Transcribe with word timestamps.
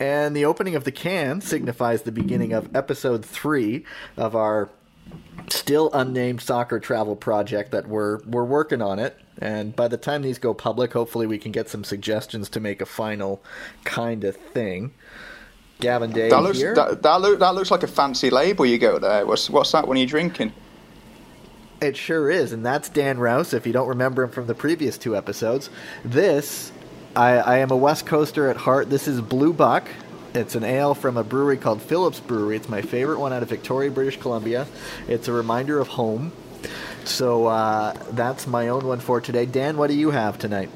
And 0.00 0.36
the 0.36 0.44
opening 0.44 0.76
of 0.76 0.84
the 0.84 0.92
can 0.92 1.40
signifies 1.40 2.02
the 2.02 2.12
beginning 2.12 2.52
of 2.52 2.74
episode 2.74 3.24
three 3.24 3.84
of 4.16 4.36
our 4.36 4.68
still 5.48 5.90
unnamed 5.92 6.40
soccer 6.40 6.78
travel 6.78 7.16
project 7.16 7.70
that 7.72 7.88
we're 7.88 8.18
we're 8.24 8.44
working 8.44 8.82
on 8.82 8.98
it. 8.98 9.18
And 9.40 9.74
by 9.74 9.88
the 9.88 9.96
time 9.96 10.22
these 10.22 10.38
go 10.38 10.54
public, 10.54 10.92
hopefully 10.92 11.26
we 11.26 11.38
can 11.38 11.52
get 11.52 11.68
some 11.68 11.84
suggestions 11.84 12.48
to 12.50 12.60
make 12.60 12.80
a 12.80 12.86
final 12.86 13.42
kind 13.84 14.24
of 14.24 14.36
thing. 14.36 14.92
Gavin 15.80 16.10
Day 16.10 16.28
That 16.28 16.42
looks 16.42 16.58
here. 16.58 16.74
that, 16.74 17.02
that, 17.02 17.20
look, 17.20 17.38
that 17.38 17.54
looks 17.54 17.70
like 17.70 17.84
a 17.84 17.88
fancy 17.88 18.30
label 18.30 18.66
you 18.66 18.78
got 18.78 19.00
there. 19.00 19.24
What's 19.24 19.48
what's 19.48 19.72
that 19.72 19.86
when 19.86 19.96
you're 19.96 20.06
drinking? 20.06 20.52
It 21.80 21.96
sure 21.96 22.28
is, 22.28 22.52
and 22.52 22.66
that's 22.66 22.88
Dan 22.88 23.18
Rouse. 23.18 23.52
If 23.52 23.64
you 23.64 23.72
don't 23.72 23.86
remember 23.86 24.24
him 24.24 24.30
from 24.30 24.48
the 24.48 24.54
previous 24.54 24.98
two 24.98 25.16
episodes, 25.16 25.70
this 26.04 26.72
I, 27.16 27.32
I 27.38 27.58
am 27.58 27.70
a 27.70 27.76
West 27.76 28.06
Coaster 28.06 28.48
at 28.48 28.56
heart. 28.56 28.90
This 28.90 29.08
is 29.08 29.20
Blue 29.20 29.52
Buck. 29.52 29.88
It's 30.34 30.54
an 30.54 30.62
ale 30.64 30.94
from 30.94 31.16
a 31.16 31.24
brewery 31.24 31.56
called 31.56 31.80
Phillips 31.82 32.20
Brewery. 32.20 32.56
It's 32.56 32.68
my 32.68 32.82
favorite 32.82 33.18
one 33.18 33.32
out 33.32 33.42
of 33.42 33.48
Victoria, 33.48 33.90
British 33.90 34.18
Columbia. 34.18 34.66
It's 35.08 35.26
a 35.26 35.32
reminder 35.32 35.80
of 35.80 35.88
home. 35.88 36.32
So 37.04 37.46
uh, 37.46 37.94
that's 38.12 38.46
my 38.46 38.68
own 38.68 38.86
one 38.86 39.00
for 39.00 39.20
today. 39.20 39.46
Dan, 39.46 39.76
what 39.78 39.88
do 39.88 39.94
you 39.96 40.10
have 40.10 40.38
tonight? 40.38 40.68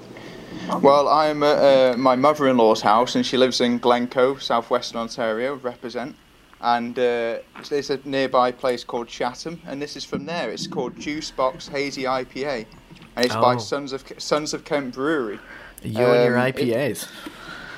Well, 0.80 1.08
I'm 1.08 1.42
at 1.42 1.94
uh, 1.94 1.96
my 1.98 2.16
mother-in-law's 2.16 2.80
house, 2.80 3.14
and 3.14 3.24
she 3.26 3.36
lives 3.36 3.60
in 3.60 3.78
Glencoe, 3.78 4.36
southwestern 4.36 5.00
Ontario. 5.00 5.56
Represent, 5.56 6.14
and 6.60 6.98
uh, 6.98 7.38
there's 7.68 7.90
a 7.90 7.98
nearby 8.04 8.52
place 8.52 8.84
called 8.84 9.08
Chatham, 9.08 9.60
and 9.66 9.82
this 9.82 9.96
is 9.96 10.04
from 10.04 10.24
there. 10.24 10.50
It's 10.50 10.66
called 10.66 10.98
Juice 10.98 11.30
Box 11.30 11.68
Hazy 11.68 12.04
IPA, 12.04 12.66
and 13.16 13.26
it's 13.26 13.34
by 13.34 13.54
Oh. 13.54 13.58
Sons 13.58 13.92
of 13.92 14.04
Sons 14.18 14.54
of 14.54 14.64
Kent 14.64 14.94
Brewery. 14.94 15.38
You 15.82 16.06
and 16.06 16.24
your 16.24 16.38
Um, 16.38 16.46
it- 16.46 16.56
IPAs. 16.56 17.06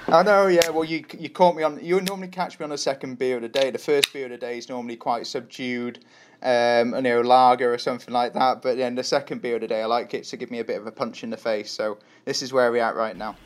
I 0.07 0.23
know, 0.23 0.49
yeah. 0.49 0.69
Well, 0.69 0.85
you 0.85 1.05
you 1.19 1.31
caught 1.31 1.57
me 1.57 1.63
on. 1.63 1.79
You 1.83 2.01
normally 2.03 2.29
catch 2.29 2.59
me 2.61 2.65
on 2.65 2.71
the 2.71 2.77
second 2.79 3.19
beer 3.19 3.37
of 3.37 3.43
the 3.43 3.49
day. 3.49 3.71
The 3.71 3.79
first 3.79 4.13
beer 4.13 4.27
of 4.27 4.33
the 4.33 4.37
day 4.37 4.59
is 4.59 4.69
normally 4.69 4.97
quite 4.97 5.27
subdued, 5.27 5.99
um, 6.43 6.95
you 6.95 7.01
know, 7.01 7.21
lager 7.23 7.73
or 7.73 7.79
something 7.79 8.13
like 8.13 8.35
that. 8.35 8.61
But 8.61 8.77
then 8.77 8.97
the 8.97 9.03
second 9.05 9.41
beer 9.41 9.55
of 9.55 9.63
the 9.63 9.69
day, 9.69 9.81
I 9.81 9.87
like 9.87 10.13
it 10.13 10.25
to 10.25 10.37
give 10.37 10.51
me 10.51 10.59
a 10.59 10.65
bit 10.65 10.77
of 10.79 10.87
a 10.87 10.93
punch 10.93 11.25
in 11.25 11.31
the 11.31 11.39
face. 11.39 11.71
So 11.71 11.97
this 12.27 12.43
is 12.43 12.53
where 12.53 12.71
we're 12.71 12.83
at 12.83 12.97
right 12.97 13.17
now. 13.17 13.37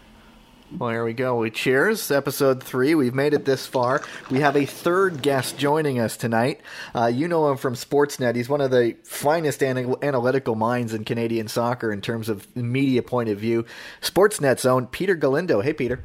Well, 0.77 0.91
here 0.91 1.05
we 1.05 1.15
go. 1.15 1.39
We 1.39 1.51
cheers. 1.51 2.11
Episode 2.11 2.63
three. 2.63 2.95
We've 2.95 3.15
made 3.15 3.33
it 3.33 3.47
this 3.47 3.67
far. 3.67 4.03
We 4.31 4.41
have 4.41 4.55
a 4.55 4.67
third 4.67 5.23
guest 5.23 5.57
joining 5.57 5.99
us 5.99 6.17
tonight. 6.19 6.61
Uh, 6.95 7.07
you 7.07 7.27
know 7.27 7.51
him 7.51 7.57
from 7.57 7.75
Sportsnet. 7.75 8.37
He's 8.37 8.51
one 8.51 8.61
of 8.61 8.71
the 8.71 8.97
finest 9.03 9.63
ana- 9.63 9.97
analytical 10.03 10.57
minds 10.57 10.93
in 10.93 11.05
Canadian 11.05 11.49
soccer 11.49 11.91
in 11.91 12.03
terms 12.03 12.29
of 12.29 12.55
media 12.55 13.03
point 13.03 13.31
of 13.31 13.39
view. 13.39 13.65
Sportsnet's 14.03 14.67
own 14.67 14.87
Peter 14.89 15.15
Galindo. 15.15 15.63
Hey, 15.63 15.73
Peter. 15.73 16.05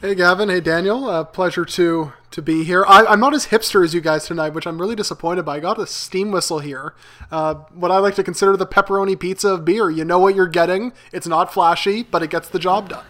Hey 0.00 0.16
Gavin, 0.16 0.48
hey 0.48 0.60
Daniel, 0.60 1.08
uh, 1.08 1.22
pleasure 1.22 1.64
to 1.64 2.12
to 2.32 2.42
be 2.42 2.64
here. 2.64 2.84
I, 2.88 3.04
I'm 3.04 3.20
not 3.20 3.34
as 3.34 3.46
hipster 3.46 3.84
as 3.84 3.94
you 3.94 4.00
guys 4.00 4.26
tonight, 4.26 4.48
which 4.52 4.66
I'm 4.66 4.80
really 4.80 4.96
disappointed 4.96 5.44
by. 5.44 5.58
I 5.58 5.60
got 5.60 5.78
a 5.78 5.86
steam 5.86 6.32
whistle 6.32 6.58
here, 6.58 6.94
uh, 7.30 7.54
what 7.72 7.92
I 7.92 7.98
like 7.98 8.16
to 8.16 8.24
consider 8.24 8.56
the 8.56 8.66
pepperoni 8.66 9.16
pizza 9.16 9.50
of 9.50 9.64
beer. 9.64 9.90
You 9.90 10.04
know 10.04 10.18
what 10.18 10.34
you're 10.34 10.48
getting. 10.48 10.92
It's 11.12 11.28
not 11.28 11.52
flashy, 11.54 12.02
but 12.02 12.20
it 12.20 12.30
gets 12.30 12.48
the 12.48 12.58
job 12.58 12.88
done. 12.88 13.04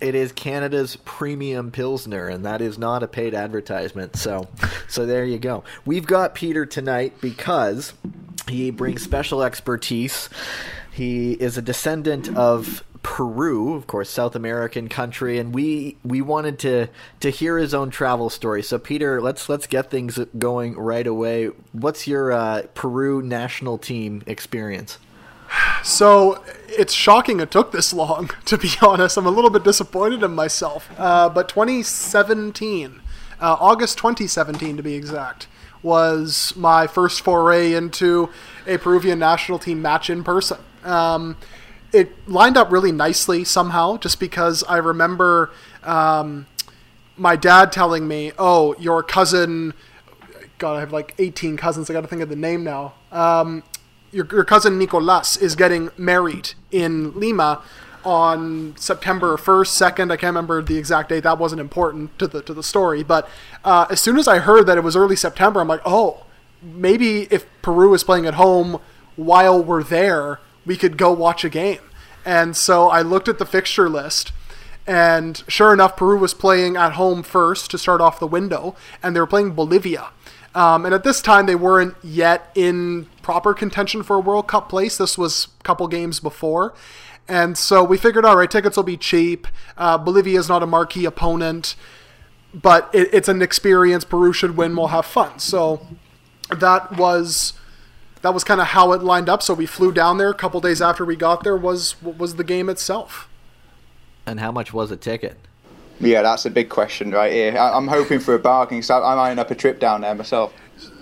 It 0.00 0.14
is 0.14 0.32
Canada's 0.32 0.96
premium 1.04 1.70
pilsner, 1.70 2.28
and 2.28 2.44
that 2.44 2.60
is 2.60 2.78
not 2.78 3.02
a 3.02 3.08
paid 3.08 3.34
advertisement. 3.34 4.16
So, 4.16 4.46
so 4.88 5.06
there 5.06 5.24
you 5.24 5.38
go. 5.38 5.64
We've 5.86 6.06
got 6.06 6.34
Peter 6.34 6.66
tonight 6.66 7.14
because 7.20 7.94
he 8.48 8.70
brings 8.70 9.02
special 9.02 9.42
expertise. 9.42 10.28
He 10.92 11.32
is 11.32 11.56
a 11.56 11.62
descendant 11.62 12.34
of 12.36 12.84
Peru, 13.02 13.74
of 13.74 13.86
course, 13.86 14.10
South 14.10 14.34
American 14.34 14.88
country, 14.88 15.38
and 15.38 15.54
we 15.54 15.96
we 16.04 16.20
wanted 16.20 16.58
to 16.60 16.88
to 17.20 17.30
hear 17.30 17.56
his 17.56 17.72
own 17.72 17.88
travel 17.88 18.28
story. 18.28 18.62
So, 18.64 18.78
Peter, 18.78 19.22
let's 19.22 19.48
let's 19.48 19.68
get 19.68 19.90
things 19.90 20.18
going 20.38 20.76
right 20.76 21.06
away. 21.06 21.46
What's 21.72 22.08
your 22.08 22.32
uh, 22.32 22.62
Peru 22.74 23.22
national 23.22 23.78
team 23.78 24.24
experience? 24.26 24.98
So 25.82 26.42
it's 26.68 26.92
shocking 26.92 27.40
it 27.40 27.50
took 27.50 27.72
this 27.72 27.92
long, 27.92 28.30
to 28.46 28.58
be 28.58 28.70
honest. 28.82 29.16
I'm 29.16 29.26
a 29.26 29.30
little 29.30 29.50
bit 29.50 29.64
disappointed 29.64 30.22
in 30.22 30.34
myself. 30.34 30.88
Uh, 30.98 31.28
but 31.28 31.48
2017, 31.48 33.00
uh, 33.40 33.56
August 33.60 33.98
2017 33.98 34.76
to 34.76 34.82
be 34.82 34.94
exact, 34.94 35.46
was 35.82 36.52
my 36.56 36.86
first 36.86 37.20
foray 37.20 37.72
into 37.72 38.30
a 38.66 38.78
Peruvian 38.78 39.18
national 39.18 39.58
team 39.58 39.80
match 39.80 40.10
in 40.10 40.24
person. 40.24 40.58
Um, 40.84 41.36
it 41.92 42.12
lined 42.28 42.56
up 42.56 42.70
really 42.70 42.92
nicely 42.92 43.44
somehow, 43.44 43.96
just 43.96 44.18
because 44.18 44.64
I 44.64 44.78
remember 44.78 45.50
um, 45.82 46.46
my 47.16 47.36
dad 47.36 47.72
telling 47.72 48.08
me, 48.08 48.32
"Oh, 48.38 48.74
your 48.78 49.02
cousin." 49.02 49.72
God, 50.58 50.76
I 50.76 50.80
have 50.80 50.92
like 50.92 51.14
18 51.18 51.58
cousins. 51.58 51.90
I 51.90 51.92
got 51.92 52.00
to 52.00 52.06
think 52.06 52.22
of 52.22 52.30
the 52.30 52.36
name 52.36 52.64
now. 52.64 52.94
Um, 53.12 53.62
your, 54.16 54.26
your 54.32 54.44
cousin 54.44 54.78
Nicolas 54.78 55.36
is 55.36 55.54
getting 55.54 55.90
married 55.98 56.54
in 56.72 57.12
Lima 57.12 57.62
on 58.02 58.74
September 58.78 59.36
1st, 59.36 59.92
2nd. 59.94 60.10
I 60.10 60.16
can't 60.16 60.30
remember 60.30 60.62
the 60.62 60.78
exact 60.78 61.10
date. 61.10 61.22
That 61.24 61.38
wasn't 61.38 61.60
important 61.60 62.18
to 62.18 62.26
the 62.26 62.40
to 62.42 62.54
the 62.54 62.62
story. 62.62 63.02
But 63.02 63.28
uh, 63.62 63.86
as 63.90 64.00
soon 64.00 64.16
as 64.16 64.26
I 64.26 64.38
heard 64.38 64.66
that 64.66 64.78
it 64.78 64.84
was 64.84 64.96
early 64.96 65.16
September, 65.16 65.60
I'm 65.60 65.68
like, 65.68 65.82
oh, 65.84 66.24
maybe 66.62 67.22
if 67.30 67.46
Peru 67.60 67.92
is 67.92 68.04
playing 68.04 68.26
at 68.26 68.34
home 68.34 68.80
while 69.16 69.62
we're 69.62 69.82
there, 69.82 70.40
we 70.64 70.76
could 70.76 70.96
go 70.96 71.12
watch 71.12 71.44
a 71.44 71.50
game. 71.50 71.80
And 72.24 72.56
so 72.56 72.88
I 72.88 73.02
looked 73.02 73.28
at 73.28 73.38
the 73.38 73.46
fixture 73.46 73.88
list. 73.88 74.32
And 74.88 75.42
sure 75.48 75.72
enough, 75.72 75.96
Peru 75.96 76.16
was 76.16 76.32
playing 76.32 76.76
at 76.76 76.92
home 76.92 77.24
first 77.24 77.72
to 77.72 77.78
start 77.78 78.00
off 78.00 78.20
the 78.20 78.26
window, 78.26 78.76
and 79.02 79.14
they 79.14 79.20
were 79.20 79.26
playing 79.26 79.50
Bolivia. 79.50 80.10
Um, 80.56 80.86
and 80.86 80.94
at 80.94 81.04
this 81.04 81.20
time, 81.20 81.44
they 81.44 81.54
weren't 81.54 81.94
yet 82.02 82.50
in 82.54 83.08
proper 83.20 83.52
contention 83.52 84.02
for 84.02 84.16
a 84.16 84.20
World 84.20 84.48
Cup 84.48 84.70
place. 84.70 84.96
This 84.96 85.18
was 85.18 85.48
a 85.60 85.62
couple 85.64 85.86
games 85.86 86.18
before. 86.18 86.72
And 87.28 87.58
so 87.58 87.84
we 87.84 87.98
figured, 87.98 88.24
all 88.24 88.38
right, 88.38 88.50
tickets 88.50 88.74
will 88.74 88.84
be 88.84 88.96
cheap. 88.96 89.46
Uh, 89.76 89.98
Bolivia 89.98 90.38
is 90.38 90.48
not 90.48 90.62
a 90.62 90.66
marquee 90.66 91.04
opponent, 91.04 91.76
but 92.54 92.88
it, 92.94 93.12
it's 93.12 93.28
an 93.28 93.42
experience. 93.42 94.04
Peru 94.04 94.32
should 94.32 94.56
win. 94.56 94.74
We'll 94.74 94.86
have 94.86 95.04
fun. 95.04 95.38
So 95.40 95.86
that 96.50 96.96
was 96.96 97.52
that 98.22 98.32
was 98.32 98.42
kind 98.42 98.60
of 98.60 98.68
how 98.68 98.92
it 98.92 99.02
lined 99.02 99.28
up. 99.28 99.42
So 99.42 99.52
we 99.52 99.66
flew 99.66 99.92
down 99.92 100.16
there. 100.16 100.30
A 100.30 100.34
couple 100.34 100.62
days 100.62 100.80
after 100.80 101.04
we 101.04 101.16
got 101.16 101.44
there 101.44 101.56
was 101.56 102.00
was 102.02 102.36
the 102.36 102.44
game 102.44 102.70
itself. 102.70 103.28
And 104.24 104.40
how 104.40 104.52
much 104.52 104.72
was 104.72 104.90
a 104.90 104.96
ticket? 104.96 105.45
Yeah, 106.00 106.22
that's 106.22 106.44
a 106.44 106.50
big 106.50 106.68
question 106.68 107.10
right 107.10 107.32
here. 107.32 107.56
I, 107.56 107.72
I'm 107.72 107.88
hoping 107.88 108.20
for 108.20 108.34
a 108.34 108.38
bargain 108.38 108.78
because 108.78 108.90
I'm 108.90 109.18
eyeing 109.18 109.38
up 109.38 109.50
a 109.50 109.54
trip 109.54 109.80
down 109.80 110.02
there 110.02 110.14
myself. 110.14 110.52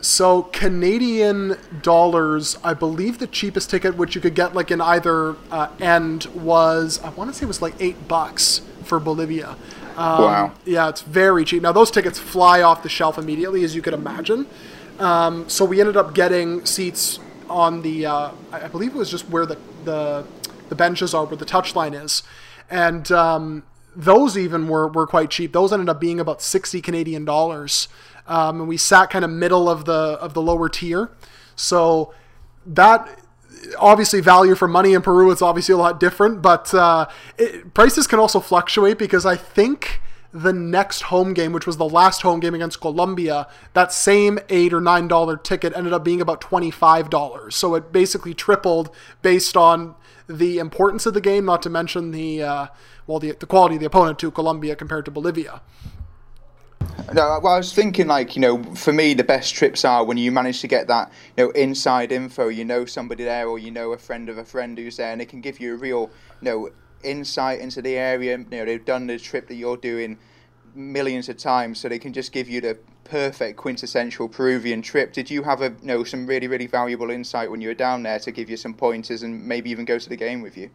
So 0.01 0.43
Canadian 0.43 1.57
dollars, 1.83 2.59
I 2.63 2.75
believe 2.75 3.19
the 3.19 3.27
cheapest 3.27 3.71
ticket, 3.71 3.97
which 3.97 4.15
you 4.15 4.21
could 4.21 4.35
get 4.35 4.55
like 4.55 4.71
in 4.71 4.81
either 4.81 5.37
uh, 5.51 5.69
end, 5.81 6.27
was 6.27 7.01
I 7.03 7.09
want 7.11 7.31
to 7.33 7.37
say 7.37 7.45
it 7.45 7.49
was 7.49 7.63
like 7.63 7.75
eight 7.81 8.07
bucks 8.07 8.61
for 8.85 9.01
Bolivia. 9.01 9.57
Um, 9.97 10.25
Wow. 10.25 10.53
Yeah, 10.65 10.89
it's 10.89 11.03
very 11.03 11.45
cheap. 11.45 11.63
Now 11.63 11.73
those 11.73 11.91
tickets 11.91 12.19
fly 12.19 12.63
off 12.63 12.83
the 12.83 12.89
shelf 12.89 13.19
immediately, 13.19 13.65
as 13.65 13.75
you 13.75 13.83
could 13.83 13.95
imagine. 13.95 14.47
Um, 14.99 15.49
so 15.49 15.65
we 15.65 15.81
ended 15.81 15.97
up 15.97 16.15
getting 16.15 16.65
seats 16.67 17.19
on 17.49 17.83
the, 17.83 18.07
uh, 18.07 18.31
I 18.53 18.65
I 18.65 18.69
believe 18.69 18.95
it 18.95 18.99
was 18.99 19.11
just 19.11 19.29
where 19.29 19.47
the 19.47 19.59
the, 19.85 20.25
the 20.69 20.75
benches 20.75 21.15
are, 21.15 21.25
where 21.25 21.37
the 21.37 21.45
touchline 21.45 22.01
is, 22.01 22.23
and 22.71 23.11
um, 23.11 23.65
those 23.97 24.37
even 24.37 24.69
were, 24.69 24.89
were 24.89 25.07
quite 25.07 25.31
cheap. 25.31 25.53
Those 25.53 25.73
ended 25.73 25.89
up 25.89 26.01
being 26.01 26.21
about 26.21 26.43
sixty 26.43 26.81
Canadian 26.81 27.25
dollars, 27.25 27.89
um, 28.27 28.61
and 28.61 28.69
we 28.69 28.77
sat 28.77 29.11
kind 29.11 29.25
of 29.25 29.31
middle 29.31 29.69
of 29.69 29.85
the 29.85 30.19
of 30.21 30.35
the 30.35 30.43
lower 30.43 30.69
tier. 30.69 31.11
So 31.57 32.13
that 32.67 33.09
obviously 33.79 34.21
value 34.21 34.55
for 34.55 34.69
money 34.69 34.93
in 34.93 35.03
Peru 35.03 35.31
is 35.31 35.41
obviously 35.41 35.73
a 35.73 35.79
lot 35.79 36.01
different, 36.01 36.43
but 36.43 36.75
uh, 36.75 37.07
it, 37.39 37.73
prices 37.73 38.07
can 38.07 38.19
also 38.19 38.41
fluctuate 38.41 38.99
because 38.99 39.25
I 39.25 39.37
think 39.37 40.01
the 40.33 40.53
next 40.53 41.03
home 41.03 41.33
game, 41.33 41.53
which 41.53 41.67
was 41.67 41.77
the 41.77 41.89
last 41.89 42.23
home 42.23 42.41
game 42.41 42.55
against 42.55 42.81
Colombia, 42.81 43.47
that 43.73 43.93
same 43.93 44.39
eight 44.49 44.73
or 44.73 44.81
nine 44.81 45.07
dollar 45.07 45.37
ticket 45.37 45.73
ended 45.77 45.93
up 45.93 46.05
being 46.05 46.21
about 46.21 46.41
twenty 46.41 46.71
five 46.71 47.09
dollars. 47.09 47.55
So 47.55 47.75
it 47.77 47.93
basically 47.93 48.35
tripled 48.35 48.91
based 49.23 49.57
on 49.57 49.95
the 50.27 50.59
importance 50.59 51.07
of 51.07 51.15
the 51.15 51.21
game, 51.21 51.45
not 51.45 51.63
to 51.63 51.71
mention 51.71 52.11
the 52.11 52.43
uh, 52.43 52.67
well 53.07 53.19
the, 53.19 53.33
the 53.33 53.47
quality 53.47 53.77
of 53.77 53.81
the 53.81 53.87
opponent 53.87 54.19
to 54.21 54.31
Colombia 54.31 54.77
compared 54.77 55.05
to 55.05 55.11
Bolivia. 55.11 55.61
No, 57.13 57.41
well, 57.43 57.55
I 57.55 57.59
was 57.59 57.73
thinking, 57.73 58.07
like, 58.07 58.37
you 58.37 58.41
know, 58.41 58.63
for 58.75 58.93
me, 58.93 59.15
the 59.15 59.25
best 59.25 59.55
trips 59.55 59.85
are 59.85 60.05
when 60.05 60.17
you 60.17 60.31
manage 60.31 60.61
to 60.61 60.69
get 60.69 60.87
that, 60.89 61.13
you 61.37 61.45
know, 61.45 61.51
inside 61.51 62.13
info. 62.13 62.49
You 62.49 62.65
know 62.65 62.85
somebody 62.85 63.25
there, 63.25 63.47
or 63.47 63.59
you 63.59 63.71
know 63.71 63.93
a 63.93 63.99
friend 63.99 64.29
of 64.29 64.39
a 64.39 64.45
friend 64.45 64.79
who's 64.79 64.97
there, 64.97 65.13
and 65.13 65.21
it 65.21 65.27
can 65.27 65.41
give 65.41 65.61
you 65.61 65.75
a 65.75 65.77
real, 65.77 66.11
you 66.41 66.45
know, 66.45 66.71
insight 67.03 67.61
into 67.61 67.83
the 67.83 67.97
area. 67.97 68.39
You 68.39 68.47
know, 68.51 68.65
they've 68.65 68.85
done 68.85 69.07
the 69.07 69.19
trip 69.19 69.49
that 69.49 69.55
you're 69.55 69.77
doing 69.77 70.19
millions 70.75 71.29
of 71.29 71.37
times, 71.37 71.81
so 71.81 71.89
they 71.89 71.99
can 71.99 72.13
just 72.13 72.33
give 72.33 72.49
you 72.49 72.61
the 72.61 72.79
perfect 73.05 73.57
quintessential 73.57 74.29
Peruvian 74.29 74.83
trip. 74.83 75.13
Did 75.13 75.31
you 75.31 75.43
have 75.43 75.61
a, 75.61 75.69
you 75.69 75.87
know, 75.87 76.05
some 76.05 76.27
really, 76.27 76.49
really 76.49 76.67
valuable 76.67 77.11
insight 77.11 77.51
when 77.51 77.61
you 77.61 77.69
were 77.69 77.75
down 77.75 78.03
there 78.03 78.19
to 78.21 78.33
give 78.33 78.51
you 78.51 78.57
some 78.57 78.75
pointers 78.75 79.23
and 79.23 79.47
maybe 79.47 79.71
even 79.71 79.85
go 79.85 79.99
to 79.99 80.09
the 80.09 80.17
game 80.17 80.43
with 80.43 80.57
you? 80.57 80.71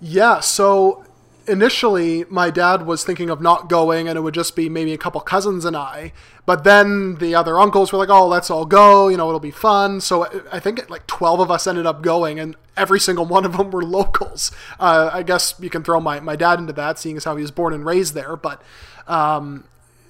Yeah, 0.00 0.40
so 0.40 1.04
initially 1.48 2.24
my 2.28 2.50
dad 2.50 2.86
was 2.86 3.04
thinking 3.04 3.30
of 3.30 3.40
not 3.40 3.68
going 3.68 4.06
and 4.06 4.16
it 4.16 4.20
would 4.20 4.34
just 4.34 4.54
be 4.54 4.68
maybe 4.68 4.92
a 4.92 4.98
couple 4.98 5.20
cousins 5.20 5.64
and 5.64 5.76
I. 5.76 6.12
But 6.46 6.64
then 6.64 7.16
the 7.16 7.34
other 7.34 7.58
uncles 7.58 7.92
were 7.92 7.98
like, 7.98 8.08
"Oh, 8.08 8.26
let's 8.26 8.50
all 8.50 8.64
go, 8.64 9.08
you 9.08 9.16
know, 9.16 9.28
it'll 9.28 9.40
be 9.40 9.50
fun." 9.50 10.00
So 10.00 10.26
I 10.52 10.60
think 10.60 10.88
like 10.88 11.06
12 11.06 11.40
of 11.40 11.50
us 11.50 11.66
ended 11.66 11.86
up 11.86 12.02
going 12.02 12.38
and 12.38 12.54
every 12.76 13.00
single 13.00 13.24
one 13.24 13.44
of 13.44 13.56
them 13.56 13.70
were 13.70 13.82
locals. 13.84 14.52
Uh, 14.78 15.10
I 15.12 15.22
guess 15.22 15.54
you 15.58 15.70
can 15.70 15.82
throw 15.82 16.00
my, 16.00 16.20
my 16.20 16.36
dad 16.36 16.58
into 16.58 16.72
that 16.74 16.98
seeing 16.98 17.16
as 17.16 17.24
how 17.24 17.36
he 17.36 17.42
was 17.42 17.50
born 17.50 17.74
and 17.74 17.84
raised 17.84 18.14
there, 18.14 18.36
but 18.36 18.62
um, 19.06 19.64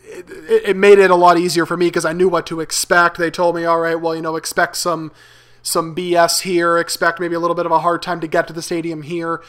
it, 0.08 0.70
it 0.70 0.76
made 0.76 0.98
it 0.98 1.10
a 1.10 1.16
lot 1.16 1.38
easier 1.38 1.66
for 1.66 1.76
me 1.76 1.86
because 1.86 2.04
I 2.04 2.12
knew 2.12 2.28
what 2.28 2.46
to 2.46 2.60
expect. 2.60 3.18
They 3.18 3.30
told 3.30 3.54
me, 3.54 3.64
"All 3.64 3.80
right, 3.80 4.00
well, 4.00 4.14
you 4.14 4.22
know, 4.22 4.36
expect 4.36 4.76
some 4.76 5.12
some 5.62 5.94
BS 5.94 6.40
here. 6.40 6.78
Expect 6.78 7.20
maybe 7.20 7.34
a 7.34 7.40
little 7.40 7.54
bit 7.54 7.66
of 7.66 7.72
a 7.72 7.80
hard 7.80 8.02
time 8.02 8.20
to 8.20 8.26
get 8.26 8.46
to 8.48 8.52
the 8.52 8.62
stadium 8.62 9.02
here. 9.02 9.42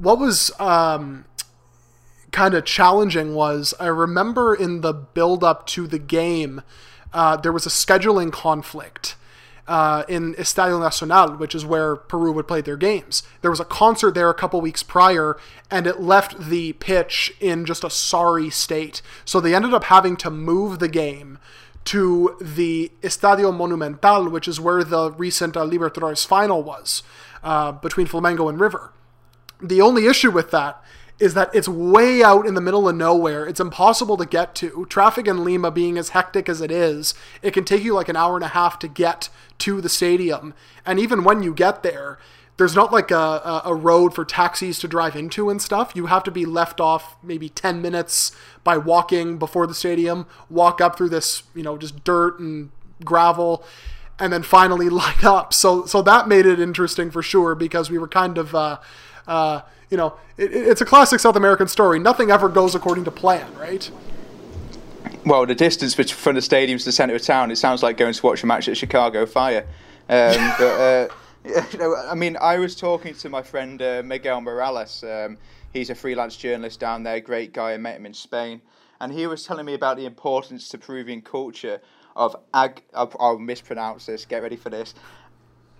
What 0.00 0.18
was 0.18 0.50
um, 0.60 1.24
kind 2.30 2.54
of 2.54 2.64
challenging 2.64 3.34
was 3.34 3.74
I 3.80 3.86
remember 3.86 4.54
in 4.54 4.80
the 4.80 4.92
build 4.92 5.42
up 5.42 5.66
to 5.68 5.86
the 5.86 5.98
game, 5.98 6.62
uh, 7.12 7.36
there 7.36 7.52
was 7.52 7.66
a 7.66 7.70
scheduling 7.70 8.32
conflict. 8.32 9.16
Uh, 9.68 10.04
in 10.08 10.34
Estadio 10.34 10.78
Nacional, 10.78 11.36
which 11.36 11.52
is 11.52 11.66
where 11.66 11.96
Peru 11.96 12.30
would 12.30 12.46
play 12.46 12.60
their 12.60 12.76
games. 12.76 13.24
There 13.40 13.50
was 13.50 13.58
a 13.58 13.64
concert 13.64 14.14
there 14.14 14.30
a 14.30 14.34
couple 14.34 14.60
weeks 14.60 14.84
prior, 14.84 15.36
and 15.72 15.88
it 15.88 16.00
left 16.00 16.38
the 16.38 16.74
pitch 16.74 17.34
in 17.40 17.64
just 17.64 17.82
a 17.82 17.90
sorry 17.90 18.48
state. 18.48 19.02
So 19.24 19.40
they 19.40 19.56
ended 19.56 19.74
up 19.74 19.84
having 19.84 20.16
to 20.18 20.30
move 20.30 20.78
the 20.78 20.88
game 20.88 21.38
to 21.86 22.36
the 22.40 22.92
Estadio 23.02 23.56
Monumental, 23.56 24.28
which 24.28 24.48
is 24.48 24.60
where 24.60 24.84
the 24.84 25.12
recent 25.12 25.56
uh, 25.56 25.64
Libertadores 25.64 26.26
final 26.26 26.62
was 26.62 27.02
uh, 27.42 27.72
between 27.72 28.06
Flamengo 28.06 28.48
and 28.48 28.60
River. 28.60 28.92
The 29.62 29.80
only 29.80 30.06
issue 30.06 30.30
with 30.30 30.50
that 30.50 30.82
is 31.18 31.34
that 31.34 31.54
it's 31.54 31.68
way 31.68 32.22
out 32.22 32.46
in 32.46 32.54
the 32.54 32.60
middle 32.60 32.88
of 32.88 32.94
nowhere. 32.94 33.46
It's 33.46 33.60
impossible 33.60 34.16
to 34.18 34.26
get 34.26 34.54
to. 34.56 34.86
Traffic 34.90 35.26
in 35.26 35.44
Lima 35.44 35.70
being 35.70 35.96
as 35.96 36.10
hectic 36.10 36.48
as 36.48 36.60
it 36.60 36.70
is, 36.70 37.14
it 37.42 37.52
can 37.52 37.64
take 37.64 37.82
you 37.82 37.94
like 37.94 38.08
an 38.08 38.16
hour 38.16 38.36
and 38.36 38.44
a 38.44 38.48
half 38.48 38.78
to 38.80 38.88
get 38.88 39.30
to 39.58 39.80
the 39.80 39.88
stadium. 39.88 40.52
And 40.84 40.98
even 40.98 41.24
when 41.24 41.42
you 41.42 41.54
get 41.54 41.82
there, 41.82 42.18
there's 42.58 42.74
not 42.74 42.92
like 42.92 43.10
a, 43.10 43.62
a 43.64 43.74
road 43.74 44.14
for 44.14 44.24
taxis 44.24 44.78
to 44.78 44.88
drive 44.88 45.14
into 45.14 45.50
and 45.50 45.60
stuff. 45.60 45.92
You 45.94 46.06
have 46.06 46.24
to 46.24 46.30
be 46.30 46.46
left 46.46 46.80
off 46.80 47.16
maybe 47.22 47.48
10 47.48 47.82
minutes 47.82 48.32
by 48.64 48.78
walking 48.78 49.38
before 49.38 49.66
the 49.66 49.74
stadium, 49.74 50.26
walk 50.48 50.80
up 50.80 50.96
through 50.96 51.10
this, 51.10 51.42
you 51.54 51.62
know, 51.62 51.76
just 51.76 52.02
dirt 52.02 52.38
and 52.38 52.70
gravel, 53.04 53.64
and 54.18 54.32
then 54.32 54.42
finally 54.42 54.88
line 54.90 55.24
up. 55.24 55.52
So, 55.52 55.84
so 55.84 56.00
that 56.02 56.28
made 56.28 56.46
it 56.46 56.58
interesting 56.58 57.10
for 57.10 57.22
sure 57.22 57.54
because 57.54 57.90
we 57.90 57.98
were 57.98 58.08
kind 58.08 58.38
of, 58.38 58.54
uh, 58.54 58.78
uh, 59.26 59.60
you 59.90 59.96
know, 59.96 60.14
it, 60.36 60.52
it's 60.52 60.80
a 60.80 60.84
classic 60.84 61.20
South 61.20 61.36
American 61.36 61.68
story. 61.68 61.98
Nothing 61.98 62.30
ever 62.30 62.48
goes 62.48 62.74
according 62.74 63.04
to 63.04 63.10
plan, 63.10 63.52
right? 63.56 63.90
Well, 65.24 65.44
the 65.46 65.54
distance 65.54 65.94
from 65.94 66.36
the 66.36 66.42
stadium 66.42 66.78
to 66.78 66.84
the 66.84 66.92
centre 66.92 67.14
of 67.14 67.22
town, 67.22 67.50
it 67.50 67.56
sounds 67.56 67.82
like 67.82 67.96
going 67.96 68.14
to 68.14 68.26
watch 68.26 68.42
a 68.42 68.46
match 68.46 68.68
at 68.68 68.76
Chicago 68.76 69.26
Fire. 69.26 69.66
Um, 70.08 70.52
but, 70.58 70.62
uh, 70.62 71.08
you 71.72 71.78
know, 71.78 71.96
I 71.96 72.14
mean, 72.14 72.36
I 72.40 72.58
was 72.58 72.76
talking 72.76 73.14
to 73.14 73.28
my 73.28 73.42
friend 73.42 73.80
uh, 73.82 74.02
Miguel 74.04 74.40
Morales. 74.40 75.02
Um, 75.02 75.36
he's 75.72 75.90
a 75.90 75.94
freelance 75.94 76.36
journalist 76.36 76.80
down 76.80 77.02
there, 77.02 77.20
great 77.20 77.52
guy. 77.52 77.72
I 77.72 77.76
met 77.76 77.96
him 77.96 78.06
in 78.06 78.14
Spain, 78.14 78.60
and 79.00 79.12
he 79.12 79.26
was 79.26 79.44
telling 79.44 79.66
me 79.66 79.74
about 79.74 79.96
the 79.96 80.06
importance 80.06 80.68
to 80.70 80.78
Peruvian 80.78 81.22
culture 81.22 81.80
of 82.14 82.36
ag. 82.54 82.82
I'll, 82.94 83.12
I'll 83.18 83.38
mispronounce 83.38 84.06
this. 84.06 84.24
Get 84.24 84.42
ready 84.42 84.56
for 84.56 84.70
this. 84.70 84.94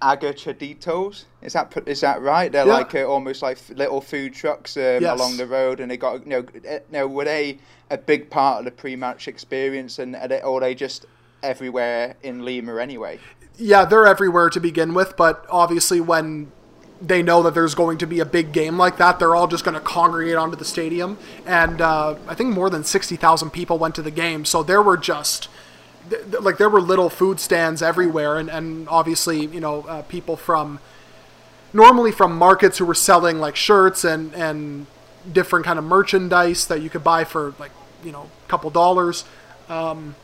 Agachaditos, 0.02 1.24
is 1.42 1.54
that 1.54 1.72
is 1.86 2.00
that 2.02 2.20
right? 2.20 2.52
They're 2.52 2.66
yeah. 2.66 2.72
like 2.74 2.94
uh, 2.94 3.04
almost 3.04 3.42
like 3.42 3.58
little 3.70 4.00
food 4.00 4.34
trucks 4.34 4.76
um, 4.76 4.82
yes. 4.82 5.18
along 5.18 5.36
the 5.36 5.46
road, 5.46 5.80
and 5.80 5.90
they 5.90 5.96
got 5.96 6.24
you 6.24 6.30
know, 6.30 6.44
you 6.52 6.68
uh, 6.68 6.78
know 6.90 7.06
were 7.06 7.24
they 7.24 7.58
a 7.90 7.96
big 7.96 8.28
part 8.28 8.58
of 8.58 8.64
the 8.64 8.70
pre-match 8.70 9.28
experience, 9.28 9.98
and 9.98 10.16
are 10.16 10.28
they, 10.28 10.42
or 10.42 10.58
are 10.58 10.60
they 10.60 10.74
just 10.74 11.06
everywhere 11.42 12.16
in 12.22 12.44
Lima 12.44 12.76
anyway? 12.78 13.18
yeah, 13.58 13.84
they're 13.84 14.06
everywhere 14.06 14.50
to 14.50 14.60
begin 14.60 14.94
with, 14.94 15.16
but 15.16 15.46
obviously 15.50 16.00
when 16.00 16.52
they 17.00 17.22
know 17.22 17.42
that 17.42 17.54
there's 17.54 17.74
going 17.74 17.98
to 17.98 18.06
be 18.06 18.20
a 18.20 18.24
big 18.24 18.52
game 18.52 18.78
like 18.78 18.96
that, 18.98 19.18
they're 19.18 19.34
all 19.34 19.46
just 19.46 19.64
going 19.64 19.74
to 19.74 19.80
congregate 19.80 20.36
onto 20.36 20.56
the 20.56 20.64
stadium. 20.64 21.18
And 21.44 21.80
uh, 21.80 22.16
I 22.26 22.34
think 22.34 22.54
more 22.54 22.70
than 22.70 22.84
60,000 22.84 23.50
people 23.50 23.78
went 23.78 23.94
to 23.96 24.02
the 24.02 24.10
game. 24.10 24.44
So 24.44 24.62
there 24.62 24.82
were 24.82 24.96
just, 24.96 25.48
like, 26.40 26.58
there 26.58 26.68
were 26.68 26.80
little 26.80 27.10
food 27.10 27.40
stands 27.40 27.82
everywhere. 27.82 28.38
And, 28.38 28.48
and 28.50 28.88
obviously, 28.88 29.46
you 29.46 29.60
know, 29.60 29.82
uh, 29.82 30.02
people 30.02 30.36
from, 30.36 30.80
normally 31.72 32.12
from 32.12 32.36
markets 32.36 32.78
who 32.78 32.86
were 32.86 32.94
selling, 32.94 33.38
like, 33.38 33.56
shirts 33.56 34.04
and, 34.04 34.34
and 34.34 34.86
different 35.30 35.64
kind 35.64 35.78
of 35.78 35.84
merchandise 35.84 36.66
that 36.66 36.82
you 36.82 36.90
could 36.90 37.04
buy 37.04 37.24
for, 37.24 37.54
like, 37.58 37.72
you 38.04 38.12
know, 38.12 38.30
a 38.44 38.48
couple 38.48 38.70
dollars. 38.70 39.24
Um, 39.68 40.14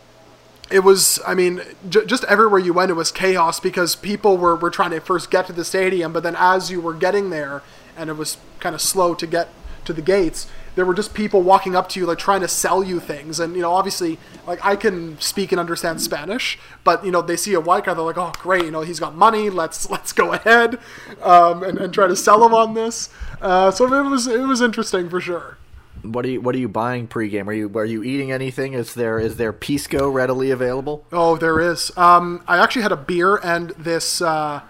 it 0.70 0.80
was 0.80 1.20
i 1.26 1.34
mean 1.34 1.60
j- 1.88 2.06
just 2.06 2.24
everywhere 2.24 2.58
you 2.58 2.72
went 2.72 2.90
it 2.90 2.94
was 2.94 3.12
chaos 3.12 3.60
because 3.60 3.94
people 3.94 4.38
were, 4.38 4.56
were 4.56 4.70
trying 4.70 4.90
to 4.90 5.00
first 5.00 5.30
get 5.30 5.46
to 5.46 5.52
the 5.52 5.64
stadium 5.64 6.12
but 6.12 6.22
then 6.22 6.34
as 6.38 6.70
you 6.70 6.80
were 6.80 6.94
getting 6.94 7.30
there 7.30 7.62
and 7.96 8.08
it 8.08 8.14
was 8.14 8.38
kind 8.58 8.74
of 8.74 8.80
slow 8.80 9.14
to 9.14 9.26
get 9.26 9.48
to 9.84 9.92
the 9.92 10.00
gates 10.00 10.46
there 10.74 10.84
were 10.84 10.94
just 10.94 11.14
people 11.14 11.42
walking 11.42 11.76
up 11.76 11.88
to 11.90 12.00
you 12.00 12.06
like 12.06 12.18
trying 12.18 12.40
to 12.40 12.48
sell 12.48 12.82
you 12.82 12.98
things 13.00 13.38
and 13.38 13.54
you 13.54 13.62
know 13.62 13.72
obviously 13.72 14.18
like 14.46 14.64
i 14.64 14.74
can 14.76 15.18
speak 15.20 15.52
and 15.52 15.60
understand 15.60 16.00
spanish 16.00 16.58
but 16.84 17.04
you 17.04 17.10
know 17.10 17.22
they 17.22 17.36
see 17.36 17.54
a 17.54 17.60
white 17.60 17.84
guy 17.84 17.94
they're 17.94 18.04
like 18.04 18.18
oh 18.18 18.32
great 18.38 18.64
you 18.64 18.70
know 18.70 18.80
he's 18.82 19.00
got 19.00 19.14
money 19.14 19.50
let's 19.50 19.90
let's 19.90 20.12
go 20.12 20.32
ahead 20.32 20.78
um, 21.22 21.62
and, 21.62 21.78
and 21.78 21.94
try 21.94 22.06
to 22.06 22.16
sell 22.16 22.44
him 22.44 22.54
on 22.54 22.74
this 22.74 23.10
uh, 23.40 23.70
so 23.70 23.92
it 23.92 24.08
was 24.08 24.26
it 24.26 24.40
was 24.40 24.60
interesting 24.60 25.08
for 25.08 25.20
sure 25.20 25.58
what 26.02 26.24
are 26.24 26.30
you 26.30 26.40
What 26.40 26.56
are 26.56 26.58
you 26.58 26.68
buying 26.68 27.06
pregame? 27.06 27.46
Are 27.46 27.52
you 27.52 27.70
Are 27.76 27.84
you 27.84 28.02
eating 28.02 28.32
anything? 28.32 28.72
Is 28.72 28.94
there 28.94 29.20
Is 29.20 29.36
there 29.36 29.52
pisco 29.52 30.08
readily 30.08 30.50
available? 30.50 31.04
Oh, 31.12 31.36
there 31.36 31.60
is. 31.60 31.96
Um, 31.96 32.42
I 32.48 32.58
actually 32.58 32.82
had 32.82 32.90
a 32.90 32.96
beer 32.96 33.36
and 33.36 33.70
this 33.70 34.20
uh, 34.20 34.62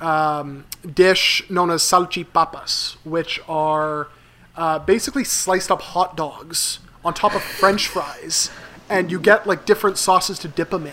um, 0.00 0.64
dish 0.90 1.48
known 1.50 1.70
as 1.70 1.82
salchipapas, 1.82 2.96
which 3.04 3.40
are 3.46 4.08
uh, 4.56 4.78
basically 4.78 5.24
sliced 5.24 5.70
up 5.70 5.82
hot 5.82 6.16
dogs 6.16 6.78
on 7.04 7.14
top 7.14 7.34
of 7.34 7.42
French 7.42 7.88
fries, 7.88 8.50
and 8.88 9.10
you 9.10 9.20
get 9.20 9.46
like 9.46 9.66
different 9.66 9.98
sauces 9.98 10.38
to 10.40 10.48
dip 10.48 10.70
them 10.70 10.86
in. 10.86 10.92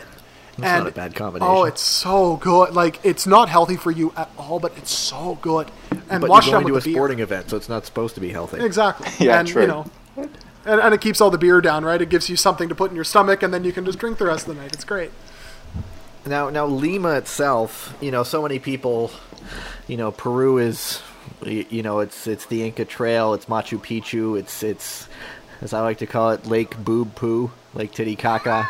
That's 0.57 0.63
and, 0.63 0.83
not 0.83 0.87
a 0.87 0.95
bad 0.95 1.15
combination. 1.15 1.55
Oh, 1.55 1.63
it's 1.63 1.81
so 1.81 2.35
good. 2.37 2.73
Like 2.73 2.99
it's 3.03 3.25
not 3.25 3.49
healthy 3.49 3.77
for 3.77 3.91
you 3.91 4.13
at 4.17 4.29
all, 4.37 4.59
but 4.59 4.77
it's 4.77 4.91
so 4.91 5.37
good. 5.41 5.71
And 6.09 6.21
but 6.21 6.29
wash 6.29 6.47
you're 6.47 6.61
going 6.61 6.67
to 6.67 6.77
a 6.77 6.81
sporting 6.81 7.19
event, 7.19 7.49
so 7.49 7.57
it's 7.57 7.69
not 7.69 7.85
supposed 7.85 8.15
to 8.15 8.21
be 8.21 8.29
healthy. 8.29 8.63
Exactly. 8.63 9.09
yeah, 9.25 9.39
and, 9.39 9.47
true. 9.47 9.61
You 9.61 9.67
know, 9.67 9.85
and, 10.65 10.81
and 10.81 10.93
it 10.93 11.01
keeps 11.01 11.21
all 11.21 11.31
the 11.31 11.37
beer 11.37 11.61
down, 11.61 11.85
right? 11.85 12.01
It 12.01 12.09
gives 12.09 12.29
you 12.29 12.35
something 12.35 12.69
to 12.69 12.75
put 12.75 12.91
in 12.91 12.95
your 12.95 13.05
stomach, 13.05 13.43
and 13.43 13.53
then 13.53 13.63
you 13.63 13.71
can 13.71 13.85
just 13.85 13.99
drink 13.99 14.17
the 14.17 14.25
rest 14.25 14.47
of 14.47 14.55
the 14.55 14.61
night. 14.61 14.73
It's 14.73 14.83
great. 14.83 15.11
Now, 16.25 16.49
now 16.49 16.65
Lima 16.65 17.15
itself, 17.15 17.97
you 17.99 18.11
know, 18.11 18.23
so 18.23 18.43
many 18.43 18.59
people, 18.59 19.11
you 19.87 19.97
know, 19.97 20.11
Peru 20.11 20.59
is, 20.59 21.01
you 21.45 21.83
know, 21.83 21.99
it's 21.99 22.27
it's 22.27 22.45
the 22.45 22.63
Inca 22.63 22.85
Trail, 22.85 23.33
it's 23.33 23.45
Machu 23.45 23.79
Picchu, 23.79 24.39
it's 24.39 24.63
it's 24.63 25.07
as 25.61 25.73
I 25.73 25.81
like 25.81 25.99
to 25.99 26.07
call 26.07 26.31
it, 26.31 26.45
Lake 26.45 26.77
Boob 26.83 27.15
Poo, 27.15 27.51
Lake 27.73 27.91
Titicaca 27.91 28.67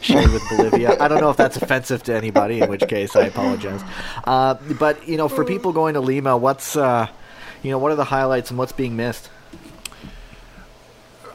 shared 0.00 0.30
with 0.30 0.42
Bolivia. 0.48 0.96
I 1.00 1.08
don't 1.08 1.20
know 1.20 1.30
if 1.30 1.36
that's 1.36 1.56
offensive 1.56 2.02
to 2.04 2.14
anybody, 2.14 2.60
in 2.60 2.70
which 2.70 2.86
case 2.88 3.16
I 3.16 3.26
apologize. 3.26 3.82
Uh, 4.24 4.54
but 4.78 5.06
you 5.08 5.16
know, 5.16 5.28
for 5.28 5.44
people 5.44 5.72
going 5.72 5.94
to 5.94 6.00
Lima, 6.00 6.36
what's 6.36 6.76
uh, 6.76 7.08
you 7.62 7.70
know, 7.70 7.78
what 7.78 7.92
are 7.92 7.96
the 7.96 8.04
highlights 8.04 8.50
and 8.50 8.58
what's 8.58 8.72
being 8.72 8.96
missed? 8.96 9.30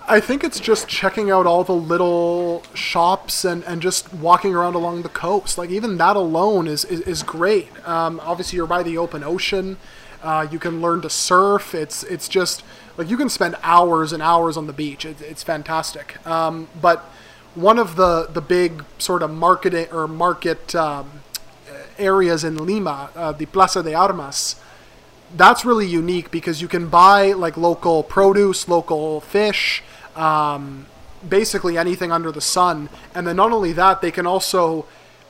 I 0.08 0.20
think 0.20 0.44
it's 0.44 0.60
just 0.60 0.88
checking 0.88 1.30
out 1.30 1.46
all 1.46 1.64
the 1.64 1.76
little 1.76 2.64
shops 2.74 3.46
and, 3.46 3.64
and 3.66 3.80
just 3.80 4.12
walking 4.12 4.56
around 4.56 4.74
along 4.74 5.04
the 5.04 5.10
coast. 5.10 5.58
Like 5.58 5.70
even 5.70 5.98
that 5.98 6.16
alone 6.16 6.68
is 6.68 6.84
is, 6.86 7.02
is 7.02 7.24
great. 7.24 7.68
Um, 7.88 8.20
obviously, 8.24 8.58
you're 8.58 8.68
by 8.68 8.82
the 8.82 8.98
open 8.98 9.24
ocean. 9.24 9.78
Uh, 10.22 10.48
you 10.52 10.60
can 10.60 10.82
learn 10.82 11.02
to 11.02 11.10
surf. 11.10 11.74
It's 11.74 12.04
it's 12.04 12.28
just 12.28 12.64
like 12.98 13.10
you 13.10 13.18
can 13.18 13.30
spend 13.30 13.56
hours 13.64 14.12
and 14.14 14.22
hours 14.22 14.58
on 14.58 14.68
the 14.68 14.74
beach. 14.74 15.06
It, 15.06 15.22
it's 15.22 15.44
fantastic. 15.44 16.26
Um, 16.28 16.68
but 16.82 17.00
one 17.56 17.80
of 17.80 17.96
the 17.96 18.28
the 18.32 18.42
big 18.42 18.84
sort 18.98 19.24
of 19.24 19.32
marketing 19.32 19.88
or 19.92 20.08
market 20.08 20.76
um, 20.76 21.22
areas 21.98 22.44
in 22.44 22.66
Lima, 22.66 23.10
uh, 23.16 23.32
the 23.32 23.46
Plaza 23.46 23.84
de 23.84 23.94
Armas, 23.94 24.56
that's 25.36 25.66
really 25.66 25.88
unique 25.88 26.32
because 26.32 26.62
you 26.62 26.68
can 26.68 26.88
buy 26.88 27.34
like 27.34 27.58
local 27.58 28.04
produce, 28.04 28.68
local 28.68 29.22
fish, 29.22 29.84
um, 30.16 30.88
basically 31.28 31.78
anything 31.78 32.12
under 32.12 32.32
the 32.32 32.42
sun, 32.42 32.90
and 33.14 33.28
then 33.28 33.36
not 33.36 33.52
only 33.52 33.74
that, 33.74 34.02
they 34.02 34.12
can 34.12 34.26
also 34.26 34.86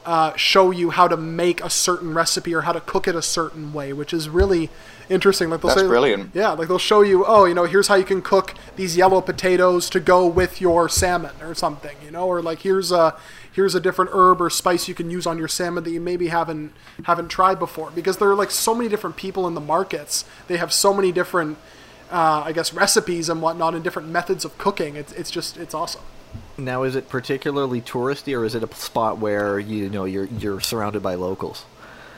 uh, 0.06 0.36
show 0.36 0.72
you 0.72 0.92
how 0.92 1.08
to 1.08 1.18
make 1.18 1.62
a 1.62 1.70
certain 1.70 2.14
recipe 2.14 2.54
or 2.54 2.62
how 2.62 2.72
to 2.72 2.82
cook 2.82 3.08
it 3.08 3.16
a 3.16 3.22
certain 3.22 3.74
way, 3.74 3.94
which 3.94 4.14
is 4.14 4.30
really 4.30 4.70
interesting. 5.10 5.50
Like 5.50 5.62
they'll 5.62 5.70
That's 5.70 5.82
say, 5.82 5.88
brilliant. 5.88 6.34
Yeah, 6.34 6.52
like 6.52 6.68
they'll 6.68 6.78
show 6.78 7.02
you, 7.02 7.26
oh, 7.26 7.46
you 7.46 7.54
know, 7.54 7.66
here's 7.66 7.88
how 7.88 7.96
you 7.96 8.06
can 8.06 8.22
cook 8.22 8.56
these 8.76 8.96
yellow 8.96 9.22
potatoes 9.22 9.90
to 9.92 10.00
go 10.00 10.26
with 10.26 10.62
your 10.62 10.88
salmon 10.88 11.36
or 11.42 11.54
something, 11.54 11.98
you 12.04 12.12
know, 12.12 12.28
or 12.28 12.42
like 12.42 12.60
here's 12.60 12.92
a 12.92 13.16
here's 13.52 13.76
a 13.76 13.80
different 13.80 14.12
herb 14.14 14.42
or 14.42 14.50
spice 14.50 14.88
you 14.88 14.96
can 14.96 15.10
use 15.10 15.28
on 15.28 15.38
your 15.38 15.48
salmon 15.48 15.84
that 15.84 15.92
you 15.92 16.00
maybe 16.00 16.28
haven't 16.28 16.72
haven't 17.04 17.30
tried 17.30 17.60
before 17.60 17.92
because 17.92 18.18
there 18.18 18.30
are 18.30 18.36
like 18.36 18.52
so 18.52 18.74
many 18.74 18.88
different 18.88 19.16
people 19.16 19.48
in 19.48 19.54
the 19.54 19.62
markets. 19.62 20.24
They 20.48 20.58
have 20.58 20.72
so 20.72 20.94
many 20.94 21.12
different 21.12 21.58
uh, 22.10 22.44
I 22.46 22.52
guess 22.54 22.74
recipes 22.74 23.30
and 23.30 23.42
whatnot 23.42 23.76
and 23.76 23.84
different 23.84 24.10
methods 24.10 24.46
of 24.46 24.58
cooking. 24.58 24.96
It's 24.96 25.12
it's 25.14 25.32
just 25.32 25.58
it's 25.58 25.74
awesome. 25.74 26.02
Now, 26.58 26.84
is 26.84 26.96
it 26.96 27.08
particularly 27.10 27.82
touristy, 27.82 28.38
or 28.38 28.44
is 28.44 28.54
it 28.56 28.64
a 28.64 28.76
spot 28.76 29.18
where 29.18 29.60
you 29.60 29.90
know 29.90 30.06
you're 30.06 30.26
you're 30.26 30.60
surrounded 30.60 31.02
by 31.02 31.16
locals? 31.16 31.66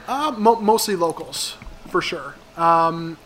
Uh, 0.08 0.34
mo- 0.36 0.60
mostly 0.60 0.96
locals, 0.96 1.56
for 1.88 2.02
sure. 2.02 2.34
Um, 2.56 3.18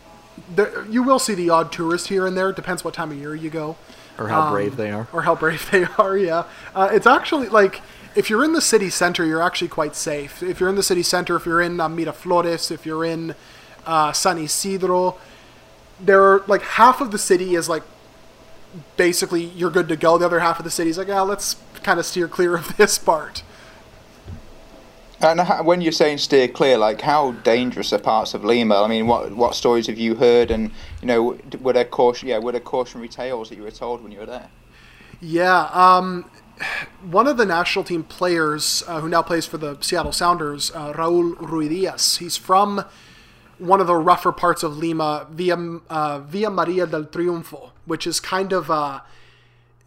there, 0.54 0.84
you 0.86 1.02
will 1.02 1.18
see 1.18 1.34
the 1.34 1.48
odd 1.50 1.72
tourist 1.72 2.08
here 2.08 2.26
and 2.26 2.36
there. 2.36 2.50
It 2.50 2.56
depends 2.56 2.84
what 2.84 2.92
time 2.94 3.10
of 3.10 3.16
year 3.16 3.34
you 3.34 3.48
go. 3.48 3.76
Or 4.18 4.28
how 4.28 4.42
Um, 4.42 4.52
brave 4.52 4.76
they 4.76 4.90
are? 4.90 5.08
Or 5.12 5.22
how 5.22 5.34
brave 5.34 5.68
they 5.72 5.86
are, 5.98 6.16
yeah. 6.16 6.44
Uh, 6.74 6.90
it's 6.92 7.06
actually 7.06 7.48
like 7.48 7.80
if 8.14 8.28
you're 8.28 8.44
in 8.44 8.52
the 8.52 8.60
city 8.60 8.90
center, 8.90 9.24
you're 9.24 9.42
actually 9.42 9.68
quite 9.68 9.96
safe. 9.96 10.42
If 10.42 10.60
you're 10.60 10.68
in 10.68 10.76
the 10.76 10.82
city 10.82 11.02
center, 11.02 11.36
if 11.36 11.46
you're 11.46 11.62
in 11.62 11.80
uh, 11.80 11.88
Miraflores, 11.88 12.70
if 12.70 12.84
you're 12.84 13.04
in 13.04 13.34
uh, 13.86 14.12
San 14.12 14.36
Isidro, 14.38 15.16
there 15.98 16.22
are 16.22 16.44
like 16.46 16.62
half 16.62 17.00
of 17.00 17.10
the 17.10 17.18
city 17.18 17.54
is 17.54 17.68
like 17.70 17.82
basically 18.96 19.44
you're 19.44 19.70
good 19.70 19.88
to 19.88 19.96
go. 19.96 20.18
The 20.18 20.26
other 20.26 20.40
half 20.40 20.58
of 20.58 20.64
the 20.64 20.70
city 20.70 20.90
is 20.90 20.98
like, 20.98 21.08
yeah, 21.08 21.20
let's 21.20 21.56
kind 21.82 21.98
of 21.98 22.06
steer 22.06 22.28
clear 22.28 22.56
of 22.56 22.76
this 22.76 22.98
part. 22.98 23.42
And 25.20 25.40
when 25.66 25.80
you're 25.80 25.92
saying 25.92 26.18
steer 26.18 26.46
clear, 26.46 26.76
like 26.76 27.00
how 27.00 27.32
dangerous 27.32 27.92
are 27.92 27.98
parts 27.98 28.34
of 28.34 28.44
Lima? 28.44 28.82
I 28.82 28.88
mean, 28.88 29.06
what 29.06 29.32
what 29.32 29.54
stories 29.54 29.86
have 29.86 29.98
you 29.98 30.14
heard? 30.16 30.50
And 30.50 30.70
you 31.00 31.06
know, 31.06 31.38
were 31.60 31.72
there 31.72 31.86
caution? 31.86 32.28
Yeah, 32.28 32.38
were 32.38 32.52
there 32.52 32.60
cautionary 32.60 33.08
tales 33.08 33.48
that 33.48 33.56
you 33.56 33.62
were 33.62 33.70
told 33.70 34.02
when 34.02 34.12
you 34.12 34.18
were 34.18 34.26
there? 34.26 34.50
Yeah, 35.20 35.70
um, 35.72 36.30
one 37.02 37.26
of 37.26 37.38
the 37.38 37.46
national 37.46 37.84
team 37.84 38.04
players 38.04 38.82
uh, 38.86 39.00
who 39.00 39.08
now 39.08 39.22
plays 39.22 39.46
for 39.46 39.56
the 39.56 39.78
Seattle 39.80 40.12
Sounders, 40.12 40.70
uh, 40.72 40.92
Raul 40.92 41.34
Ruidiaz. 41.36 42.18
He's 42.18 42.36
from 42.36 42.84
one 43.58 43.80
of 43.80 43.86
the 43.86 43.94
rougher 43.96 44.32
parts 44.32 44.62
of 44.62 44.76
Lima, 44.78 45.26
Villa 45.30 45.80
uh, 45.88 46.18
Villa 46.20 46.50
Maria 46.50 46.86
del 46.86 47.04
Triunfo, 47.04 47.70
which 47.84 48.06
is 48.06 48.20
kind 48.20 48.52
of 48.52 48.70
uh, 48.70 49.00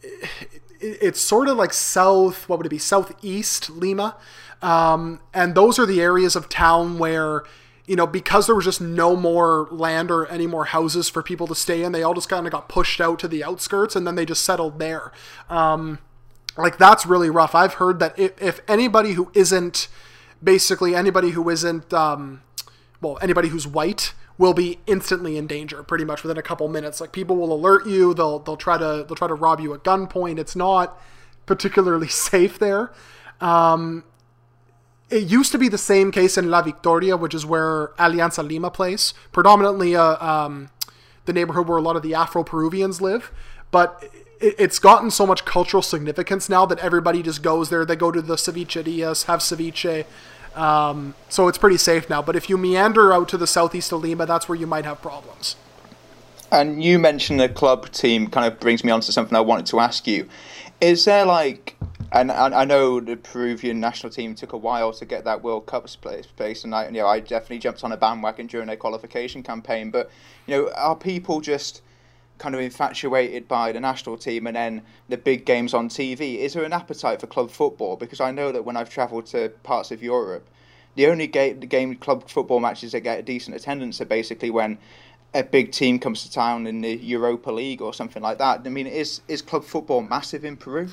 it- 0.02 0.98
it's 1.02 1.20
sort 1.20 1.48
of 1.48 1.58
like 1.58 1.74
south. 1.74 2.48
What 2.48 2.58
would 2.60 2.66
it 2.66 2.70
be? 2.70 2.78
Southeast 2.78 3.70
Lima, 3.70 4.16
um, 4.62 5.20
and 5.34 5.56
those 5.56 5.78
are 5.80 5.86
the 5.86 6.02
areas 6.02 6.36
of 6.36 6.50
town 6.50 6.98
where. 6.98 7.44
You 7.86 7.96
know, 7.96 8.06
because 8.06 8.46
there 8.46 8.54
was 8.54 8.66
just 8.66 8.80
no 8.82 9.16
more 9.16 9.68
land 9.72 10.12
or 10.12 10.28
any 10.28 10.46
more 10.46 10.66
houses 10.66 11.10
for 11.10 11.24
people 11.24 11.48
to 11.48 11.56
stay 11.56 11.82
in, 11.82 11.92
they 11.92 12.04
all 12.04 12.14
just 12.14 12.30
kind 12.30 12.46
of 12.46 12.52
got 12.52 12.70
pushed 12.70 13.02
out 13.02 13.18
to 13.18 13.28
the 13.28 13.44
outskirts, 13.44 13.96
and 13.96 14.06
then 14.06 14.14
they 14.14 14.26
just 14.28 14.46
settled 14.46 14.78
there. 14.78 15.12
Um, 15.50 15.98
like 16.56 16.78
that's 16.78 17.08
really 17.08 17.32
rough. 17.32 17.56
I've 17.56 17.74
heard 17.76 17.98
that 17.98 18.14
if, 18.20 18.40
if 18.40 18.62
anybody 18.68 19.14
who 19.14 19.32
isn't 19.34 19.88
basically 20.44 20.94
anybody 20.94 21.32
who 21.32 21.50
isn't 21.50 21.92
um, 21.92 22.44
well 23.02 23.18
anybody 23.22 23.50
who's 23.50 23.68
white 23.68 24.14
will 24.38 24.54
be 24.54 24.80
instantly 24.88 25.38
in 25.38 25.48
danger 25.48 25.84
pretty 25.84 26.06
much 26.06 26.24
within 26.24 26.38
a 26.38 26.42
couple 26.42 26.68
minutes. 26.68 27.02
Like 27.02 27.12
people 27.12 27.36
will 27.36 27.54
alert 27.54 27.86
you. 27.86 28.14
They'll 28.14 28.40
they'll 28.40 28.58
try 28.58 28.78
to 28.78 29.06
they'll 29.08 29.16
try 29.16 29.28
to 29.28 29.34
rob 29.34 29.60
you 29.60 29.74
at 29.74 29.84
gunpoint. 29.84 30.40
It's 30.40 30.56
not 30.56 31.00
particularly 31.46 32.08
safe 32.10 32.58
there. 32.58 32.92
Um, 33.42 34.04
it 35.10 35.24
used 35.24 35.52
to 35.52 35.58
be 35.58 35.70
the 35.70 35.78
same 35.78 36.12
case 36.12 36.38
in 36.38 36.52
La 36.52 36.62
Victoria, 36.62 37.18
which 37.18 37.34
is 37.34 37.46
where 37.46 37.88
Alianza 37.98 38.48
Lima 38.48 38.70
plays, 38.70 39.14
predominantly 39.32 39.96
uh, 39.96 40.24
um, 40.26 40.70
the 41.26 41.34
neighborhood 41.34 41.68
where 41.68 41.78
a 41.78 41.82
lot 41.82 41.96
of 41.96 42.04
the 42.04 42.14
Afro 42.14 42.44
Peruvians 42.44 43.02
live. 43.02 43.32
But 43.72 44.04
it's 44.40 44.80
gotten 44.80 45.12
so 45.12 45.26
much 45.26 45.44
cultural 45.46 45.84
significance 45.84 46.48
now 46.48 46.66
that 46.66 46.80
everybody 46.80 47.22
just 47.22 47.44
goes 47.44 47.70
there. 47.70 47.86
They 47.86 47.96
go 47.96 48.12
to 48.12 48.22
the 48.22 48.36
cevicherias, 48.36 49.26
have 49.26 49.40
ceviche. 49.40 50.06
Um, 50.56 51.16
so 51.30 51.48
it's 51.48 51.58
pretty 51.58 51.78
safe 51.78 52.10
now. 52.10 52.22
But 52.22 52.36
if 52.36 52.50
you 52.50 52.58
meander 52.58 53.14
out 53.14 53.30
to 53.30 53.38
the 53.38 53.48
southeast 53.48 53.92
of 53.92 54.02
Lima, 54.02 54.26
that's 54.26 54.50
where 54.50 54.58
you 54.58 54.68
might 54.68 54.86
have 54.86 55.02
problems. 55.02 55.56
And 56.52 56.84
you 56.84 56.98
mentioned 56.98 57.40
the 57.40 57.50
club 57.50 57.92
team 57.92 58.28
kind 58.28 58.52
of 58.52 58.60
brings 58.60 58.84
me 58.84 58.92
on 58.92 59.02
to 59.02 59.12
something 59.12 59.36
I 59.36 59.42
wanted 59.42 59.68
to 59.68 59.80
ask 59.80 60.08
you. 60.08 60.28
Is 60.82 61.06
there 61.06 61.26
like, 61.26 61.76
and 62.12 62.32
I, 62.32 62.66
know 62.66 63.00
the 63.00 63.18
Peruvian 63.18 63.80
national 63.80 64.12
team 64.12 64.34
took 64.34 64.54
a 64.54 64.58
while 64.58 64.92
to 64.94 65.06
get 65.06 65.26
that 65.26 65.44
World 65.44 65.68
Cup 65.68 65.86
place, 66.02 66.26
place 66.26 66.64
and 66.64 66.74
I, 66.74 66.86
you 66.86 66.94
know, 66.94 67.08
I 67.08 67.20
definitely 67.20 67.60
jumped 67.60 67.84
on 67.84 67.92
a 67.92 67.98
bandwagon 67.98 68.48
during 68.48 68.68
their 68.68 68.78
qualification 68.78 69.44
campaign. 69.44 69.92
But 69.92 70.10
you 70.48 70.56
know, 70.56 70.72
are 70.76 70.96
people 70.96 71.40
just 71.42 71.84
kind 72.40 72.56
of 72.56 72.62
infatuated 72.62 73.48
by 73.48 73.72
the 73.72 73.80
national 73.80 74.18
team 74.18 74.48
and 74.48 74.56
then 74.56 74.82
the 75.08 75.18
big 75.18 75.46
games 75.46 75.74
on 75.74 75.90
TV? 75.90 76.38
Is 76.38 76.54
there 76.54 76.64
an 76.64 76.74
appetite 76.74 77.22
for 77.22 77.28
club 77.28 77.52
football? 77.52 77.96
Because 77.96 78.20
I 78.20 78.32
know 78.32 78.52
that 78.52 78.66
when 78.66 78.76
I've 78.76 78.90
travelled 78.90 79.28
to 79.28 79.50
parts 79.64 79.92
of 79.92 80.02
Europe, 80.02 80.48
the 80.96 81.06
only 81.08 81.28
game, 81.28 81.60
the 81.60 81.68
game 81.68 81.96
club 81.96 82.28
football 82.28 82.60
matches 82.60 82.94
that 82.94 83.02
get 83.02 83.20
a 83.20 83.22
decent 83.22 83.56
attendance 83.56 84.02
are 84.02 84.06
basically 84.06 84.50
when 84.50 84.80
a 85.34 85.44
big 85.44 85.72
team 85.72 86.00
comes 86.00 86.24
to 86.24 86.32
town 86.32 86.66
in 86.66 86.82
the 86.82 86.96
Europa 86.96 87.52
League 87.52 87.82
or 87.82 87.94
something 87.94 88.24
like 88.24 88.40
that. 88.40 88.62
I 88.66 88.70
mean, 88.70 88.88
is 88.88 89.22
is 89.28 89.42
club 89.42 89.64
football 89.64 90.02
massive 90.02 90.44
in 90.44 90.58
Peru? 90.58 90.90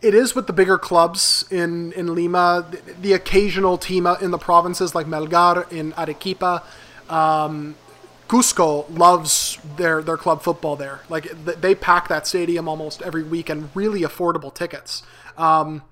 It 0.00 0.14
is 0.14 0.36
with 0.36 0.46
the 0.46 0.52
bigger 0.52 0.78
clubs 0.78 1.44
in, 1.50 1.92
in 1.94 2.14
Lima, 2.14 2.64
the, 2.70 2.92
the 2.92 3.12
occasional 3.14 3.78
team 3.78 4.06
in 4.06 4.30
the 4.30 4.38
provinces 4.38 4.94
like 4.94 5.06
Melgar 5.06 5.70
in 5.72 5.92
Arequipa. 5.94 6.62
Um, 7.08 7.74
Cusco 8.28 8.86
loves 8.96 9.58
their, 9.76 10.02
their 10.02 10.18
club 10.18 10.42
football 10.42 10.76
there. 10.76 11.00
Like 11.08 11.30
they 11.44 11.74
pack 11.74 12.08
that 12.08 12.26
stadium 12.26 12.68
almost 12.68 13.00
every 13.02 13.22
week 13.22 13.48
and 13.48 13.70
really 13.74 14.02
affordable 14.02 14.54
tickets. 14.54 15.02
Um, 15.38 15.82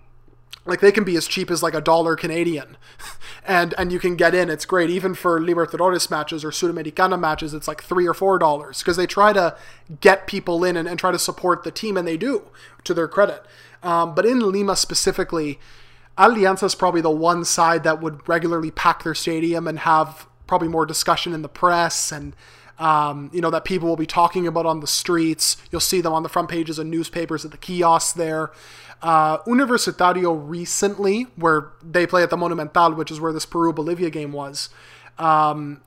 like 0.67 0.81
they 0.81 0.93
can 0.93 1.05
be 1.05 1.17
as 1.17 1.27
cheap 1.27 1.51
as 1.51 1.63
like 1.63 1.75
a 1.75 1.81
dollar 1.81 2.17
Canadian, 2.17 2.77
and 3.47 3.73
and 3.79 3.93
you 3.93 3.99
can 3.99 4.17
get 4.17 4.35
in. 4.35 4.51
It's 4.51 4.65
great 4.65 4.91
even 4.91 5.15
for 5.15 5.41
Libertadores 5.41 6.11
matches 6.11 6.45
or 6.45 6.51
Sudamericana 6.51 7.19
matches. 7.19 7.55
It's 7.55 7.69
like 7.69 7.83
three 7.83 8.07
or 8.07 8.15
four 8.15 8.39
dollars 8.39 8.79
because 8.79 8.97
they 8.97 9.07
try 9.07 9.33
to 9.33 9.57
get 10.01 10.27
people 10.27 10.65
in 10.65 10.77
and, 10.77 10.89
and 10.89 10.99
try 10.99 11.13
to 11.13 11.19
support 11.19 11.63
the 11.63 11.71
team, 11.71 11.97
and 11.97 12.07
they 12.07 12.17
do 12.17 12.43
to 12.85 12.93
their 12.93 13.09
credit. 13.09 13.45
Um, 13.83 14.15
but 14.15 14.27
in 14.27 14.41
Lima 14.41 14.75
specifically, 14.75 15.61
Alianza 16.19 16.65
is 16.65 16.75
probably 16.75 17.01
the 17.01 17.11
one 17.11 17.45
side 17.45 17.85
that 17.85 18.03
would 18.03 18.29
regularly 18.29 18.73
pack 18.73 19.05
their 19.05 19.15
stadium 19.15 19.69
and 19.69 19.81
have 19.81 20.27
probably 20.47 20.69
more 20.69 20.87
discussion 20.87 21.33
in 21.33 21.43
the 21.43 21.49
press 21.49 22.13
and 22.13 22.35
um, 22.79 23.31
you 23.33 23.41
know 23.41 23.51
that 23.51 23.65
people 23.65 23.89
will 23.89 23.97
be 23.97 24.07
talking 24.07 24.47
about 24.47 24.67
on 24.67 24.81
the 24.81 24.87
streets. 24.87 25.57
You'll 25.71 25.81
see 25.81 26.01
them 26.01 26.13
on 26.13 26.23
the 26.23 26.29
front 26.29 26.49
pages 26.49 26.79
of 26.79 26.87
newspapers 26.87 27.45
at 27.45 27.51
the 27.51 27.57
kiosks 27.57 28.13
there. 28.13 28.51
Uh, 29.03 29.39
Universitario 29.45 30.39
recently, 30.47 31.25
where 31.37 31.71
they 31.83 32.07
play 32.07 32.23
at 32.23 32.31
the 32.31 32.37
Monumental, 32.37 32.95
which 32.95 33.11
is 33.11 33.21
where 33.21 33.33
this 33.33 33.47
Peru 33.47 33.73
Bolivia 33.73 34.11
game 34.11 34.33
was. 34.33 34.69
Um, 35.19 35.81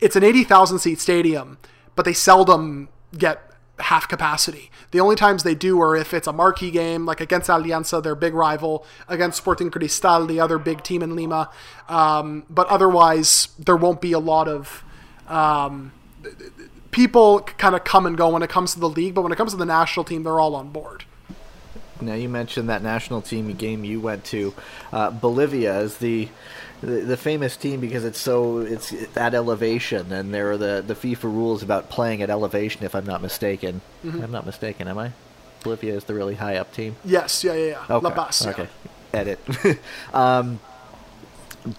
it's 0.00 0.16
an 0.16 0.22
eighty 0.22 0.44
thousand 0.44 0.78
seat 0.78 1.00
stadium, 1.00 1.58
but 1.96 2.04
they 2.04 2.12
seldom 2.12 2.88
get 3.16 3.50
half 3.80 4.08
capacity. 4.08 4.70
The 4.92 5.00
only 5.00 5.16
times 5.16 5.42
they 5.42 5.54
do 5.54 5.80
are 5.80 5.96
if 5.96 6.14
it's 6.14 6.26
a 6.26 6.32
marquee 6.32 6.70
game, 6.70 7.06
like 7.06 7.20
against 7.20 7.48
Alianza, 7.48 8.02
their 8.02 8.14
big 8.14 8.34
rival, 8.34 8.86
against 9.08 9.38
Sporting 9.38 9.70
Cristal, 9.70 10.26
the 10.26 10.40
other 10.40 10.58
big 10.58 10.82
team 10.82 11.02
in 11.02 11.16
Lima. 11.16 11.50
Um, 11.88 12.44
but 12.48 12.68
otherwise, 12.68 13.48
there 13.58 13.76
won't 13.76 14.00
be 14.00 14.12
a 14.12 14.18
lot 14.18 14.48
of 14.48 14.84
um, 15.26 15.92
people 16.90 17.40
kind 17.40 17.74
of 17.74 17.84
come 17.84 18.06
and 18.06 18.16
go 18.16 18.28
when 18.28 18.42
it 18.42 18.50
comes 18.50 18.74
to 18.74 18.80
the 18.80 18.88
league. 18.88 19.14
But 19.14 19.22
when 19.22 19.32
it 19.32 19.36
comes 19.36 19.52
to 19.52 19.56
the 19.56 19.66
national 19.66 20.04
team, 20.04 20.22
they're 20.22 20.40
all 20.40 20.54
on 20.54 20.70
board. 20.70 21.04
Now 22.00 22.14
you 22.14 22.28
mentioned 22.28 22.68
that 22.68 22.82
national 22.82 23.22
team 23.22 23.52
game 23.54 23.84
you 23.84 24.00
went 24.00 24.24
to. 24.26 24.54
Uh, 24.92 25.10
Bolivia 25.10 25.78
is 25.80 25.98
the, 25.98 26.28
the 26.84 27.00
the 27.00 27.16
famous 27.16 27.56
team 27.56 27.80
because 27.80 28.04
it's 28.04 28.20
so 28.20 28.58
it's 28.58 28.92
at 29.16 29.34
elevation, 29.34 30.12
and 30.12 30.32
there 30.34 30.52
are 30.52 30.58
the 30.58 30.84
the 30.86 30.94
FIFA 30.94 31.24
rules 31.24 31.62
about 31.62 31.88
playing 31.88 32.22
at 32.22 32.30
elevation. 32.30 32.84
If 32.84 32.94
I'm 32.94 33.06
not 33.06 33.22
mistaken, 33.22 33.80
I'm 34.04 34.30
not 34.30 34.46
mistaken, 34.46 34.88
am 34.88 34.98
I? 34.98 35.12
Bolivia 35.62 35.94
is 35.94 36.04
the 36.04 36.14
really 36.14 36.34
high 36.34 36.56
up 36.56 36.72
team. 36.72 36.96
Yes, 37.04 37.42
yeah, 37.42 37.54
yeah, 37.54 37.66
yeah. 37.66 37.96
Okay. 37.96 38.04
La 38.04 38.10
Paz. 38.10 38.46
Okay. 38.46 38.68
Edit. 39.12 39.40
um, 40.14 40.60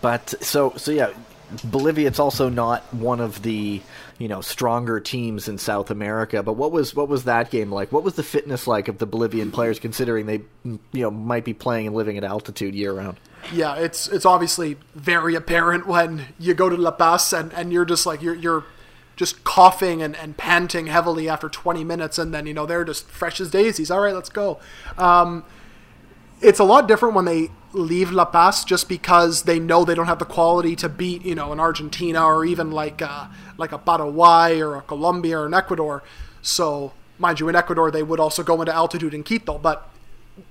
but 0.01 0.33
so 0.41 0.73
so 0.75 0.91
yeah, 0.91 1.11
Bolivia. 1.63 2.07
It's 2.07 2.19
also 2.19 2.49
not 2.49 2.81
one 2.93 3.19
of 3.19 3.43
the 3.43 3.81
you 4.17 4.27
know 4.27 4.41
stronger 4.41 4.99
teams 4.99 5.47
in 5.47 5.57
South 5.57 5.91
America. 5.91 6.41
But 6.41 6.53
what 6.53 6.71
was 6.71 6.95
what 6.95 7.07
was 7.07 7.25
that 7.25 7.51
game 7.51 7.71
like? 7.71 7.91
What 7.91 8.03
was 8.03 8.15
the 8.15 8.23
fitness 8.23 8.65
like 8.67 8.87
of 8.87 8.97
the 8.97 9.05
Bolivian 9.05 9.51
players, 9.51 9.79
considering 9.79 10.25
they 10.25 10.41
you 10.63 10.79
know 10.93 11.11
might 11.11 11.45
be 11.45 11.53
playing 11.53 11.87
and 11.87 11.95
living 11.95 12.17
at 12.17 12.23
altitude 12.23 12.73
year 12.73 12.93
round? 12.93 13.17
Yeah, 13.53 13.75
it's 13.75 14.07
it's 14.07 14.25
obviously 14.25 14.77
very 14.93 15.35
apparent 15.35 15.87
when 15.87 16.25
you 16.39 16.53
go 16.53 16.69
to 16.69 16.75
La 16.75 16.91
Paz 16.91 17.33
and, 17.33 17.53
and 17.53 17.71
you're 17.71 17.85
just 17.85 18.05
like 18.05 18.21
you're 18.21 18.35
you're 18.35 18.65
just 19.15 19.43
coughing 19.43 20.01
and, 20.01 20.15
and 20.15 20.35
panting 20.35 20.87
heavily 20.87 21.29
after 21.29 21.47
20 21.47 21.83
minutes 21.83 22.19
and 22.19 22.33
then 22.33 22.45
you 22.45 22.53
know 22.53 22.65
they're 22.65 22.83
just 22.83 23.09
fresh 23.09 23.39
as 23.39 23.49
daisies. 23.49 23.89
All 23.89 24.01
right, 24.01 24.13
let's 24.13 24.29
go. 24.29 24.59
Um, 24.97 25.45
it's 26.41 26.59
a 26.59 26.63
lot 26.63 26.87
different 26.87 27.15
when 27.15 27.25
they 27.25 27.49
leave 27.73 28.11
La 28.11 28.25
Paz 28.25 28.63
just 28.63 28.87
because 28.89 29.43
they 29.43 29.59
know 29.59 29.85
they 29.85 29.95
don't 29.95 30.07
have 30.07 30.19
the 30.19 30.25
quality 30.25 30.75
to 30.77 30.89
beat 30.89 31.25
you 31.25 31.35
know 31.35 31.51
an 31.51 31.59
Argentina 31.59 32.23
or 32.23 32.45
even 32.45 32.71
like 32.71 33.01
uh, 33.01 33.27
like 33.57 33.71
a 33.71 33.77
Paraguay 33.77 34.59
or 34.59 34.75
a 34.75 34.81
Colombia 34.81 35.39
or 35.39 35.45
an 35.45 35.53
Ecuador. 35.53 36.03
So 36.41 36.93
mind 37.17 37.39
you, 37.39 37.49
in 37.49 37.55
Ecuador 37.55 37.91
they 37.91 38.03
would 38.03 38.19
also 38.19 38.43
go 38.43 38.61
into 38.61 38.73
altitude 38.73 39.13
in 39.13 39.23
Quito, 39.23 39.57
but 39.57 39.89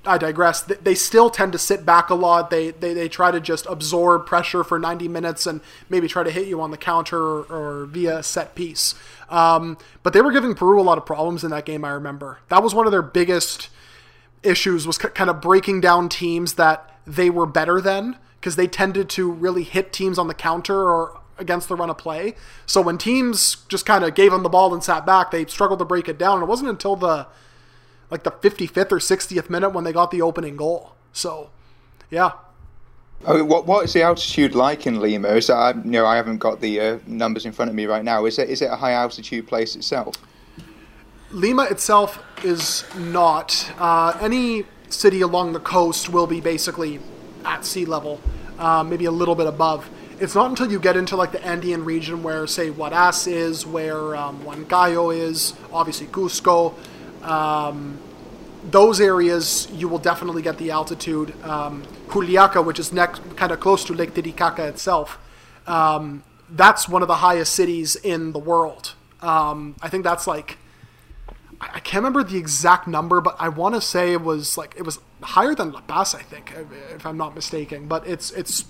I 0.07 0.17
digress. 0.17 0.63
They 0.63 0.95
still 0.95 1.29
tend 1.29 1.53
to 1.53 1.59
sit 1.59 1.85
back 1.85 2.09
a 2.09 2.15
lot. 2.15 2.51
They, 2.51 2.71
they 2.71 2.95
they 2.95 3.09
try 3.09 3.31
to 3.31 3.41
just 3.41 3.67
absorb 3.67 4.25
pressure 4.27 4.65
for 4.65 4.79
90 4.79 5.09
minutes 5.09 5.47
and 5.47 5.61
maybe 5.91 6.09
try 6.09 6.23
to 6.23 6.31
hit 6.31 6.47
you 6.47 6.61
on 6.61 6.71
the 6.71 6.79
counter 6.79 7.19
or, 7.19 7.45
or 7.45 7.87
via 7.87 8.23
set 8.23 8.55
piece. 8.55 8.95
Um, 9.29 9.77
but 10.03 10.13
they 10.13 10.23
were 10.23 10.33
giving 10.33 10.55
Peru 10.55 10.81
a 10.81 10.83
lot 10.83 10.97
of 10.97 11.05
problems 11.05 11.45
in 11.45 11.51
that 11.51 11.67
game. 11.67 11.85
I 11.85 11.91
remember 11.91 12.39
that 12.49 12.63
was 12.63 12.75
one 12.75 12.87
of 12.87 12.93
their 12.93 13.03
biggest 13.03 13.69
issues 14.43 14.87
was 14.87 14.99
kind 14.99 15.31
of 15.31 15.41
breaking 15.41 15.81
down 15.81 16.09
teams 16.09 16.55
that 16.55 16.99
they 17.07 17.31
were 17.31 17.47
better 17.47 17.81
than 17.81 18.17
because 18.41 18.57
they 18.57 18.67
tended 18.67 19.09
to 19.09 19.31
really 19.31 19.63
hit 19.63 19.93
teams 19.93 20.19
on 20.19 20.29
the 20.29 20.35
counter 20.35 20.79
or 20.91 21.21
against 21.39 21.69
the 21.69 21.75
run 21.75 21.91
of 21.91 21.99
play. 21.99 22.35
So 22.67 22.81
when 22.81 22.99
teams 22.99 23.57
just 23.69 23.87
kind 23.87 24.05
of 24.05 24.15
gave 24.15 24.31
them 24.31 24.43
the 24.43 24.49
ball 24.49 24.73
and 24.73 24.85
sat 24.85 25.05
back, 25.05 25.31
they 25.31 25.47
struggled 25.47 25.79
to 25.81 25.85
break 25.85 26.09
it 26.09 26.19
down. 26.19 26.35
And 26.35 26.45
it 26.45 26.49
wasn't 26.49 26.71
until 26.71 26.97
the 26.97 27.27
like 28.15 28.23
the 28.23 28.31
55th 28.31 28.93
or 28.93 28.99
60th 29.01 29.51
minute 29.51 29.71
when 29.71 29.83
they 29.83 29.93
got 29.93 30.13
the 30.13 30.23
opening 30.23 30.57
goal. 30.57 30.95
So, 31.13 31.51
yeah. 32.13 32.31
I 33.27 33.43
what 33.43 33.67
what 33.67 33.85
is 33.85 33.93
the 33.93 34.03
altitude 34.03 34.55
like 34.55 34.87
in 34.87 35.01
Lima? 35.01 35.29
Is 35.29 35.49
that, 35.49 35.85
you 35.85 35.91
know 35.91 36.07
I 36.07 36.15
haven't 36.15 36.39
got 36.39 36.61
the 36.61 36.81
uh, 36.81 36.99
numbers 37.09 37.45
in 37.45 37.53
front 37.53 37.71
of 37.71 37.75
me 37.75 37.87
right 37.87 38.05
now. 38.05 38.25
Is 38.25 38.39
it 38.39 38.49
is 38.51 38.63
it 38.63 38.71
a 38.71 38.77
high 38.77 38.93
altitude 38.93 39.49
place 39.49 39.75
itself? 39.75 40.15
Lima 41.33 41.65
itself 41.65 42.23
is 42.45 42.85
not. 42.97 43.73
Uh, 43.79 44.17
any 44.21 44.65
city 44.91 45.23
along 45.23 45.55
the 45.55 45.61
coast 45.61 46.09
will 46.09 46.29
be 46.29 46.41
basically 46.41 47.01
at 47.45 47.65
sea 47.65 47.85
level, 47.85 48.21
uh, 48.59 48.85
maybe 48.85 49.07
a 49.07 49.11
little 49.11 49.35
bit 49.35 49.49
above. 49.49 49.91
It's 50.21 50.37
not 50.37 50.51
until 50.51 50.71
you 50.71 50.79
get 50.79 50.97
into 50.97 51.17
like 51.17 51.33
the 51.33 51.45
Andean 51.45 51.85
region 51.85 52.23
where, 52.23 52.47
say, 52.47 52.71
Huaraz 52.71 53.27
is, 53.27 53.67
where 53.67 54.15
um, 54.15 54.41
Huancayo 54.45 55.13
is, 55.13 55.55
obviously 55.73 56.07
Cusco. 56.07 56.75
Um, 57.25 57.99
those 58.71 59.01
areas 59.01 59.69
you 59.73 59.89
will 59.89 59.99
definitely 59.99 60.43
get 60.43 60.59
the 60.59 60.71
altitude. 60.71 61.35
Um, 61.45 61.83
Juliaca, 62.13 62.63
which 62.63 62.79
is 62.79 62.93
next, 62.93 63.23
kind 63.37 63.53
of 63.53 63.61
close 63.61 63.85
to 63.85 63.93
Lake 63.93 64.15
Titicaca 64.15 64.67
itself, 64.67 65.19
um, 65.67 66.23
that's 66.49 66.89
one 66.89 67.03
of 67.03 67.09
the 67.09 67.17
highest 67.17 67.55
cities 67.55 67.97
in 67.97 68.33
the 68.33 68.39
world. 68.39 68.95
Um, 69.21 69.77
I 69.83 69.89
think 69.89 70.05
that's 70.05 70.27
like 70.27 70.59
I 71.61 71.81
can't 71.81 72.03
remember 72.05 72.23
the 72.25 72.37
exact 72.37 72.87
number, 72.87 73.21
but 73.21 73.37
I 73.39 73.49
want 73.49 73.75
to 73.75 73.81
say 73.81 74.13
it 74.13 74.23
was 74.23 74.59
like 74.59 74.75
it 74.77 74.83
was 74.83 74.99
higher 75.23 75.55
than 75.55 75.73
La 75.73 75.81
Paz, 75.81 76.15
I 76.15 76.23
think, 76.23 76.53
if 76.95 77.07
I'm 77.07 77.17
not 77.17 77.35
mistaken. 77.35 77.87
But 77.87 78.07
it's 78.07 78.31
it's 78.33 78.65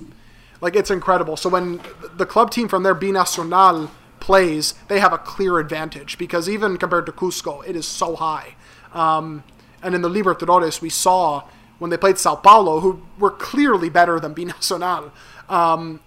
like 0.61 0.77
it's 0.77 0.91
incredible. 0.91 1.37
So 1.37 1.49
when 1.49 1.81
the 2.17 2.27
club 2.27 2.51
team 2.51 2.69
from 2.69 2.83
there, 2.83 2.95
Binacional, 2.95 3.91
plays, 4.25 4.73
they 4.89 5.01
have 5.01 5.13
a 5.13 5.19
clear 5.19 5.59
advantage 5.59 6.17
because 6.17 6.49
even 6.49 6.79
compared 6.79 7.05
to 7.05 7.13
Cusco, 7.13 7.63
it 7.69 7.77
is 7.77 7.87
so 7.87 8.17
high. 8.17 8.55
Um, 8.95 9.45
and 9.83 9.95
in 9.95 10.01
the 10.01 10.09
Libertadores, 10.09 10.81
we 10.81 10.89
saw 10.89 11.43
when 11.79 11.91
they 11.91 11.99
played 11.99 12.17
Sao 12.17 12.35
Paulo, 12.35 12.81
who 12.81 13.03
were 13.19 13.31
clearly 13.31 13.91
better 13.91 14.19
than 14.19 14.35
Binacional. 14.35 15.11
Um, 15.51 16.01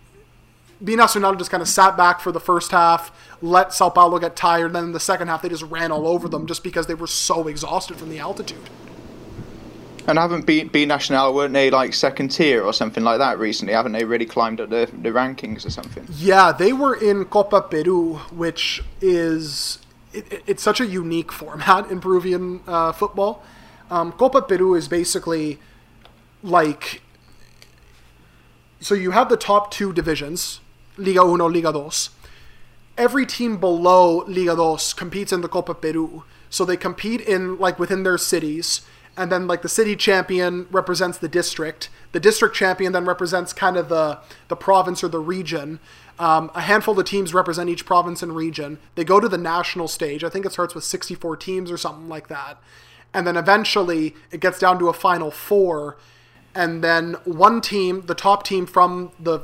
Binacional 0.83 1.37
just 1.37 1.51
kind 1.51 1.61
of 1.61 1.69
sat 1.69 1.95
back 1.95 2.19
for 2.19 2.31
the 2.31 2.39
first 2.39 2.71
half, 2.71 3.11
let 3.39 3.71
Sao 3.71 3.91
Paulo 3.91 4.17
get 4.17 4.35
tired, 4.35 4.67
and 4.67 4.75
then 4.75 4.83
in 4.85 4.91
the 4.93 4.99
second 4.99 5.27
half 5.27 5.43
they 5.43 5.49
just 5.49 5.63
ran 5.63 5.91
all 5.91 6.07
over 6.07 6.27
them 6.27 6.47
just 6.47 6.63
because 6.63 6.87
they 6.87 6.95
were 6.95 7.05
so 7.05 7.47
exhausted 7.47 7.97
from 7.97 8.09
the 8.09 8.17
altitude. 8.17 8.67
And 10.07 10.17
haven't 10.17 10.45
B, 10.45 10.63
B 10.63 10.85
National 10.85 11.33
weren't 11.33 11.53
they 11.53 11.69
like 11.69 11.93
second 11.93 12.29
tier 12.29 12.63
or 12.63 12.71
something 12.71 13.03
like 13.03 13.17
that 13.19 13.37
recently? 13.39 13.73
Haven't 13.73 13.91
they 13.91 14.05
really 14.05 14.25
climbed 14.25 14.61
up 14.61 14.69
the, 14.69 14.89
the 15.01 15.09
rankings 15.09 15.65
or 15.65 15.69
something? 15.69 16.07
Yeah, 16.09 16.53
they 16.53 16.71
were 16.71 16.95
in 16.95 17.25
Copa 17.25 17.61
Peru, 17.61 18.15
which 18.31 18.81
is 19.01 19.79
it, 20.13 20.43
it's 20.47 20.63
such 20.63 20.79
a 20.79 20.85
unique 20.85 21.33
format 21.33 21.91
in 21.91 21.99
Peruvian 21.99 22.61
uh, 22.65 22.93
football. 22.93 23.43
Um, 23.91 24.13
Copa 24.13 24.41
Peru 24.41 24.75
is 24.75 24.87
basically 24.87 25.59
like 26.41 27.01
so 28.79 28.95
you 28.95 29.11
have 29.11 29.27
the 29.27 29.37
top 29.37 29.71
two 29.71 29.91
divisions, 29.91 30.61
Liga 30.97 31.21
Uno, 31.21 31.49
Liga 31.49 31.73
Dos. 31.73 32.11
Every 32.97 33.25
team 33.25 33.57
below 33.57 34.23
Liga 34.27 34.55
Dos 34.55 34.93
competes 34.93 35.33
in 35.33 35.41
the 35.41 35.49
Copa 35.49 35.73
Peru, 35.73 36.23
so 36.49 36.63
they 36.63 36.77
compete 36.77 37.19
in 37.21 37.57
like 37.57 37.77
within 37.77 38.03
their 38.03 38.17
cities 38.17 38.81
and 39.17 39.31
then 39.31 39.47
like 39.47 39.63
the 39.63 39.69
city 39.69 39.95
champion 39.95 40.67
represents 40.71 41.17
the 41.17 41.27
district. 41.27 41.89
The 42.11 42.19
district 42.19 42.55
champion 42.55 42.93
then 42.93 43.05
represents 43.05 43.51
kind 43.51 43.75
of 43.75 43.89
the 43.89 44.19
the 44.47 44.55
province 44.55 45.03
or 45.03 45.07
the 45.07 45.19
region. 45.19 45.79
Um, 46.19 46.49
a 46.55 46.61
handful 46.61 46.99
of 46.99 47.05
teams 47.05 47.33
represent 47.33 47.69
each 47.69 47.85
province 47.85 48.23
and 48.23 48.35
region. 48.35 48.79
They 48.95 49.03
go 49.03 49.19
to 49.19 49.27
the 49.27 49.37
national 49.37 49.87
stage. 49.87 50.23
I 50.23 50.29
think 50.29 50.45
it 50.45 50.51
starts 50.51 50.73
with 50.73 50.83
64 50.83 51.37
teams 51.37 51.69
or 51.71 51.77
something 51.77 52.07
like 52.07 52.27
that. 52.27 52.57
And 53.13 53.25
then 53.27 53.37
eventually 53.37 54.15
it 54.31 54.39
gets 54.39 54.59
down 54.59 54.79
to 54.79 54.89
a 54.89 54.93
final 54.93 55.31
four. 55.31 55.97
And 56.55 56.83
then 56.83 57.13
one 57.23 57.61
team, 57.61 58.01
the 58.07 58.15
top 58.15 58.43
team 58.43 58.65
from 58.65 59.11
the 59.19 59.41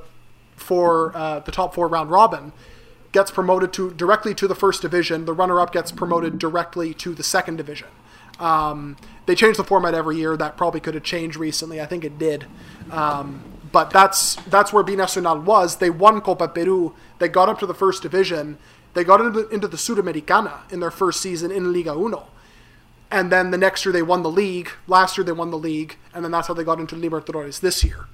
four, 0.55 1.15
uh, 1.15 1.39
the 1.39 1.51
top 1.51 1.75
four 1.75 1.87
round 1.87 2.09
robin, 2.09 2.53
gets 3.11 3.29
promoted 3.29 3.71
to 3.73 3.93
directly 3.93 4.33
to 4.33 4.47
the 4.47 4.55
first 4.55 4.81
division. 4.81 5.25
The 5.25 5.33
runner 5.33 5.59
up 5.59 5.71
gets 5.71 5.91
promoted 5.91 6.39
directly 6.39 6.93
to 6.95 7.13
the 7.13 7.23
second 7.23 7.57
division. 7.57 7.87
Um, 8.43 8.97
they 9.25 9.35
change 9.35 9.57
the 9.57 9.63
format 9.63 9.93
every 9.93 10.17
year. 10.17 10.35
That 10.35 10.57
probably 10.57 10.81
could 10.81 10.95
have 10.95 11.03
changed 11.03 11.37
recently. 11.37 11.79
I 11.79 11.85
think 11.85 12.03
it 12.03 12.19
did. 12.19 12.45
Um, 12.91 13.41
but 13.71 13.89
that's 13.89 14.35
that's 14.47 14.73
where 14.73 14.83
Binacional 14.83 15.43
was. 15.43 15.77
They 15.77 15.89
won 15.89 16.21
Copa 16.21 16.47
Peru. 16.49 16.93
They 17.19 17.29
got 17.29 17.49
up 17.49 17.59
to 17.59 17.65
the 17.65 17.73
first 17.73 18.03
division. 18.03 18.57
They 18.93 19.03
got 19.03 19.21
into, 19.21 19.47
into 19.49 19.67
the 19.67 19.77
Sudamericana 19.77 20.71
in 20.71 20.79
their 20.79 20.91
first 20.91 21.21
season 21.21 21.51
in 21.51 21.73
Liga 21.73 21.93
Uno. 21.93 22.27
And 23.09 23.31
then 23.31 23.51
the 23.51 23.57
next 23.57 23.85
year 23.85 23.93
they 23.93 24.01
won 24.01 24.23
the 24.23 24.29
league. 24.29 24.69
Last 24.87 25.17
year 25.17 25.23
they 25.23 25.31
won 25.31 25.49
the 25.49 25.57
league. 25.57 25.97
And 26.13 26.23
then 26.23 26.31
that's 26.31 26.47
how 26.47 26.53
they 26.53 26.63
got 26.63 26.79
into 26.79 26.95
Libertadores 26.95 27.61
this 27.61 27.83
year. 27.83 28.07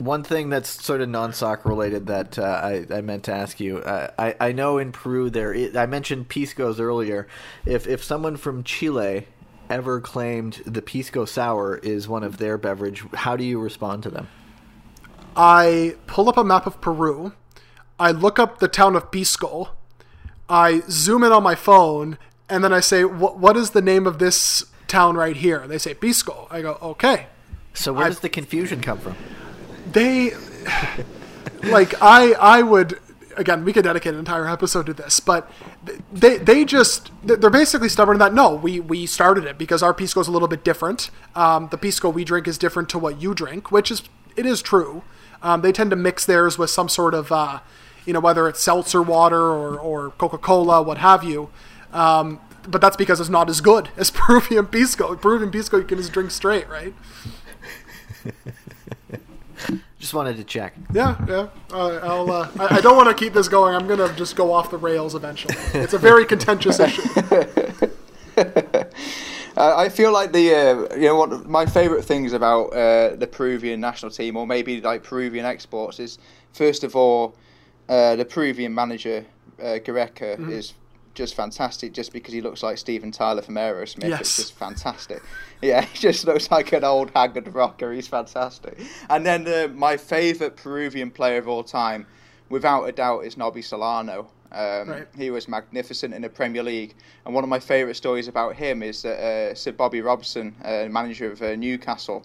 One 0.00 0.22
thing 0.22 0.48
that's 0.48 0.82
sort 0.82 1.02
of 1.02 1.10
non-soccer 1.10 1.68
related 1.68 2.06
that 2.06 2.38
uh, 2.38 2.42
I, 2.42 2.86
I, 2.90 3.00
meant 3.02 3.24
to 3.24 3.34
ask 3.34 3.60
you, 3.60 3.78
uh, 3.78 4.10
I, 4.18 4.34
I 4.40 4.52
know 4.52 4.78
in 4.78 4.92
Peru 4.92 5.28
there, 5.28 5.54
I 5.76 5.84
mentioned 5.84 6.30
piscos 6.30 6.80
earlier. 6.80 7.28
If 7.66 7.86
if 7.86 8.02
someone 8.02 8.38
from 8.38 8.64
Chile 8.64 9.26
ever 9.68 10.00
claimed 10.00 10.62
the 10.64 10.80
pisco 10.80 11.26
sour 11.26 11.76
is 11.76 12.08
one 12.08 12.24
of 12.24 12.38
their 12.38 12.56
beverage, 12.56 13.04
how 13.12 13.36
do 13.36 13.44
you 13.44 13.60
respond 13.60 14.02
to 14.04 14.10
them? 14.10 14.28
I 15.36 15.96
pull 16.06 16.28
up 16.28 16.36
a 16.36 16.44
map 16.44 16.66
of 16.66 16.80
Peru. 16.80 17.32
I 17.98 18.10
look 18.10 18.38
up 18.38 18.58
the 18.58 18.68
town 18.68 18.96
of 18.96 19.10
Pisco. 19.10 19.70
I 20.48 20.82
zoom 20.88 21.22
in 21.22 21.32
on 21.32 21.42
my 21.42 21.54
phone, 21.54 22.18
and 22.48 22.64
then 22.64 22.72
I 22.72 22.80
say, 22.80 23.04
"What 23.04 23.56
is 23.56 23.70
the 23.70 23.82
name 23.82 24.06
of 24.06 24.18
this 24.18 24.64
town 24.88 25.16
right 25.16 25.36
here?" 25.36 25.66
They 25.66 25.78
say 25.78 25.94
Pisco. 25.94 26.48
I 26.50 26.62
go, 26.62 26.78
"Okay." 26.82 27.26
So 27.74 27.92
where 27.92 28.06
I, 28.06 28.08
does 28.08 28.20
the 28.20 28.28
confusion 28.28 28.80
come 28.80 28.98
from? 28.98 29.16
They 29.92 30.32
like 31.62 31.94
I 32.02 32.32
I 32.32 32.62
would 32.62 32.98
again 33.36 33.64
we 33.64 33.72
could 33.72 33.84
dedicate 33.84 34.12
an 34.12 34.18
entire 34.18 34.48
episode 34.48 34.86
to 34.86 34.94
this, 34.94 35.20
but 35.20 35.50
they 36.12 36.38
they 36.38 36.64
just 36.64 37.10
they're 37.22 37.50
basically 37.50 37.88
stubborn 37.88 38.16
in 38.16 38.18
that 38.20 38.34
no 38.34 38.54
we 38.54 38.80
we 38.80 39.06
started 39.06 39.44
it 39.44 39.58
because 39.58 39.82
our 39.82 39.94
pisco 39.94 40.20
is 40.20 40.28
a 40.28 40.32
little 40.32 40.48
bit 40.48 40.64
different. 40.64 41.10
Um, 41.34 41.68
the 41.70 41.78
pisco 41.78 42.08
we 42.08 42.24
drink 42.24 42.46
is 42.46 42.58
different 42.58 42.88
to 42.90 42.98
what 42.98 43.20
you 43.20 43.34
drink, 43.34 43.70
which 43.70 43.90
is 43.90 44.02
it 44.36 44.46
is 44.46 44.62
true. 44.62 45.02
Um, 45.42 45.62
they 45.62 45.72
tend 45.72 45.90
to 45.90 45.96
mix 45.96 46.26
theirs 46.26 46.58
with 46.58 46.70
some 46.70 46.88
sort 46.88 47.14
of 47.14 47.32
uh, 47.32 47.60
you 48.04 48.12
know 48.12 48.20
whether 48.20 48.48
it's 48.48 48.60
seltzer 48.60 49.02
water 49.02 49.40
or 49.40 49.78
or 49.78 50.10
Coca 50.10 50.38
Cola, 50.38 50.82
what 50.82 50.98
have 50.98 51.24
you. 51.24 51.50
Um, 51.92 52.40
but 52.68 52.80
that's 52.80 52.96
because 52.96 53.20
it's 53.20 53.30
not 53.30 53.48
as 53.48 53.60
good 53.60 53.88
as 53.96 54.10
Peruvian 54.10 54.66
pisco. 54.66 55.16
Peruvian 55.16 55.50
pisco 55.50 55.78
you 55.78 55.84
can 55.84 55.98
just 55.98 56.12
drink 56.12 56.30
straight, 56.30 56.68
right? 56.68 56.94
Just 60.10 60.16
wanted 60.16 60.38
to 60.38 60.44
check. 60.44 60.74
Yeah, 60.92 61.24
yeah. 61.28 61.46
Uh, 61.72 62.00
I'll. 62.02 62.32
Uh, 62.32 62.50
I, 62.58 62.78
I, 62.78 62.80
don't 62.80 62.96
want 62.96 63.08
to 63.08 63.14
keep 63.14 63.32
this 63.32 63.46
going. 63.46 63.76
I'm 63.76 63.86
gonna 63.86 64.12
just 64.14 64.34
go 64.34 64.52
off 64.52 64.68
the 64.68 64.76
rails 64.76 65.14
eventually. 65.14 65.54
It's 65.72 65.92
a 65.92 65.98
very 65.98 66.26
contentious 66.26 66.80
issue. 66.86 67.08
I 69.56 69.88
feel 69.88 70.12
like 70.12 70.32
the 70.32 70.52
uh, 70.52 70.96
you 70.96 71.02
know 71.02 71.14
what 71.14 71.48
my 71.48 71.64
favourite 71.64 72.04
things 72.04 72.32
about 72.32 72.70
uh, 72.70 73.14
the 73.14 73.28
Peruvian 73.30 73.78
national 73.78 74.10
team, 74.10 74.36
or 74.36 74.48
maybe 74.48 74.80
like 74.80 75.04
Peruvian 75.04 75.46
exports, 75.46 76.00
is 76.00 76.18
first 76.54 76.82
of 76.82 76.96
all 76.96 77.36
uh, 77.88 78.16
the 78.16 78.24
Peruvian 78.24 78.74
manager 78.74 79.24
uh, 79.60 79.78
Gareca 79.78 80.34
mm-hmm. 80.34 80.50
is 80.50 80.74
just 81.20 81.34
fantastic 81.34 81.92
just 81.92 82.14
because 82.14 82.32
he 82.32 82.40
looks 82.40 82.62
like 82.62 82.78
Steven 82.78 83.10
Tyler 83.10 83.42
from 83.42 83.56
Aerosmith. 83.56 84.08
Yes. 84.08 84.20
It's 84.20 84.36
just 84.36 84.52
fantastic. 84.54 85.22
Yeah, 85.60 85.82
he 85.92 85.98
just 85.98 86.24
looks 86.24 86.50
like 86.50 86.72
an 86.72 86.82
old 86.82 87.10
haggard 87.10 87.54
rocker. 87.54 87.92
He's 87.92 88.08
fantastic. 88.08 88.78
And 89.10 89.26
then 89.26 89.46
uh, 89.46 89.68
my 89.74 89.98
favourite 89.98 90.56
Peruvian 90.56 91.10
player 91.10 91.36
of 91.36 91.46
all 91.46 91.62
time, 91.62 92.06
without 92.48 92.84
a 92.84 92.92
doubt, 92.92 93.26
is 93.26 93.36
Nobby 93.36 93.60
Solano. 93.60 94.28
Um, 94.50 94.88
right. 94.88 95.06
He 95.14 95.30
was 95.30 95.46
magnificent 95.46 96.14
in 96.14 96.22
the 96.22 96.30
Premier 96.30 96.62
League. 96.62 96.94
And 97.26 97.34
one 97.34 97.44
of 97.44 97.50
my 97.50 97.60
favourite 97.60 97.96
stories 97.96 98.26
about 98.26 98.56
him 98.56 98.82
is 98.82 99.02
that 99.02 99.18
uh, 99.20 99.54
Sir 99.54 99.72
Bobby 99.72 100.00
Robson, 100.00 100.56
uh, 100.64 100.86
manager 100.88 101.30
of 101.30 101.42
uh, 101.42 101.54
Newcastle, 101.54 102.24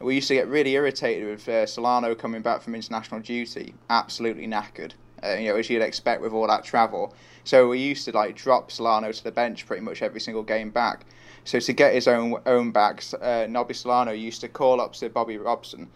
we 0.00 0.16
used 0.16 0.28
to 0.28 0.34
get 0.34 0.48
really 0.48 0.72
irritated 0.72 1.26
with 1.30 1.48
uh, 1.48 1.64
Solano 1.64 2.14
coming 2.14 2.42
back 2.42 2.60
from 2.60 2.74
international 2.74 3.20
duty, 3.20 3.72
absolutely 3.88 4.46
knackered 4.46 4.92
uh, 5.24 5.34
you 5.34 5.48
know, 5.48 5.56
as 5.56 5.70
you'd 5.70 5.82
expect 5.82 6.20
with 6.20 6.32
all 6.32 6.46
that 6.46 6.64
travel. 6.64 7.14
So 7.44 7.68
we 7.68 7.78
used 7.78 8.04
to 8.06 8.12
like 8.12 8.36
drop 8.36 8.70
Solano 8.70 9.12
to 9.12 9.24
the 9.24 9.30
bench 9.30 9.66
pretty 9.66 9.82
much 9.82 10.02
every 10.02 10.20
single 10.20 10.42
game 10.42 10.70
back. 10.70 11.06
So 11.44 11.60
to 11.60 11.72
get 11.72 11.94
his 11.94 12.08
own 12.08 12.36
own 12.46 12.72
back, 12.72 13.04
uh, 13.20 13.46
Nobby 13.48 13.74
Solano 13.74 14.12
used 14.12 14.40
to 14.40 14.48
call 14.48 14.80
up 14.80 14.96
Sir 14.96 15.10
Bobby 15.10 15.36
Robson 15.36 15.90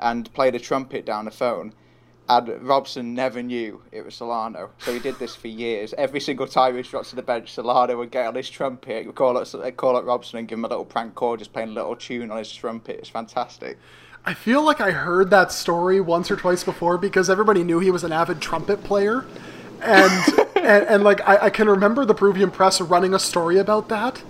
and 0.00 0.32
play 0.32 0.50
the 0.50 0.58
trumpet 0.58 1.04
down 1.04 1.26
the 1.26 1.30
phone. 1.30 1.74
And 2.26 2.66
Robson 2.66 3.12
never 3.12 3.42
knew 3.42 3.82
it 3.92 4.02
was 4.02 4.14
Solano. 4.14 4.70
So 4.78 4.94
he 4.94 4.98
did 4.98 5.18
this 5.18 5.36
for 5.36 5.48
years. 5.48 5.92
Every 5.98 6.20
single 6.20 6.46
time 6.46 6.72
he 6.72 6.78
was 6.78 6.88
dropped 6.88 7.10
to 7.10 7.16
the 7.16 7.22
bench, 7.22 7.52
Solano 7.52 7.98
would 7.98 8.10
get 8.10 8.26
on 8.26 8.34
his 8.34 8.48
trumpet, 8.48 9.14
call 9.14 9.36
up, 9.36 9.76
call 9.76 9.96
up 9.96 10.06
Robson 10.06 10.38
and 10.38 10.48
give 10.48 10.58
him 10.58 10.64
a 10.64 10.68
little 10.68 10.86
prank 10.86 11.14
call, 11.14 11.36
just 11.36 11.52
playing 11.52 11.68
a 11.68 11.72
little 11.72 11.94
tune 11.94 12.30
on 12.30 12.38
his 12.38 12.50
trumpet. 12.50 12.96
It's 12.98 13.10
fantastic. 13.10 13.76
I 14.24 14.32
feel 14.32 14.62
like 14.62 14.80
I 14.80 14.90
heard 14.90 15.28
that 15.30 15.52
story 15.52 16.00
once 16.00 16.30
or 16.30 16.36
twice 16.36 16.64
before 16.64 16.96
because 16.96 17.28
everybody 17.28 17.62
knew 17.62 17.78
he 17.78 17.90
was 17.90 18.04
an 18.04 18.12
avid 18.12 18.40
trumpet 18.40 18.82
player. 18.82 19.26
And, 19.82 20.43
and, 20.64 20.86
and, 20.86 21.04
like, 21.04 21.20
I, 21.28 21.46
I 21.46 21.50
can 21.50 21.68
remember 21.68 22.04
the 22.04 22.14
Peruvian 22.14 22.50
press 22.50 22.80
running 22.80 23.14
a 23.14 23.18
story 23.18 23.58
about 23.58 23.88
that 23.88 24.22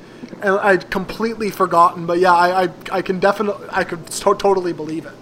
and 0.42 0.58
I'd 0.58 0.90
completely 0.90 1.50
forgotten. 1.50 2.06
But 2.06 2.18
yeah, 2.18 2.32
I, 2.32 2.64
I, 2.64 2.68
I 2.92 3.02
can 3.02 3.20
definitely, 3.20 3.66
I 3.70 3.84
could 3.84 4.06
to- 4.06 4.34
totally 4.34 4.72
believe 4.72 5.06
it, 5.06 5.14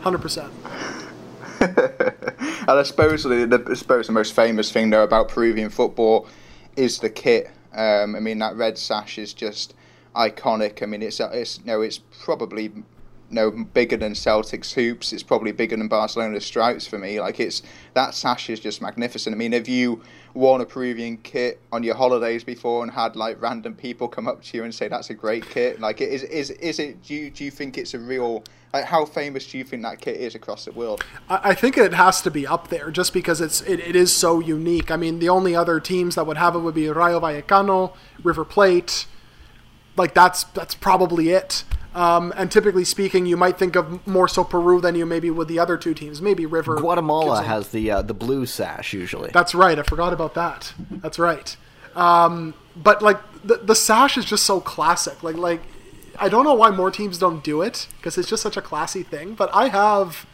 hundred 0.00 0.22
percent. 0.22 0.52
And 2.68 2.78
I 2.78 2.82
suppose 2.82 3.22
the, 3.22 3.64
I 3.66 3.74
suppose 3.74 4.08
the 4.08 4.12
most 4.12 4.34
famous 4.34 4.70
thing 4.70 4.90
though 4.90 5.02
about 5.02 5.28
Peruvian 5.30 5.70
football 5.70 6.28
is 6.76 6.98
the 6.98 7.08
kit. 7.08 7.50
Um, 7.72 8.14
I 8.14 8.20
mean 8.20 8.40
that 8.40 8.56
red 8.56 8.76
sash 8.76 9.16
is 9.16 9.32
just 9.32 9.72
iconic. 10.14 10.82
I 10.82 10.86
mean 10.86 11.00
it's 11.00 11.18
it's 11.18 11.64
no, 11.64 11.80
it's 11.80 11.96
probably 11.96 12.70
no 13.30 13.50
bigger 13.50 13.96
than 13.96 14.14
Celtic's 14.14 14.72
hoops. 14.72 15.12
It's 15.12 15.22
probably 15.22 15.52
bigger 15.52 15.76
than 15.76 15.88
Barcelona's 15.88 16.46
stripes 16.46 16.86
for 16.86 16.98
me. 16.98 17.20
Like 17.20 17.40
it's 17.40 17.62
that 17.94 18.14
sash 18.14 18.48
is 18.50 18.60
just 18.60 18.80
magnificent. 18.80 19.34
I 19.34 19.38
mean, 19.38 19.52
have 19.52 19.68
you 19.68 20.02
worn 20.34 20.60
a 20.60 20.66
Peruvian 20.66 21.18
kit 21.18 21.60
on 21.72 21.82
your 21.82 21.94
holidays 21.94 22.44
before 22.44 22.82
and 22.82 22.92
had 22.92 23.16
like 23.16 23.40
random 23.40 23.74
people 23.74 24.08
come 24.08 24.28
up 24.28 24.42
to 24.42 24.56
you 24.56 24.64
and 24.64 24.74
say 24.74 24.88
that's 24.88 25.10
a 25.10 25.14
great 25.14 25.48
kit? 25.48 25.80
Like, 25.80 26.00
is 26.00 26.22
is 26.24 26.50
is 26.50 26.78
it? 26.78 27.02
Do 27.02 27.14
you 27.14 27.30
do 27.30 27.44
you 27.44 27.50
think 27.50 27.78
it's 27.78 27.94
a 27.94 27.98
real? 27.98 28.44
Like, 28.72 28.84
how 28.84 29.06
famous 29.06 29.46
do 29.50 29.56
you 29.56 29.64
think 29.64 29.82
that 29.82 29.98
kit 29.98 30.16
is 30.16 30.34
across 30.34 30.66
the 30.66 30.72
world? 30.72 31.02
I, 31.30 31.54
think 31.54 31.78
it 31.78 31.94
has 31.94 32.20
to 32.20 32.30
be 32.30 32.46
up 32.46 32.68
there 32.68 32.90
just 32.90 33.14
because 33.14 33.40
it's 33.40 33.62
it, 33.62 33.80
it 33.80 33.96
is 33.96 34.12
so 34.12 34.40
unique. 34.40 34.90
I 34.90 34.96
mean, 34.96 35.20
the 35.20 35.30
only 35.30 35.56
other 35.56 35.80
teams 35.80 36.16
that 36.16 36.26
would 36.26 36.36
have 36.36 36.54
it 36.54 36.58
would 36.58 36.74
be 36.74 36.86
Rayo 36.90 37.18
Vallecano, 37.18 37.94
River 38.22 38.44
Plate. 38.44 39.06
Like 39.96 40.12
that's 40.12 40.44
that's 40.44 40.74
probably 40.74 41.30
it. 41.30 41.64
Um, 41.94 42.32
and 42.36 42.50
typically 42.50 42.84
speaking, 42.84 43.26
you 43.26 43.36
might 43.36 43.58
think 43.58 43.74
of 43.74 44.06
more 44.06 44.28
so 44.28 44.44
Peru 44.44 44.80
than 44.80 44.94
you 44.94 45.06
maybe 45.06 45.30
with 45.30 45.48
the 45.48 45.58
other 45.58 45.76
two 45.76 45.94
teams. 45.94 46.20
Maybe 46.20 46.46
River. 46.46 46.76
Guatemala 46.76 47.42
has 47.42 47.68
the 47.68 47.90
uh, 47.90 48.02
the 48.02 48.14
blue 48.14 48.46
sash 48.46 48.92
usually. 48.92 49.30
That's 49.32 49.54
right. 49.54 49.78
I 49.78 49.82
forgot 49.82 50.12
about 50.12 50.34
that. 50.34 50.74
That's 50.90 51.18
right. 51.18 51.56
Um, 51.96 52.54
but 52.76 53.02
like 53.02 53.18
the 53.42 53.56
the 53.56 53.74
sash 53.74 54.16
is 54.16 54.24
just 54.24 54.44
so 54.44 54.60
classic. 54.60 55.22
Like 55.22 55.36
like 55.36 55.62
I 56.18 56.28
don't 56.28 56.44
know 56.44 56.54
why 56.54 56.70
more 56.70 56.90
teams 56.90 57.18
don't 57.18 57.42
do 57.42 57.62
it 57.62 57.88
because 57.96 58.18
it's 58.18 58.28
just 58.28 58.42
such 58.42 58.56
a 58.56 58.62
classy 58.62 59.02
thing. 59.02 59.34
But 59.34 59.50
I 59.54 59.68
have 59.68 60.26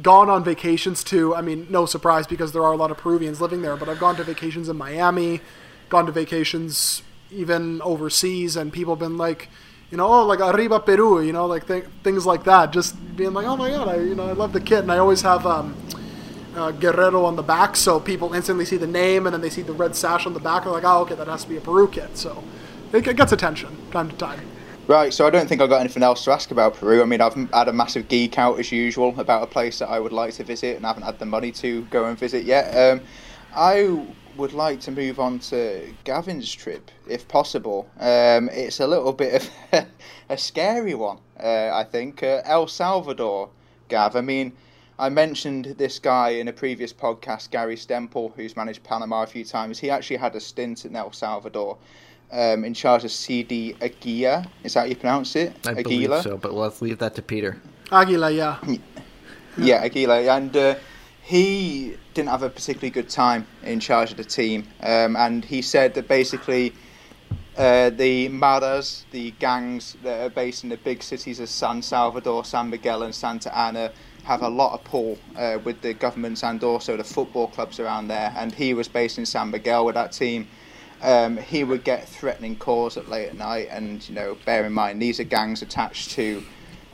gone 0.00 0.28
on 0.28 0.44
vacations 0.44 1.02
to. 1.04 1.34
I 1.34 1.40
mean, 1.40 1.66
no 1.70 1.86
surprise 1.86 2.26
because 2.26 2.52
there 2.52 2.62
are 2.62 2.72
a 2.72 2.76
lot 2.76 2.90
of 2.90 2.98
Peruvians 2.98 3.40
living 3.40 3.62
there. 3.62 3.76
But 3.76 3.88
I've 3.88 4.00
gone 4.00 4.16
to 4.16 4.24
vacations 4.24 4.68
in 4.68 4.76
Miami, 4.76 5.40
gone 5.88 6.06
to 6.06 6.12
vacations 6.12 7.02
even 7.30 7.80
overseas, 7.82 8.56
and 8.56 8.72
people 8.72 8.94
have 8.94 9.00
been 9.00 9.16
like 9.16 9.48
you 9.92 9.98
know, 9.98 10.06
oh, 10.06 10.24
like 10.24 10.40
arriba 10.40 10.80
Peru, 10.80 11.20
you 11.20 11.34
know, 11.34 11.44
like 11.44 11.66
th- 11.66 11.84
things 12.02 12.24
like 12.24 12.44
that. 12.44 12.72
Just 12.72 12.96
being 13.14 13.34
like, 13.34 13.46
oh 13.46 13.58
my 13.58 13.68
god, 13.68 13.88
I, 13.88 13.96
you 13.96 14.14
know, 14.14 14.26
I 14.26 14.32
love 14.32 14.54
the 14.54 14.60
kit, 14.60 14.78
and 14.78 14.90
I 14.90 14.96
always 14.96 15.20
have 15.20 15.44
um, 15.44 15.76
uh, 16.56 16.70
Guerrero 16.70 17.26
on 17.26 17.36
the 17.36 17.42
back, 17.42 17.76
so 17.76 18.00
people 18.00 18.32
instantly 18.32 18.64
see 18.64 18.78
the 18.78 18.86
name, 18.86 19.26
and 19.26 19.34
then 19.34 19.42
they 19.42 19.50
see 19.50 19.60
the 19.60 19.74
red 19.74 19.94
sash 19.94 20.24
on 20.24 20.32
the 20.32 20.40
back, 20.40 20.64
and 20.64 20.72
they're 20.72 20.80
like, 20.80 20.84
oh, 20.84 21.02
okay, 21.02 21.14
that 21.14 21.28
has 21.28 21.42
to 21.44 21.48
be 21.50 21.58
a 21.58 21.60
Peru 21.60 21.86
kit. 21.88 22.16
So 22.16 22.42
it, 22.90 23.06
it 23.06 23.16
gets 23.18 23.32
attention 23.32 23.76
time 23.90 24.08
to 24.08 24.16
time. 24.16 24.40
Right, 24.88 25.12
so 25.12 25.26
I 25.26 25.30
don't 25.30 25.46
think 25.46 25.60
I've 25.60 25.68
got 25.68 25.80
anything 25.80 26.02
else 26.02 26.24
to 26.24 26.32
ask 26.32 26.50
about 26.50 26.74
Peru. 26.74 27.02
I 27.02 27.04
mean, 27.04 27.20
I've 27.20 27.34
had 27.50 27.68
a 27.68 27.72
massive 27.72 28.08
geek 28.08 28.38
out 28.38 28.58
as 28.58 28.72
usual 28.72 29.20
about 29.20 29.42
a 29.42 29.46
place 29.46 29.78
that 29.78 29.90
I 29.90 30.00
would 30.00 30.12
like 30.12 30.32
to 30.34 30.44
visit, 30.44 30.76
and 30.76 30.86
haven't 30.86 31.02
had 31.02 31.18
the 31.18 31.26
money 31.26 31.52
to 31.52 31.82
go 31.90 32.06
and 32.06 32.18
visit 32.18 32.44
yet. 32.44 32.74
Um, 32.74 33.02
I 33.54 34.06
would 34.36 34.52
like 34.52 34.80
to 34.80 34.90
move 34.90 35.20
on 35.20 35.38
to 35.38 35.92
Gavin's 36.04 36.52
trip, 36.52 36.90
if 37.08 37.26
possible. 37.28 37.88
Um, 38.00 38.48
it's 38.50 38.80
a 38.80 38.86
little 38.86 39.12
bit 39.12 39.48
of 39.72 39.86
a 40.28 40.38
scary 40.38 40.94
one, 40.94 41.18
uh, 41.42 41.70
I 41.72 41.84
think. 41.84 42.22
Uh, 42.22 42.40
El 42.44 42.66
Salvador, 42.66 43.50
Gav. 43.88 44.16
I 44.16 44.20
mean, 44.20 44.52
I 44.98 45.08
mentioned 45.08 45.74
this 45.78 45.98
guy 45.98 46.30
in 46.30 46.48
a 46.48 46.52
previous 46.52 46.92
podcast, 46.92 47.50
Gary 47.50 47.76
Stempel, 47.76 48.34
who's 48.34 48.56
managed 48.56 48.82
Panama 48.84 49.22
a 49.22 49.26
few 49.26 49.44
times. 49.44 49.78
He 49.78 49.90
actually 49.90 50.16
had 50.16 50.34
a 50.36 50.40
stint 50.40 50.84
in 50.84 50.96
El 50.96 51.12
Salvador. 51.12 51.78
Um, 52.34 52.64
in 52.64 52.72
charge 52.72 53.04
of 53.04 53.10
CD 53.12 53.76
Aguila. 53.82 54.46
Is 54.64 54.72
that 54.72 54.80
how 54.80 54.86
you 54.86 54.96
pronounce 54.96 55.36
it? 55.36 55.52
I 55.66 55.72
Aguila? 55.72 55.82
believe 55.82 56.22
so, 56.22 56.38
but 56.38 56.54
let's 56.54 56.80
leave 56.80 56.96
that 57.00 57.14
to 57.16 57.20
Peter. 57.20 57.60
Aguila, 57.90 58.30
yeah. 58.30 58.56
Yeah, 59.58 59.84
Aguila. 59.84 60.18
And 60.22 60.56
uh, 60.56 60.76
he 61.32 61.96
didn't 62.12 62.28
have 62.28 62.42
a 62.42 62.50
particularly 62.50 62.90
good 62.90 63.08
time 63.08 63.46
in 63.62 63.80
charge 63.80 64.10
of 64.10 64.18
the 64.18 64.24
team, 64.24 64.68
um, 64.82 65.16
and 65.16 65.42
he 65.46 65.62
said 65.62 65.94
that 65.94 66.06
basically 66.06 66.74
uh, 67.56 67.88
the 67.88 68.28
maras, 68.28 69.06
the 69.12 69.30
gangs 69.38 69.96
that 70.02 70.20
are 70.20 70.28
based 70.28 70.62
in 70.62 70.68
the 70.68 70.76
big 70.76 71.02
cities 71.02 71.40
of 71.40 71.48
San 71.48 71.80
Salvador, 71.80 72.44
San 72.44 72.68
Miguel, 72.68 73.02
and 73.02 73.14
Santa 73.14 73.50
Ana, 73.58 73.92
have 74.24 74.42
a 74.42 74.48
lot 74.48 74.74
of 74.74 74.84
pull 74.84 75.18
uh, 75.34 75.56
with 75.64 75.80
the 75.80 75.94
governments 75.94 76.44
and 76.44 76.62
also 76.62 76.98
the 76.98 77.04
football 77.04 77.46
clubs 77.46 77.80
around 77.80 78.08
there. 78.08 78.34
And 78.36 78.52
he 78.52 78.74
was 78.74 78.86
based 78.86 79.16
in 79.16 79.24
San 79.24 79.50
Miguel 79.50 79.86
with 79.86 79.94
that 79.94 80.12
team. 80.12 80.46
Um, 81.00 81.38
he 81.38 81.64
would 81.64 81.82
get 81.82 82.06
threatening 82.06 82.56
calls 82.56 82.98
at 82.98 83.08
late 83.08 83.28
at 83.28 83.38
night, 83.38 83.68
and 83.70 84.06
you 84.06 84.14
know, 84.14 84.36
bear 84.44 84.66
in 84.66 84.74
mind 84.74 85.00
these 85.00 85.18
are 85.18 85.24
gangs 85.24 85.62
attached 85.62 86.10
to 86.10 86.44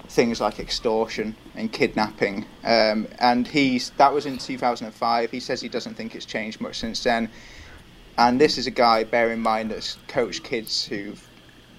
things 0.09 0.41
like 0.41 0.59
extortion 0.59 1.37
and 1.55 1.73
kidnapping. 1.73 2.45
Um, 2.65 3.07
and 3.19 3.47
he's 3.47 3.91
that 3.99 4.13
was 4.13 4.27
in 4.27 4.39
2005. 4.39 5.31
He 5.31 5.41
says 5.41 5.61
he 5.61 5.69
doesn't 5.69 5.95
think 5.95 6.15
it's 6.15 6.25
changed 6.25 6.61
much 6.61 6.79
since 6.79 7.03
then. 7.03 7.31
And 8.17 8.41
this 8.41 8.59
is 8.59 8.67
a 8.67 8.73
guy, 8.73 9.05
bear 9.05 9.31
in 9.33 9.41
mind, 9.41 9.71
that's 9.71 9.97
coached 10.09 10.43
kids 10.43 10.85
who've 10.85 11.25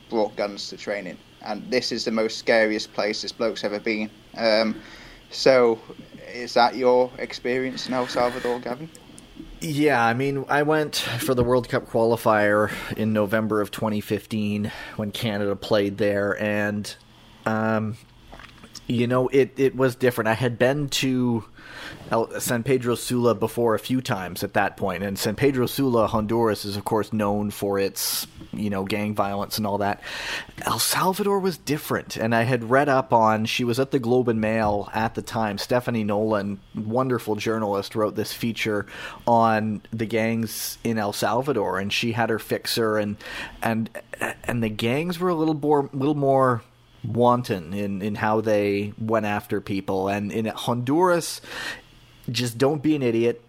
brought 0.09 0.35
guns 0.37 0.69
to 0.69 0.77
training. 0.77 1.17
And 1.41 1.69
this 1.69 1.91
is 1.91 2.05
the 2.05 2.11
most 2.11 2.37
scariest 2.37 2.93
place 2.93 3.21
this 3.21 3.33
bloke's 3.33 3.63
ever 3.63 3.79
been. 3.79 4.09
Um, 4.37 4.81
so, 5.31 5.79
is 6.33 6.53
that 6.53 6.75
your 6.75 7.11
experience 7.17 7.87
in 7.87 7.93
El 7.93 8.07
Salvador, 8.07 8.59
Gavin? 8.59 8.89
Yeah, 9.61 10.03
I 10.03 10.13
mean, 10.13 10.45
I 10.47 10.63
went 10.63 10.95
for 10.95 11.33
the 11.35 11.43
World 11.43 11.67
Cup 11.67 11.87
qualifier 11.89 12.71
in 12.95 13.11
November 13.11 13.59
of 13.59 13.71
2015 13.71 14.71
when 14.95 15.11
Canada 15.11 15.55
played 15.55 15.97
there, 15.97 16.41
and 16.41 16.95
um, 17.45 17.97
you 18.89 19.05
know, 19.05 19.27
it, 19.27 19.53
it 19.57 19.75
was 19.75 19.95
different. 19.95 20.27
I 20.27 20.33
had 20.33 20.57
been 20.57 20.89
to 20.89 21.45
El, 22.09 22.39
San 22.39 22.63
Pedro 22.63 22.95
Sula 22.95 23.35
before 23.35 23.75
a 23.75 23.79
few 23.79 24.01
times 24.01 24.43
at 24.43 24.55
that 24.55 24.77
point, 24.77 25.03
and 25.03 25.17
San 25.17 25.35
Pedro 25.35 25.67
Sula, 25.67 26.07
Honduras, 26.07 26.65
is 26.65 26.75
of 26.75 26.85
course 26.85 27.13
known 27.13 27.51
for 27.51 27.77
its 27.77 28.25
you 28.51 28.71
know 28.71 28.83
gang 28.83 29.13
violence 29.13 29.59
and 29.59 29.67
all 29.67 29.77
that. 29.77 30.01
El 30.63 30.79
Salvador 30.79 31.39
was 31.39 31.59
different, 31.59 32.17
and 32.17 32.33
I 32.33 32.43
had 32.43 32.71
read 32.71 32.89
up 32.89 33.13
on. 33.13 33.45
She 33.45 33.63
was 33.63 33.79
at 33.79 33.91
the 33.91 33.99
Globe 33.99 34.27
and 34.27 34.41
Mail 34.41 34.89
at 34.91 35.13
the 35.13 35.21
time. 35.21 35.59
Stephanie 35.59 36.03
Nolen, 36.03 36.59
wonderful 36.73 37.35
journalist, 37.35 37.95
wrote 37.95 38.15
this 38.15 38.33
feature 38.33 38.87
on 39.27 39.83
the 39.91 40.07
gangs 40.07 40.79
in 40.83 40.97
El 40.97 41.13
Salvador, 41.13 41.77
and 41.77 41.93
she 41.93 42.13
had 42.13 42.31
her 42.31 42.39
fixer, 42.39 42.97
and 42.97 43.17
and 43.61 43.87
and 44.45 44.63
the 44.63 44.69
gangs 44.69 45.19
were 45.19 45.29
a 45.29 45.35
little 45.35 45.53
more 45.53 45.91
little 45.93 46.15
more 46.15 46.63
wanton 47.03 47.73
in, 47.73 48.01
in 48.01 48.15
how 48.15 48.41
they 48.41 48.93
went 48.97 49.25
after 49.25 49.61
people. 49.61 50.07
And 50.07 50.31
in 50.31 50.45
Honduras, 50.45 51.41
just 52.29 52.57
don't 52.57 52.81
be 52.81 52.95
an 52.95 53.03
idiot. 53.03 53.41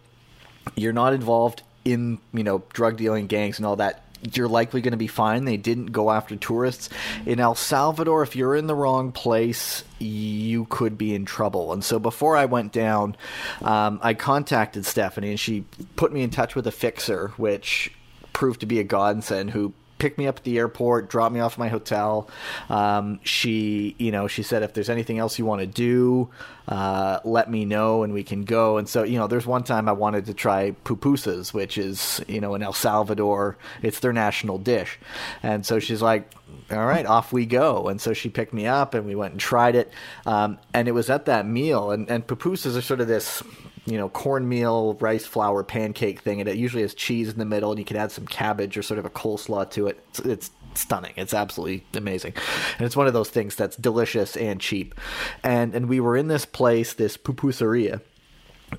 You're 0.76 0.92
not 0.92 1.12
involved 1.12 1.62
in, 1.84 2.18
you 2.32 2.44
know, 2.44 2.62
drug 2.72 2.96
dealing 2.96 3.26
gangs 3.26 3.58
and 3.58 3.66
all 3.66 3.76
that. 3.76 4.04
You're 4.34 4.48
likely 4.48 4.82
going 4.82 4.92
to 4.92 4.98
be 4.98 5.06
fine. 5.06 5.46
They 5.46 5.56
didn't 5.56 5.86
go 5.86 6.10
after 6.10 6.36
tourists. 6.36 6.90
In 7.24 7.40
El 7.40 7.54
Salvador, 7.54 8.22
if 8.22 8.36
you're 8.36 8.54
in 8.54 8.66
the 8.66 8.74
wrong 8.74 9.12
place, 9.12 9.82
you 9.98 10.66
could 10.66 10.98
be 10.98 11.14
in 11.14 11.24
trouble. 11.24 11.72
And 11.72 11.82
so 11.82 11.98
before 11.98 12.36
I 12.36 12.44
went 12.44 12.70
down, 12.70 13.16
um, 13.62 13.98
I 14.02 14.12
contacted 14.12 14.84
Stephanie 14.84 15.30
and 15.30 15.40
she 15.40 15.64
put 15.96 16.12
me 16.12 16.20
in 16.20 16.28
touch 16.28 16.54
with 16.54 16.66
a 16.66 16.70
fixer, 16.70 17.28
which 17.38 17.92
proved 18.34 18.60
to 18.60 18.66
be 18.66 18.78
a 18.78 18.84
godsend 18.84 19.50
who 19.50 19.72
picked 20.00 20.18
me 20.18 20.26
up 20.26 20.38
at 20.38 20.44
the 20.44 20.58
airport, 20.58 21.08
dropped 21.08 21.32
me 21.32 21.38
off 21.38 21.56
my 21.56 21.68
hotel. 21.68 22.28
Um, 22.68 23.20
she, 23.22 23.94
you 23.98 24.10
know, 24.10 24.26
she 24.26 24.42
said 24.42 24.64
if 24.64 24.72
there's 24.72 24.90
anything 24.90 25.18
else 25.18 25.38
you 25.38 25.44
want 25.46 25.60
to 25.60 25.66
do, 25.66 26.30
uh, 26.66 27.20
let 27.24 27.50
me 27.50 27.64
know 27.64 28.02
and 28.02 28.12
we 28.12 28.24
can 28.24 28.44
go. 28.44 28.78
And 28.78 28.88
so, 28.88 29.04
you 29.04 29.18
know, 29.18 29.28
there's 29.28 29.46
one 29.46 29.62
time 29.62 29.88
I 29.88 29.92
wanted 29.92 30.26
to 30.26 30.34
try 30.34 30.72
pupusas, 30.84 31.52
which 31.52 31.78
is, 31.78 32.20
you 32.26 32.40
know, 32.40 32.54
in 32.54 32.62
El 32.62 32.72
Salvador, 32.72 33.56
it's 33.82 34.00
their 34.00 34.12
national 34.12 34.58
dish. 34.58 34.98
And 35.42 35.64
so 35.64 35.78
she's 35.78 36.02
like, 36.02 36.32
all 36.70 36.86
right, 36.86 37.06
off 37.06 37.32
we 37.32 37.46
go. 37.46 37.88
And 37.88 38.00
so 38.00 38.12
she 38.12 38.28
picked 38.28 38.52
me 38.52 38.66
up 38.66 38.94
and 38.94 39.06
we 39.06 39.14
went 39.14 39.32
and 39.32 39.40
tried 39.40 39.74
it. 39.74 39.92
Um, 40.26 40.58
and 40.72 40.88
it 40.88 40.92
was 40.92 41.10
at 41.10 41.26
that 41.26 41.46
meal. 41.46 41.90
And, 41.90 42.08
and 42.08 42.26
pupusas 42.26 42.76
are 42.76 42.82
sort 42.82 43.00
of 43.00 43.08
this 43.08 43.42
you 43.86 43.96
know 43.98 44.08
cornmeal 44.08 44.94
rice 44.94 45.26
flour 45.26 45.62
pancake 45.62 46.20
thing, 46.20 46.40
and 46.40 46.48
it 46.48 46.56
usually 46.56 46.82
has 46.82 46.94
cheese 46.94 47.28
in 47.28 47.38
the 47.38 47.44
middle, 47.44 47.70
and 47.70 47.78
you 47.78 47.84
can 47.84 47.96
add 47.96 48.12
some 48.12 48.26
cabbage 48.26 48.76
or 48.76 48.82
sort 48.82 48.98
of 48.98 49.04
a 49.04 49.10
coleslaw 49.10 49.70
to 49.70 49.86
it. 49.86 50.04
It's, 50.10 50.20
it's 50.20 50.50
stunning. 50.74 51.12
It's 51.16 51.34
absolutely 51.34 51.84
amazing, 51.94 52.34
and 52.78 52.86
it's 52.86 52.96
one 52.96 53.06
of 53.06 53.12
those 53.12 53.30
things 53.30 53.56
that's 53.56 53.76
delicious 53.76 54.36
and 54.36 54.60
cheap. 54.60 54.94
And 55.42 55.74
and 55.74 55.88
we 55.88 56.00
were 56.00 56.16
in 56.16 56.28
this 56.28 56.44
place, 56.44 56.94
this 56.94 57.16
pupuseria 57.16 58.00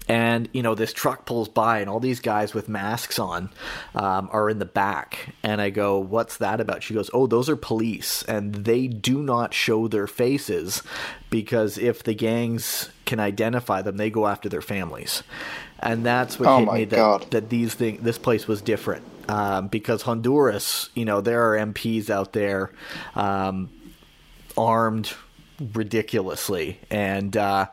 and 0.07 0.49
you 0.53 0.63
know 0.63 0.75
this 0.75 0.93
truck 0.93 1.25
pulls 1.25 1.49
by 1.49 1.79
and 1.79 1.89
all 1.89 1.99
these 1.99 2.19
guys 2.19 2.53
with 2.53 2.69
masks 2.69 3.19
on 3.19 3.49
um, 3.95 4.29
are 4.31 4.49
in 4.49 4.59
the 4.59 4.65
back. 4.65 5.33
And 5.43 5.61
i 5.61 5.69
go 5.69 5.99
what's 5.99 6.37
that 6.37 6.59
about? 6.59 6.83
She 6.83 6.93
goes 6.93 7.09
oh 7.13 7.27
those 7.27 7.49
are 7.49 7.55
police 7.55 8.23
and 8.23 8.53
they 8.53 8.87
do 8.87 9.21
not 9.21 9.53
show 9.53 9.87
their 9.87 10.07
faces 10.07 10.83
because 11.29 11.77
if 11.77 12.03
the 12.03 12.13
gangs 12.13 12.89
can 13.05 13.19
identify 13.19 13.81
them 13.81 13.97
they 13.97 14.09
go 14.09 14.27
after 14.27 14.49
their 14.49 14.61
families. 14.61 15.23
And 15.79 16.05
that's 16.05 16.39
what 16.39 16.47
Oh 16.47 16.59
hit 16.59 16.73
me 16.73 16.85
that, 16.85 16.95
God. 16.95 17.31
that 17.31 17.49
these 17.49 17.73
thing 17.73 17.99
this 18.01 18.17
place 18.17 18.47
was 18.47 18.61
different 18.61 19.03
um, 19.27 19.67
because 19.67 20.03
honduras 20.03 20.89
you 20.95 21.05
know 21.05 21.21
there 21.21 21.51
are 21.53 21.57
mps 21.57 22.09
out 22.09 22.33
there 22.33 22.71
um, 23.15 23.69
armed 24.57 25.13
ridiculously. 25.73 26.79
And 26.89 27.35
uh, 27.37 27.67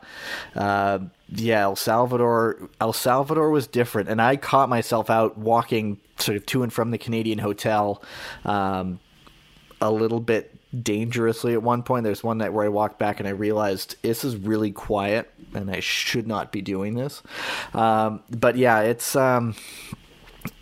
uh, 0.55 0.99
yeah 1.31 1.61
el 1.61 1.75
salvador 1.75 2.69
el 2.81 2.93
salvador 2.93 3.49
was 3.49 3.67
different 3.67 4.09
and 4.09 4.21
i 4.21 4.35
caught 4.35 4.69
myself 4.69 5.09
out 5.09 5.37
walking 5.37 5.99
sort 6.17 6.35
of 6.35 6.45
to 6.45 6.63
and 6.63 6.73
from 6.73 6.91
the 6.91 6.97
canadian 6.97 7.39
hotel 7.39 8.01
um, 8.45 8.99
a 9.81 9.91
little 9.91 10.19
bit 10.19 10.55
dangerously 10.83 11.53
at 11.53 11.63
one 11.63 11.81
point 11.81 12.03
there's 12.03 12.23
one 12.23 12.37
night 12.37 12.53
where 12.53 12.65
i 12.65 12.69
walked 12.69 12.99
back 12.99 13.19
and 13.19 13.27
i 13.27 13.31
realized 13.31 13.95
this 14.01 14.23
is 14.23 14.35
really 14.35 14.71
quiet 14.71 15.31
and 15.53 15.69
i 15.71 15.79
should 15.79 16.27
not 16.27 16.51
be 16.51 16.61
doing 16.61 16.95
this 16.95 17.23
um, 17.73 18.21
but 18.29 18.55
yeah 18.55 18.81
it's 18.81 19.15
um, 19.15 19.55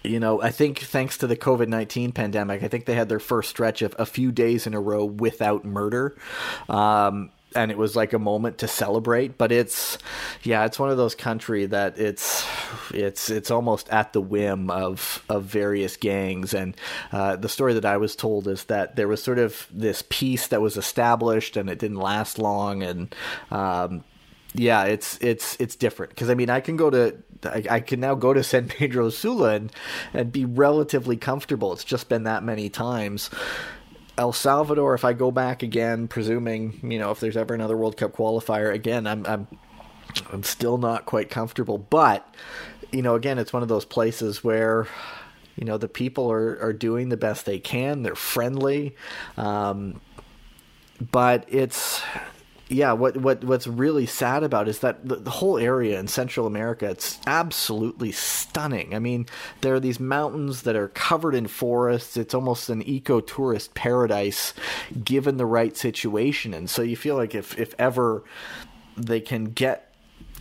you 0.03 0.19
know, 0.19 0.41
I 0.41 0.49
think 0.51 0.79
thanks 0.79 1.17
to 1.19 1.27
the 1.27 1.35
COVID 1.35 1.67
19 1.67 2.11
pandemic, 2.11 2.63
I 2.63 2.67
think 2.67 2.85
they 2.85 2.95
had 2.95 3.09
their 3.09 3.19
first 3.19 3.49
stretch 3.49 3.81
of 3.81 3.95
a 3.99 4.05
few 4.05 4.31
days 4.31 4.65
in 4.65 4.73
a 4.73 4.79
row 4.79 5.05
without 5.05 5.65
murder. 5.65 6.17
Um, 6.69 7.31
and 7.57 7.71
it 7.71 7.77
was 7.77 7.95
like 7.95 8.13
a 8.13 8.19
moment 8.19 8.59
to 8.59 8.67
celebrate, 8.67 9.37
but 9.37 9.51
it's, 9.51 9.97
yeah, 10.43 10.65
it's 10.65 10.77
one 10.77 10.89
of 10.89 10.97
those 10.97 11.15
country 11.15 11.65
that 11.65 11.97
it's, 11.97 12.47
it's, 12.91 13.29
it's 13.29 13.49
almost 13.49 13.89
at 13.89 14.13
the 14.13 14.21
whim 14.21 14.69
of, 14.69 15.23
of 15.27 15.43
various 15.43 15.97
gangs. 15.97 16.53
And, 16.53 16.77
uh, 17.11 17.35
the 17.35 17.49
story 17.49 17.73
that 17.73 17.85
I 17.85 17.97
was 17.97 18.15
told 18.15 18.47
is 18.47 18.65
that 18.65 18.95
there 18.95 19.07
was 19.07 19.23
sort 19.23 19.39
of 19.39 19.67
this 19.71 20.03
peace 20.09 20.47
that 20.47 20.61
was 20.61 20.77
established 20.77 21.57
and 21.57 21.69
it 21.69 21.79
didn't 21.79 21.97
last 21.97 22.37
long. 22.37 22.83
And, 22.83 23.15
um, 23.49 24.03
yeah, 24.53 24.85
it's 24.85 25.17
it's 25.21 25.55
it's 25.59 25.75
different 25.75 26.11
because 26.11 26.29
I 26.29 26.33
mean 26.33 26.49
I 26.49 26.61
can 26.61 26.77
go 26.77 26.89
to 26.89 27.15
I, 27.43 27.63
I 27.69 27.79
can 27.79 27.99
now 27.99 28.15
go 28.15 28.33
to 28.33 28.43
San 28.43 28.67
Pedro 28.67 29.09
Sula 29.09 29.53
and 29.53 29.71
and 30.13 30.31
be 30.31 30.45
relatively 30.45 31.17
comfortable. 31.17 31.73
It's 31.73 31.83
just 31.83 32.09
been 32.09 32.23
that 32.23 32.43
many 32.43 32.69
times. 32.69 33.29
El 34.17 34.33
Salvador, 34.33 34.95
if 34.95 35.05
I 35.05 35.13
go 35.13 35.31
back 35.31 35.63
again, 35.63 36.07
presuming 36.07 36.79
you 36.83 36.99
know 36.99 37.11
if 37.11 37.19
there's 37.19 37.37
ever 37.37 37.53
another 37.53 37.77
World 37.77 37.97
Cup 37.97 38.13
qualifier 38.13 38.73
again, 38.73 39.05
I'm 39.05 39.25
I'm 39.25 39.47
I'm 40.31 40.43
still 40.43 40.77
not 40.77 41.05
quite 41.05 41.29
comfortable. 41.29 41.77
But 41.77 42.27
you 42.91 43.01
know, 43.01 43.15
again, 43.15 43.37
it's 43.37 43.53
one 43.53 43.63
of 43.63 43.69
those 43.69 43.85
places 43.85 44.43
where 44.43 44.87
you 45.55 45.65
know 45.65 45.77
the 45.77 45.87
people 45.87 46.31
are 46.31 46.59
are 46.61 46.73
doing 46.73 47.09
the 47.09 47.17
best 47.17 47.45
they 47.45 47.59
can. 47.59 48.03
They're 48.03 48.15
friendly, 48.15 48.95
um, 49.37 50.01
but 51.11 51.45
it's 51.47 52.01
yeah, 52.69 52.91
what 52.91 53.15
what 53.17 53.43
what's 53.43 53.65
really 53.65 54.05
sad 54.05 54.43
about 54.43 54.67
is 54.67 54.79
that 54.79 55.07
the, 55.07 55.15
the 55.15 55.29
whole 55.29 55.57
area 55.57 55.99
in 55.99 56.07
Central 56.07 56.45
America 56.45 56.89
it's 56.89 57.19
absolutely 57.25 58.11
stunning. 58.11 58.93
I 58.93 58.99
mean, 58.99 59.25
there 59.61 59.73
are 59.73 59.79
these 59.79 59.99
mountains 59.99 60.63
that 60.63 60.75
are 60.75 60.89
covered 60.89 61.33
in 61.33 61.47
forests. 61.47 62.17
It's 62.17 62.33
almost 62.33 62.69
an 62.69 62.81
eco-tourist 62.81 63.73
paradise 63.73 64.53
given 65.03 65.37
the 65.37 65.45
right 65.45 65.77
situation. 65.77 66.53
And 66.53 66.69
so 66.69 66.81
you 66.81 66.97
feel 66.97 67.15
like 67.15 67.35
if 67.35 67.57
if 67.57 67.73
ever 67.79 68.23
they 68.97 69.21
can 69.21 69.45
get 69.45 69.86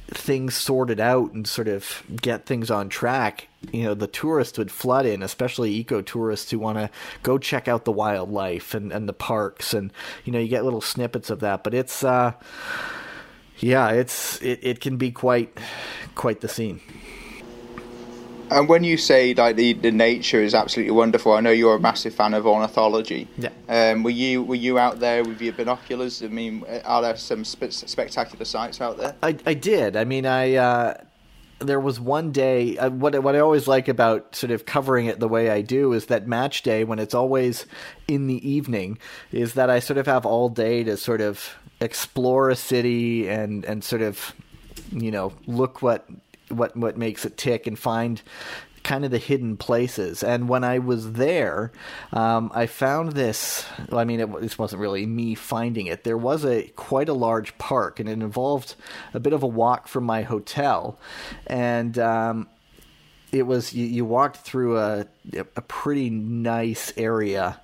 things 0.08 0.54
sorted 0.54 1.00
out 1.00 1.32
and 1.32 1.46
sort 1.46 1.68
of 1.68 2.02
get 2.20 2.46
things 2.46 2.70
on 2.70 2.88
track, 2.88 3.48
you 3.72 3.82
know, 3.82 3.94
the 3.94 4.06
tourists 4.06 4.56
would 4.58 4.70
flood 4.70 5.06
in, 5.06 5.22
especially 5.22 5.82
ecotourists 5.82 6.50
who 6.50 6.58
want 6.58 6.78
to 6.78 6.90
go 7.22 7.38
check 7.38 7.66
out 7.66 7.84
the 7.84 7.92
wildlife 7.92 8.74
and, 8.74 8.92
and 8.92 9.08
the 9.08 9.12
parks. 9.12 9.74
And, 9.74 9.92
you 10.24 10.32
know, 10.32 10.38
you 10.38 10.48
get 10.48 10.64
little 10.64 10.80
snippets 10.80 11.30
of 11.30 11.40
that. 11.40 11.64
But 11.64 11.74
it's, 11.74 12.04
uh, 12.04 12.32
yeah, 13.58 13.90
it's, 13.90 14.40
it, 14.42 14.60
it 14.62 14.80
can 14.80 14.96
be 14.96 15.10
quite, 15.10 15.58
quite 16.14 16.40
the 16.40 16.48
scene. 16.48 16.80
And 18.50 18.68
when 18.68 18.84
you 18.84 18.96
say 18.96 19.34
like 19.34 19.56
the, 19.56 19.72
the 19.72 19.90
nature 19.90 20.42
is 20.42 20.54
absolutely 20.54 20.92
wonderful, 20.92 21.32
I 21.32 21.40
know 21.40 21.50
you're 21.50 21.76
a 21.76 21.80
massive 21.80 22.14
fan 22.14 22.34
of 22.34 22.46
ornithology. 22.46 23.28
Yeah. 23.38 23.50
Um, 23.68 24.02
were 24.02 24.10
you 24.10 24.42
were 24.42 24.54
you 24.54 24.78
out 24.78 25.00
there 25.00 25.24
with 25.24 25.40
your 25.40 25.52
binoculars? 25.52 26.22
I 26.22 26.28
mean, 26.28 26.64
are 26.84 27.02
there 27.02 27.16
some 27.16 27.44
spe- 27.44 27.70
spectacular 27.70 28.44
sights 28.44 28.80
out 28.80 28.98
there? 28.98 29.14
I, 29.22 29.36
I 29.46 29.54
did. 29.54 29.96
I 29.96 30.04
mean, 30.04 30.26
I 30.26 30.54
uh, 30.54 30.94
there 31.58 31.80
was 31.80 31.98
one 31.98 32.32
day. 32.32 32.76
Uh, 32.76 32.90
what 32.90 33.20
what 33.22 33.34
I 33.34 33.40
always 33.40 33.66
like 33.66 33.88
about 33.88 34.36
sort 34.36 34.50
of 34.50 34.66
covering 34.66 35.06
it 35.06 35.20
the 35.20 35.28
way 35.28 35.50
I 35.50 35.62
do 35.62 35.92
is 35.92 36.06
that 36.06 36.26
match 36.26 36.62
day 36.62 36.84
when 36.84 36.98
it's 36.98 37.14
always 37.14 37.66
in 38.06 38.26
the 38.26 38.48
evening 38.48 38.98
is 39.32 39.54
that 39.54 39.70
I 39.70 39.80
sort 39.80 39.98
of 39.98 40.06
have 40.06 40.26
all 40.26 40.48
day 40.48 40.84
to 40.84 40.96
sort 40.96 41.20
of 41.20 41.54
explore 41.80 42.50
a 42.50 42.56
city 42.56 43.28
and 43.28 43.64
and 43.64 43.82
sort 43.82 44.02
of 44.02 44.34
you 44.92 45.10
know 45.10 45.32
look 45.46 45.82
what 45.82 46.06
what 46.48 46.76
what 46.76 46.96
makes 46.96 47.24
it 47.24 47.36
tick 47.36 47.66
and 47.66 47.78
find 47.78 48.22
kind 48.86 49.04
of 49.04 49.10
the 49.10 49.18
hidden 49.18 49.56
places. 49.56 50.22
And 50.22 50.48
when 50.48 50.62
I 50.62 50.78
was 50.78 51.14
there, 51.14 51.72
um, 52.12 52.52
I 52.54 52.66
found 52.66 53.12
this. 53.12 53.66
Well, 53.90 53.98
I 53.98 54.04
mean, 54.04 54.20
it, 54.20 54.40
this 54.40 54.58
wasn't 54.58 54.80
really 54.80 55.06
me 55.06 55.34
finding 55.34 55.86
it. 55.88 56.04
There 56.04 56.16
was 56.16 56.44
a 56.44 56.68
quite 56.76 57.08
a 57.08 57.12
large 57.12 57.58
park, 57.58 57.98
and 57.98 58.08
it 58.08 58.12
involved 58.12 58.76
a 59.12 59.18
bit 59.18 59.32
of 59.32 59.42
a 59.42 59.48
walk 59.48 59.88
from 59.88 60.04
my 60.04 60.22
hotel, 60.22 60.98
and. 61.46 61.98
Um, 61.98 62.48
it 63.38 63.46
was 63.46 63.72
you, 63.72 63.86
you 63.86 64.04
walked 64.04 64.38
through 64.38 64.78
a 64.78 65.06
a 65.34 65.62
pretty 65.62 66.08
nice 66.08 66.92
area 66.96 67.60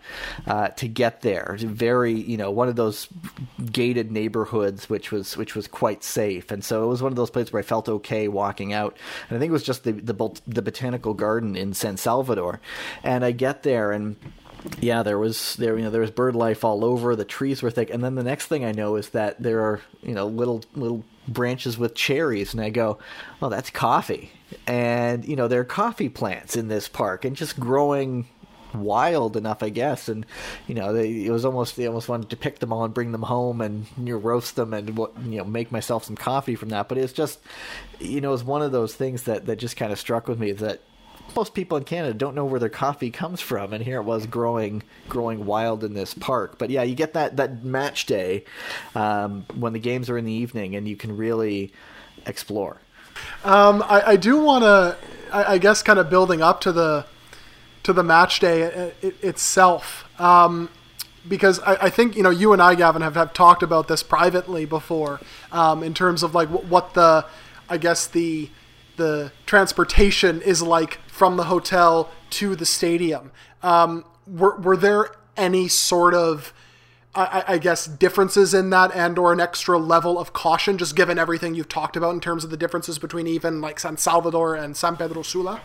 uh, 0.46 0.68
to 0.68 0.88
get 0.88 1.20
there. 1.22 1.56
Very 1.60 2.12
you 2.12 2.36
know 2.36 2.50
one 2.50 2.68
of 2.68 2.76
those 2.76 3.08
gated 3.70 4.10
neighborhoods, 4.10 4.88
which 4.88 5.10
was 5.10 5.36
which 5.36 5.54
was 5.54 5.68
quite 5.68 6.02
safe, 6.04 6.50
and 6.50 6.64
so 6.64 6.84
it 6.84 6.86
was 6.86 7.02
one 7.02 7.12
of 7.12 7.16
those 7.16 7.30
places 7.30 7.52
where 7.52 7.60
I 7.60 7.64
felt 7.64 7.88
okay 7.88 8.28
walking 8.28 8.72
out. 8.72 8.96
And 9.28 9.36
I 9.36 9.40
think 9.40 9.50
it 9.50 9.52
was 9.52 9.62
just 9.62 9.84
the 9.84 9.92
the, 9.92 10.40
the 10.46 10.62
botanical 10.62 11.14
garden 11.14 11.56
in 11.56 11.74
San 11.74 11.96
Salvador, 11.96 12.60
and 13.02 13.24
I 13.24 13.32
get 13.32 13.62
there 13.62 13.92
and 13.92 14.16
yeah, 14.80 15.02
there 15.02 15.18
was 15.18 15.56
there 15.56 15.76
you 15.76 15.84
know 15.84 15.90
there 15.90 16.00
was 16.00 16.10
bird 16.10 16.36
life 16.36 16.64
all 16.64 16.84
over. 16.84 17.16
The 17.16 17.24
trees 17.24 17.62
were 17.62 17.70
thick, 17.70 17.90
and 17.90 18.02
then 18.02 18.14
the 18.14 18.22
next 18.22 18.46
thing 18.46 18.64
I 18.64 18.72
know 18.72 18.96
is 18.96 19.10
that 19.10 19.42
there 19.42 19.60
are 19.60 19.80
you 20.02 20.14
know 20.14 20.26
little 20.26 20.62
little 20.74 21.04
branches 21.28 21.78
with 21.78 21.94
cherries, 21.94 22.52
and 22.52 22.62
I 22.62 22.70
go, 22.70 22.98
oh, 23.40 23.48
that's 23.48 23.70
coffee, 23.70 24.32
and 24.66 25.24
you 25.24 25.36
know 25.36 25.48
there 25.48 25.60
are 25.60 25.64
coffee 25.64 26.08
plants 26.08 26.56
in 26.56 26.68
this 26.68 26.88
park, 26.88 27.24
and 27.24 27.36
just 27.36 27.58
growing 27.58 28.26
wild 28.74 29.36
enough, 29.36 29.62
I 29.62 29.68
guess. 29.68 30.08
And 30.08 30.26
you 30.66 30.74
know, 30.74 30.92
they, 30.92 31.24
it 31.24 31.30
was 31.30 31.44
almost 31.44 31.76
they 31.76 31.86
almost 31.86 32.08
wanted 32.08 32.30
to 32.30 32.36
pick 32.36 32.58
them 32.58 32.72
all 32.72 32.84
and 32.84 32.94
bring 32.94 33.12
them 33.12 33.22
home 33.22 33.60
and 33.60 33.86
you 33.96 34.14
know, 34.14 34.16
roast 34.16 34.56
them 34.56 34.72
and 34.74 34.88
you 34.88 35.38
know 35.38 35.44
make 35.44 35.72
myself 35.72 36.04
some 36.04 36.16
coffee 36.16 36.54
from 36.54 36.70
that. 36.70 36.88
But 36.88 36.98
it's 36.98 37.12
just 37.12 37.40
you 38.00 38.20
know, 38.20 38.32
it's 38.32 38.42
one 38.42 38.62
of 38.62 38.72
those 38.72 38.94
things 38.94 39.24
that 39.24 39.46
that 39.46 39.56
just 39.56 39.76
kind 39.76 39.92
of 39.92 39.98
struck 39.98 40.28
with 40.28 40.38
me 40.38 40.52
that 40.52 40.80
most 41.34 41.54
people 41.54 41.78
in 41.78 41.84
Canada 41.84 42.14
don't 42.14 42.34
know 42.34 42.44
where 42.44 42.60
their 42.60 42.68
coffee 42.68 43.10
comes 43.10 43.40
from, 43.40 43.72
and 43.72 43.82
here 43.82 44.00
it 44.00 44.04
was 44.04 44.26
growing 44.26 44.82
growing 45.08 45.46
wild 45.46 45.84
in 45.84 45.94
this 45.94 46.14
park. 46.14 46.58
But 46.58 46.70
yeah, 46.70 46.82
you 46.82 46.94
get 46.94 47.14
that 47.14 47.36
that 47.36 47.64
match 47.64 48.06
day 48.06 48.44
um, 48.94 49.46
when 49.54 49.72
the 49.72 49.78
games 49.78 50.10
are 50.10 50.18
in 50.18 50.24
the 50.24 50.32
evening, 50.32 50.76
and 50.76 50.86
you 50.86 50.96
can 50.96 51.16
really 51.16 51.72
explore. 52.26 52.78
Um, 53.44 53.82
I, 53.86 54.02
I 54.12 54.16
do 54.16 54.40
want 54.40 54.64
to, 54.64 54.96
I, 55.32 55.54
I 55.54 55.58
guess, 55.58 55.82
kind 55.82 55.98
of 55.98 56.10
building 56.10 56.42
up 56.42 56.60
to 56.62 56.72
the 56.72 57.06
to 57.82 57.92
the 57.92 58.02
match 58.02 58.38
day 58.38 58.62
it, 58.62 58.96
it, 59.02 59.24
itself, 59.24 60.08
um, 60.20 60.68
because 61.26 61.58
I, 61.60 61.86
I 61.86 61.90
think 61.90 62.16
you 62.16 62.22
know 62.22 62.30
you 62.30 62.52
and 62.52 62.62
I, 62.62 62.74
Gavin, 62.74 63.02
have, 63.02 63.14
have 63.14 63.32
talked 63.32 63.62
about 63.62 63.88
this 63.88 64.02
privately 64.02 64.64
before, 64.64 65.20
um, 65.50 65.82
in 65.82 65.94
terms 65.94 66.22
of 66.22 66.34
like 66.34 66.48
what 66.48 66.94
the, 66.94 67.26
I 67.68 67.78
guess 67.78 68.06
the 68.06 68.50
the 68.96 69.32
transportation 69.46 70.40
is 70.42 70.62
like 70.62 71.00
from 71.06 71.36
the 71.36 71.44
hotel 71.44 72.10
to 72.30 72.56
the 72.56 72.66
stadium. 72.66 73.32
Um, 73.62 74.04
were 74.26 74.56
were 74.58 74.76
there 74.76 75.10
any 75.36 75.68
sort 75.68 76.14
of 76.14 76.52
I, 77.14 77.44
I 77.46 77.58
guess 77.58 77.86
differences 77.86 78.54
in 78.54 78.70
that 78.70 78.94
and 78.94 79.18
or 79.18 79.32
an 79.32 79.40
extra 79.40 79.78
level 79.78 80.18
of 80.18 80.32
caution 80.32 80.78
just 80.78 80.96
given 80.96 81.18
everything 81.18 81.54
you've 81.54 81.68
talked 81.68 81.96
about 81.96 82.14
in 82.14 82.20
terms 82.20 82.42
of 82.42 82.50
the 82.50 82.56
differences 82.56 82.98
between 82.98 83.26
even 83.26 83.60
like 83.60 83.78
San 83.78 83.98
Salvador 83.98 84.54
and 84.54 84.76
San 84.76 84.96
Pedro 84.96 85.22
Sula? 85.22 85.60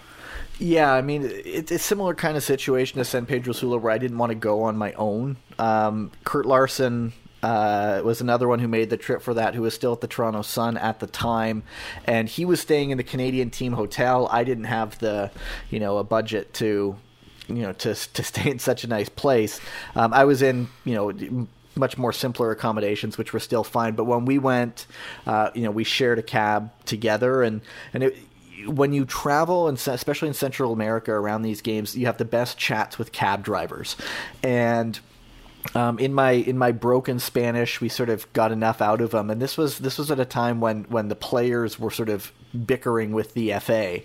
Yeah, 0.60 0.92
I 0.92 1.02
mean, 1.02 1.24
it's 1.24 1.72
a 1.72 1.80
similar 1.80 2.16
kind 2.16 2.36
of 2.36 2.44
situation 2.44 2.98
to 2.98 3.06
San 3.06 3.26
Pedro 3.26 3.54
Sula 3.54 3.78
where 3.78 3.94
I 3.94 3.98
didn't 3.98 4.18
want 4.18 4.32
to 4.32 4.36
go 4.36 4.64
on 4.64 4.76
my 4.76 4.92
own. 4.94 5.38
Um, 5.58 6.12
Kurt 6.26 6.46
Larson 6.46 7.14
uh, 7.44 8.02
was 8.04 8.22
another 8.22 8.48
one 8.48 8.60
who 8.60 8.68
made 8.68 8.90
the 8.90 8.98
trip 8.98 9.22
for 9.22 9.34
that, 9.36 9.56
who 9.56 9.62
was 9.62 9.74
still 9.74 9.94
at 9.94 10.02
the 10.02 10.08
Toronto 10.08 10.42
Sun 10.42 10.78
at 10.78 11.00
the 11.00 11.08
time, 11.08 11.64
and 12.06 12.28
he 12.28 12.46
was 12.46 12.60
staying 12.60 12.90
in 12.90 12.98
the 12.98 13.04
Canadian 13.04 13.50
team 13.50 13.74
hotel. 13.74 14.28
I 14.32 14.44
didn't 14.44 14.66
have 14.66 14.98
the, 15.00 15.32
you 15.70 15.80
know, 15.80 15.98
a 15.98 16.04
budget 16.04 16.54
to, 16.56 16.96
you 17.48 17.56
know, 17.56 17.74
to 17.74 17.96
to 17.96 18.24
stay 18.32 18.50
in 18.50 18.60
such 18.60 18.84
a 18.84 18.88
nice 18.88 19.10
place. 19.10 19.60
Um, 19.96 20.14
I 20.14 20.26
was 20.26 20.42
in, 20.42 20.68
you 20.86 20.96
know. 20.96 21.48
Much 21.76 21.96
more 21.96 22.12
simpler 22.12 22.50
accommodations, 22.50 23.20
which 23.20 23.34
were 23.34 23.40
still 23.40 23.64
fine. 23.64 23.94
But 23.94 24.06
when 24.06 24.26
we 24.26 24.40
went, 24.40 24.88
uh, 25.28 25.52
you 25.54 25.62
know, 25.62 25.70
we 25.70 25.84
shared 25.84 26.18
a 26.18 26.24
cab 26.24 26.72
together, 26.86 27.44
and 27.44 27.62
and 27.94 28.02
it, 28.02 28.18
when 28.66 28.94
you 28.94 29.06
travel, 29.06 29.68
and 29.68 29.78
especially 29.78 30.28
in 30.28 30.34
Central 30.34 30.74
America 30.74 31.12
around 31.12 31.44
these 31.44 31.62
games, 31.62 31.96
you 31.96 32.08
have 32.08 32.18
the 32.18 32.26
best 32.26 32.58
chats 32.58 32.98
with 32.98 33.12
cab 33.12 33.44
drivers, 33.44 33.96
and 34.42 35.00
um, 35.76 36.00
in 36.00 36.14
my 36.14 36.32
in 36.32 36.58
my 36.58 36.72
broken 36.72 37.20
Spanish, 37.20 37.82
we 37.82 37.90
sort 37.90 38.10
of 38.10 38.32
got 38.34 38.52
enough 38.52 38.82
out 38.82 39.02
of 39.02 39.12
them, 39.12 39.30
and 39.30 39.42
this 39.42 39.58
was 39.58 39.80
this 39.80 39.98
was 39.98 40.12
at 40.12 40.20
a 40.20 40.26
time 40.26 40.62
when 40.62 40.84
when 40.86 41.08
the 41.08 41.16
players 41.16 41.80
were 41.80 41.92
sort 41.92 42.10
of 42.10 42.32
bickering 42.66 43.12
with 43.12 43.34
the 43.34 43.54
FA, 43.60 44.02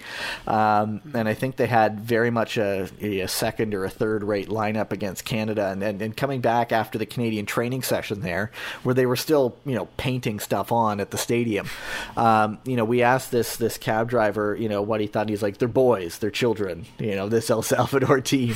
um, 0.46 1.00
and 1.14 1.28
I 1.28 1.34
think 1.34 1.56
they 1.56 1.66
had 1.66 2.00
very 2.00 2.30
much 2.30 2.56
a, 2.56 2.88
a 3.00 3.26
second 3.28 3.74
or 3.74 3.84
a 3.84 3.90
third 3.90 4.24
rate 4.24 4.48
lineup 4.48 4.92
against 4.92 5.24
Canada, 5.24 5.68
and, 5.68 5.82
and, 5.82 6.02
and 6.02 6.16
coming 6.16 6.40
back 6.40 6.72
after 6.72 6.98
the 6.98 7.06
Canadian 7.06 7.46
training 7.46 7.82
session 7.82 8.20
there, 8.20 8.50
where 8.82 8.94
they 8.94 9.06
were 9.06 9.16
still 9.16 9.56
you 9.64 9.74
know 9.74 9.86
painting 9.96 10.40
stuff 10.40 10.72
on 10.72 11.00
at 11.00 11.10
the 11.10 11.18
stadium, 11.18 11.68
um, 12.16 12.58
you 12.64 12.76
know 12.76 12.84
we 12.84 13.02
asked 13.02 13.30
this 13.30 13.56
this 13.56 13.78
cab 13.78 14.08
driver 14.08 14.56
you 14.58 14.68
know 14.68 14.82
what 14.82 15.00
he 15.00 15.06
thought. 15.06 15.28
He's 15.28 15.42
like 15.42 15.58
they're 15.58 15.68
boys, 15.68 16.18
they're 16.18 16.30
children, 16.30 16.86
you 16.98 17.14
know 17.14 17.28
this 17.28 17.50
El 17.50 17.62
Salvador 17.62 18.20
team, 18.22 18.54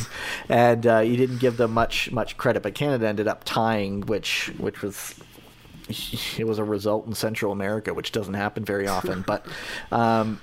and 0.49 0.87
uh, 0.87 1.01
he 1.01 1.16
didn't 1.16 1.38
give 1.38 1.57
them 1.57 1.72
much 1.72 2.11
much 2.12 2.37
credit, 2.37 2.62
but 2.62 2.75
Canada 2.75 3.07
ended 3.07 3.29
up 3.29 3.44
tying, 3.44 4.03
which 4.03 4.53
which 4.59 4.83
was 4.83 5.14
it 6.38 6.46
was 6.46 6.59
a 6.59 6.64
result 6.64 7.07
in 7.07 7.14
Central 7.14 7.53
America, 7.53 7.94
which 7.94 8.12
doesn't 8.12 8.35
happen 8.35 8.64
very 8.64 8.87
often. 8.87 9.22
but 9.27 9.46
um, 9.90 10.40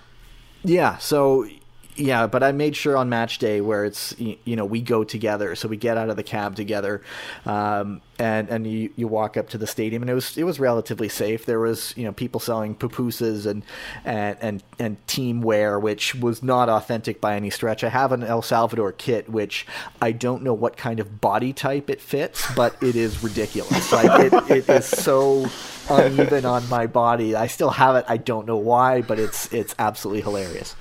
yeah, 0.64 0.98
so 0.98 1.48
yeah, 1.96 2.28
but 2.28 2.44
I 2.44 2.52
made 2.52 2.76
sure 2.76 2.98
on 2.98 3.10
match 3.10 3.38
day 3.38 3.62
where 3.62 3.86
it's 3.86 4.16
you 4.20 4.56
know 4.56 4.66
we 4.66 4.82
go 4.82 5.04
together, 5.04 5.56
so 5.56 5.68
we 5.68 5.78
get 5.78 5.98
out 5.98 6.10
of 6.10 6.16
the 6.16 6.24
cab 6.24 6.56
together, 6.56 7.02
um, 7.46 8.02
and 8.18 8.50
and 8.50 8.66
you, 8.66 8.92
you 8.96 9.08
walk 9.08 9.38
up 9.38 9.50
to 9.50 9.58
the 9.58 9.68
stadium, 9.68 10.02
and 10.02 10.10
it 10.10 10.14
was 10.14 10.38
it 10.38 10.44
was 10.44 10.60
relatively 10.60 11.10
safe. 11.10 11.46
There 11.46 11.60
was 11.60 11.94
you 11.96 12.06
know 12.06 12.12
people 12.12 12.40
selling 12.40 12.76
pupusas 12.76 13.46
and 13.46 13.64
and 14.06 14.38
and 14.42 14.64
and 14.80 15.08
team 15.08 15.42
wear, 15.42 15.80
which 15.80 16.16
was 16.16 16.42
not 16.42 16.70
authentic 16.70 17.22
by 17.22 17.36
any 17.36 17.50
stretch. 17.50 17.84
I 17.84 17.90
have 17.90 18.12
an 18.12 18.24
El 18.24 18.42
Salvador 18.42 18.92
kit, 18.92 19.30
which 19.30 19.68
I 20.02 20.12
don't 20.12 20.42
know 20.44 20.54
what 20.54 20.78
kind 20.78 21.00
of 21.00 21.22
body 21.22 21.54
type 21.54 21.90
it 21.90 22.02
fits, 22.02 22.46
but 22.56 22.76
it 22.82 22.96
is 22.96 23.24
ridiculous. 23.24 23.92
like 23.92 24.32
it, 24.32 24.52
it 24.52 24.70
is 24.70 24.86
so 24.86 25.48
uneven 25.90 26.46
on 26.46 26.68
my 26.70 26.88
body. 26.88 27.36
I 27.36 27.48
still 27.48 27.72
have 27.72 27.96
it. 27.98 28.06
I 28.08 28.18
don't 28.18 28.48
know 28.48 28.58
why, 28.58 29.02
but 29.02 29.20
it's 29.20 29.52
it's 29.54 29.76
absolutely 29.78 30.22
hilarious. 30.22 30.76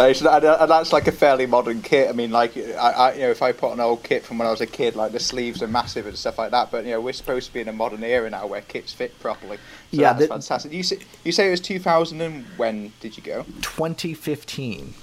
Uh, 0.00 0.56
and 0.60 0.70
that's 0.70 0.92
like 0.92 1.06
a 1.06 1.12
fairly 1.12 1.46
modern 1.46 1.82
kit. 1.82 2.08
I 2.08 2.12
mean, 2.12 2.30
like, 2.30 2.56
I, 2.56 2.90
I, 2.90 3.12
you 3.14 3.20
know, 3.20 3.30
if 3.30 3.42
I 3.42 3.52
put 3.52 3.72
an 3.72 3.80
old 3.80 4.02
kit 4.02 4.24
from 4.24 4.38
when 4.38 4.48
I 4.48 4.50
was 4.50 4.60
a 4.60 4.66
kid, 4.66 4.96
like 4.96 5.12
the 5.12 5.20
sleeves 5.20 5.62
are 5.62 5.68
massive 5.68 6.06
and 6.06 6.16
stuff 6.16 6.38
like 6.38 6.50
that. 6.52 6.70
But 6.70 6.84
you 6.84 6.92
know, 6.92 7.00
we're 7.00 7.12
supposed 7.12 7.48
to 7.48 7.52
be 7.52 7.60
in 7.60 7.68
a 7.68 7.72
modern 7.72 8.02
era 8.02 8.30
now 8.30 8.46
where 8.46 8.62
kits 8.62 8.92
fit 8.92 9.18
properly. 9.20 9.56
So 9.56 10.00
yeah, 10.00 10.12
that's 10.12 10.22
the, 10.22 10.28
fantastic. 10.28 10.72
You 10.72 10.82
say 10.82 10.98
you 11.24 11.32
say 11.32 11.48
it 11.48 11.50
was 11.50 11.60
2000 11.60 12.20
and 12.20 12.44
when 12.56 12.92
did 13.00 13.16
you 13.16 13.22
go? 13.22 13.42
2015. 13.62 14.94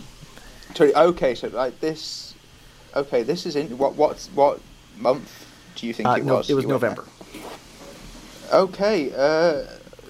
Okay, 0.80 1.36
so 1.36 1.48
like 1.48 1.80
this. 1.80 2.34
Okay, 2.96 3.24
this 3.24 3.46
is 3.46 3.56
in 3.56 3.78
what 3.78 3.96
what 3.96 4.18
what 4.34 4.60
month 4.98 5.48
do 5.76 5.88
you 5.88 5.94
think 5.94 6.10
uh, 6.10 6.14
it 6.14 6.26
no, 6.26 6.36
was? 6.36 6.50
It 6.50 6.56
was 6.56 6.66
November. 6.66 7.06
Okay, 8.52 9.12
uh, 9.16 9.68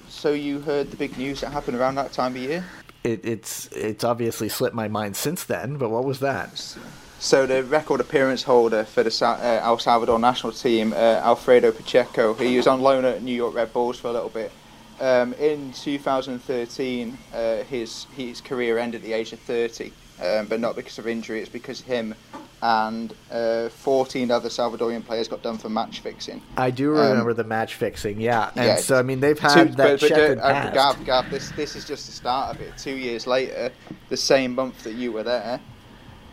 so 0.08 0.32
you 0.32 0.60
heard 0.60 0.91
the 0.91 0.97
big 0.97 1.17
news 1.17 1.41
that 1.41 1.52
happened 1.52 1.78
around 1.78 1.95
that 1.95 2.13
time 2.13 2.36
of 2.36 2.41
year? 2.41 2.63
It, 3.04 3.26
it's 3.26 3.68
it's 3.68 4.04
obviously 4.04 4.50
slipped 4.50 4.76
my 4.76 4.88
mind 4.88 5.16
since 5.16 5.44
then. 5.44 5.78
But 5.78 5.90
what 5.90 6.06
was 6.06 6.20
that? 6.20 6.78
So 7.20 7.48
the 7.48 7.64
record 7.64 8.00
appearance 8.00 8.44
holder 8.44 8.84
for 8.84 9.02
the 9.02 9.26
uh, 9.26 9.60
El 9.64 9.80
Salvador 9.80 10.20
national 10.20 10.54
team, 10.54 10.94
uh, 10.94 10.96
Alfredo 10.96 11.72
Pacheco, 11.72 12.36
he 12.36 12.58
was 12.58 12.68
on 12.68 12.82
loan 12.82 13.06
at 13.06 13.24
New 13.24 13.34
York 13.34 13.56
Red 13.56 13.74
Bulls 13.74 13.98
for 13.98 14.10
a 14.10 14.12
little 14.12 14.30
bit. 14.30 14.52
Um, 15.00 15.34
in 15.34 15.74
2013, 15.74 17.18
uh, 17.34 17.64
his 17.64 18.06
his 18.16 18.42
career 18.42 18.78
ended 18.78 19.02
at 19.02 19.06
the 19.06 19.14
age 19.14 19.34
of 19.34 19.40
30, 19.40 19.92
um, 20.24 20.46
but 20.48 20.60
not 20.60 20.76
because 20.76 21.00
of 21.00 21.08
injury. 21.08 21.40
It's 21.40 21.50
because 21.50 21.82
him 21.82 22.14
and 22.62 23.13
uh, 23.32 23.70
14 23.70 24.32
other 24.32 24.50
Salvadorian 24.50 25.06
players 25.06 25.28
got 25.28 25.43
done 25.43 25.58
for 25.58 25.70
match 25.70 26.00
fixing. 26.00 26.41
I 26.58 26.72
do 26.72 26.89
remember 26.89 27.32
um, 27.32 27.38
the 27.38 27.43
match 27.43 27.76
fixing, 27.76 28.20
yeah. 28.20 28.52
And 28.56 28.65
yeah, 28.65 28.76
so, 28.78 28.98
I 28.98 29.04
mean, 29.04 29.20
they've 29.20 29.38
had 29.38 29.70
two, 29.70 29.76
that 29.76 29.78
but, 29.78 30.00
but 30.00 30.10
checkered 30.10 30.39
uh. 30.39 30.72
Gav, 30.72 31.06
Gav, 31.06 31.30
this, 31.30 31.52
this 31.52 31.76
is 31.76 31.86
just 31.86 32.08
the 32.08 32.12
start 32.12 32.56
of 32.56 32.62
it. 32.62 32.76
Two 32.78 32.96
years 32.96 33.28
later, 33.28 33.72
the 34.10 34.17
same 34.17 34.56
month 34.56 34.84
that 34.84 34.93
you 34.93 35.12
were 35.12 35.24
there, 35.24 35.60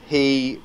he 0.07 0.61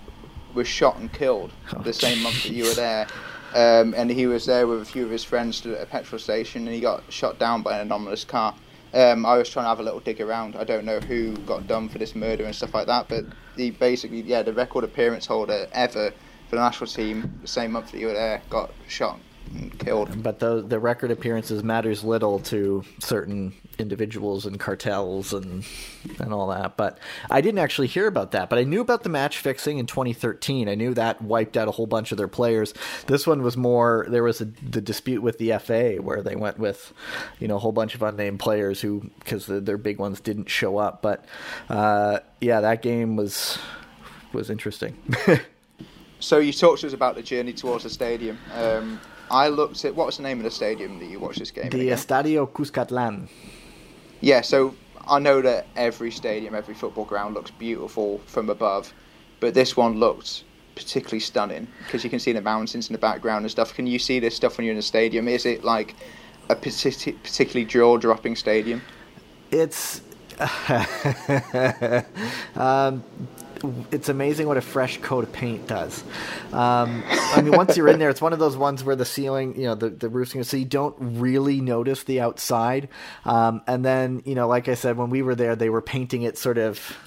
was 0.53 0.67
shot 0.67 0.97
and 0.97 1.11
killed 1.11 1.51
oh, 1.75 1.81
the 1.81 1.93
same 1.93 2.15
geez. 2.15 2.23
month 2.23 2.43
that 2.43 2.53
you 2.53 2.63
were 2.63 2.75
there. 2.75 3.07
Um, 3.53 3.93
and 3.97 4.11
he 4.11 4.27
was 4.27 4.45
there 4.45 4.67
with 4.67 4.81
a 4.81 4.85
few 4.85 5.03
of 5.03 5.11
his 5.11 5.23
friends 5.23 5.65
at 5.65 5.81
a 5.81 5.85
petrol 5.85 6.19
station, 6.19 6.65
and 6.67 6.73
he 6.73 6.79
got 6.79 7.03
shot 7.11 7.39
down 7.39 7.63
by 7.63 7.75
an 7.75 7.81
anomalous 7.81 8.23
car. 8.23 8.53
Um, 8.93 9.25
I 9.25 9.37
was 9.37 9.49
trying 9.49 9.65
to 9.65 9.69
have 9.69 9.79
a 9.79 9.83
little 9.83 9.99
dig 9.99 10.21
around. 10.21 10.55
I 10.55 10.63
don't 10.63 10.85
know 10.85 10.99
who 10.99 11.33
got 11.33 11.67
done 11.67 11.89
for 11.89 11.99
this 11.99 12.15
murder 12.15 12.45
and 12.45 12.55
stuff 12.55 12.73
like 12.73 12.87
that, 12.87 13.09
but 13.09 13.25
the 13.55 13.71
basically 13.71 14.21
yeah 14.21 14.43
the 14.43 14.53
record 14.53 14.83
appearance 14.83 15.27
holder 15.27 15.67
ever 15.73 16.11
for 16.47 16.55
the 16.55 16.61
national 16.61 16.87
team 16.89 17.39
the 17.41 17.47
same 17.47 17.71
month 17.73 17.91
that 17.91 17.99
you 17.99 18.07
were 18.07 18.13
there 18.13 18.43
got 18.49 18.73
shot 18.87 19.19
killed. 19.79 20.21
But 20.21 20.39
the 20.39 20.61
the 20.61 20.79
record 20.79 21.11
appearances 21.11 21.63
matters 21.63 22.03
little 22.03 22.39
to 22.39 22.83
certain 22.99 23.53
individuals 23.79 24.45
and 24.45 24.59
cartels 24.59 25.33
and 25.33 25.63
and 26.19 26.33
all 26.33 26.47
that. 26.47 26.77
But 26.77 26.99
I 27.29 27.41
didn't 27.41 27.59
actually 27.59 27.87
hear 27.87 28.07
about 28.07 28.31
that. 28.31 28.49
But 28.49 28.59
I 28.59 28.63
knew 28.63 28.81
about 28.81 29.03
the 29.03 29.09
match 29.09 29.39
fixing 29.39 29.77
in 29.77 29.85
2013. 29.85 30.69
I 30.69 30.75
knew 30.75 30.93
that 30.93 31.21
wiped 31.21 31.57
out 31.57 31.67
a 31.67 31.71
whole 31.71 31.87
bunch 31.87 32.11
of 32.11 32.17
their 32.17 32.27
players. 32.27 32.73
This 33.07 33.25
one 33.25 33.41
was 33.41 33.57
more. 33.57 34.05
There 34.09 34.23
was 34.23 34.41
a, 34.41 34.45
the 34.45 34.81
dispute 34.81 35.21
with 35.21 35.37
the 35.37 35.57
FA 35.59 35.95
where 36.01 36.21
they 36.21 36.35
went 36.35 36.59
with, 36.59 36.93
you 37.39 37.47
know, 37.47 37.55
a 37.55 37.59
whole 37.59 37.71
bunch 37.71 37.95
of 37.95 38.03
unnamed 38.03 38.39
players 38.39 38.81
who 38.81 39.09
because 39.19 39.45
the, 39.45 39.59
their 39.59 39.77
big 39.77 39.99
ones 39.99 40.19
didn't 40.19 40.49
show 40.49 40.77
up. 40.77 41.01
But 41.01 41.25
uh, 41.69 42.19
yeah, 42.41 42.61
that 42.61 42.81
game 42.81 43.15
was 43.15 43.57
was 44.33 44.49
interesting. 44.49 44.97
so 46.19 46.37
you 46.37 46.53
talked 46.53 46.81
to 46.81 46.87
us 46.87 46.93
about 46.93 47.15
the 47.15 47.23
journey 47.23 47.53
towards 47.53 47.83
the 47.83 47.89
stadium. 47.89 48.37
Um, 48.53 48.99
I 49.31 49.47
looked 49.49 49.85
at 49.85 49.95
what 49.95 50.07
was 50.07 50.17
the 50.17 50.23
name 50.23 50.39
of 50.39 50.43
the 50.43 50.51
stadium 50.51 50.99
that 50.99 51.05
you 51.05 51.19
watched 51.19 51.39
this 51.39 51.51
game? 51.51 51.69
The 51.69 51.89
Estadio 51.89 52.49
Cuscatlan. 52.49 53.27
Yeah, 54.21 54.41
so 54.41 54.75
I 55.07 55.19
know 55.19 55.41
that 55.41 55.67
every 55.75 56.11
stadium, 56.11 56.55
every 56.55 56.75
football 56.75 57.05
ground 57.05 57.35
looks 57.35 57.51
beautiful 57.51 58.19
from 58.25 58.49
above, 58.49 58.93
but 59.39 59.53
this 59.53 59.77
one 59.77 59.99
looked 59.99 60.43
particularly 60.75 61.19
stunning 61.19 61.67
because 61.85 62.03
you 62.03 62.09
can 62.09 62.19
see 62.19 62.31
the 62.31 62.41
mountains 62.41 62.87
in 62.87 62.93
the 62.93 62.99
background 62.99 63.43
and 63.43 63.51
stuff. 63.51 63.73
Can 63.73 63.85
you 63.87 63.99
see 63.99 64.19
this 64.19 64.35
stuff 64.35 64.57
when 64.57 64.65
you're 64.65 64.73
in 64.73 64.77
the 64.77 64.83
stadium? 64.83 65.27
Is 65.27 65.45
it 65.45 65.63
like 65.63 65.95
a 66.49 66.55
particularly 66.55 67.65
jaw-dropping 67.65 68.35
stadium? 68.35 68.81
It's 69.51 70.01
um, 72.55 73.03
it's 73.91 74.09
amazing 74.09 74.47
what 74.47 74.57
a 74.57 74.61
fresh 74.61 74.99
coat 75.01 75.23
of 75.23 75.31
paint 75.31 75.67
does. 75.67 76.03
Um, 76.51 77.03
I 77.07 77.41
mean, 77.41 77.55
once 77.55 77.77
you're 77.77 77.87
in 77.87 77.99
there, 77.99 78.09
it's 78.09 78.21
one 78.21 78.33
of 78.33 78.39
those 78.39 78.57
ones 78.57 78.83
where 78.83 78.95
the 78.95 79.05
ceiling, 79.05 79.55
you 79.55 79.65
know, 79.65 79.75
the 79.75 79.89
the 79.89 80.09
roofing, 80.09 80.43
so 80.43 80.57
you 80.57 80.65
don't 80.65 80.95
really 80.99 81.61
notice 81.61 82.03
the 82.03 82.21
outside. 82.21 82.89
Um, 83.25 83.61
and 83.67 83.83
then, 83.83 84.21
you 84.25 84.35
know, 84.35 84.47
like 84.47 84.67
I 84.67 84.73
said, 84.73 84.97
when 84.97 85.09
we 85.09 85.21
were 85.21 85.35
there, 85.35 85.55
they 85.55 85.69
were 85.69 85.81
painting 85.81 86.23
it 86.23 86.37
sort 86.37 86.57
of 86.57 86.97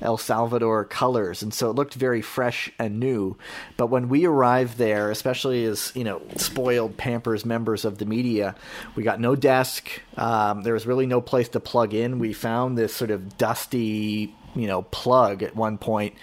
El 0.00 0.16
Salvador 0.16 0.84
colors, 0.84 1.42
and 1.42 1.52
so 1.52 1.70
it 1.70 1.76
looked 1.76 1.94
very 1.94 2.22
fresh 2.22 2.70
and 2.78 3.00
new. 3.00 3.36
But 3.76 3.86
when 3.88 4.08
we 4.08 4.26
arrived 4.26 4.78
there, 4.78 5.10
especially 5.10 5.64
as 5.64 5.92
you 5.94 6.04
know, 6.04 6.22
spoiled 6.36 6.96
Pampers 6.96 7.44
members 7.44 7.84
of 7.84 7.98
the 7.98 8.06
media, 8.06 8.54
we 8.94 9.02
got 9.02 9.20
no 9.20 9.34
desk. 9.34 9.88
Um, 10.16 10.62
there 10.62 10.74
was 10.74 10.86
really 10.86 11.06
no 11.06 11.20
place 11.20 11.48
to 11.50 11.60
plug 11.60 11.94
in. 11.94 12.18
We 12.18 12.32
found 12.32 12.78
this 12.78 12.94
sort 12.94 13.10
of 13.10 13.36
dusty 13.38 14.34
you 14.54 14.66
know 14.66 14.82
plug 14.82 15.42
at 15.42 15.54
one 15.56 15.78
point. 15.78 16.14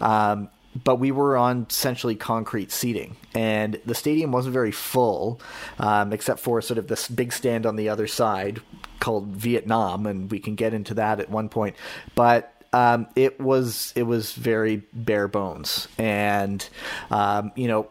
Um, 0.00 0.48
but 0.84 0.96
we 0.96 1.10
were 1.10 1.36
on 1.36 1.66
essentially 1.68 2.14
concrete 2.14 2.70
seating, 2.70 3.16
and 3.34 3.80
the 3.86 3.94
stadium 3.94 4.30
wasn't 4.30 4.52
very 4.52 4.70
full, 4.70 5.40
um, 5.78 6.12
except 6.12 6.40
for 6.40 6.62
sort 6.62 6.78
of 6.78 6.86
this 6.86 7.08
big 7.08 7.32
stand 7.32 7.66
on 7.66 7.76
the 7.76 7.88
other 7.88 8.06
side 8.06 8.60
called 9.00 9.26
Vietnam, 9.28 10.06
and 10.06 10.30
we 10.30 10.38
can 10.38 10.54
get 10.54 10.72
into 10.72 10.94
that 10.94 11.18
at 11.18 11.28
one 11.28 11.48
point. 11.48 11.74
But 12.14 12.52
um, 12.72 13.08
it 13.16 13.40
was 13.40 13.92
it 13.96 14.04
was 14.04 14.32
very 14.32 14.76
bare 14.92 15.26
bones, 15.26 15.88
and 15.98 16.66
um, 17.10 17.50
you 17.56 17.66
know 17.66 17.88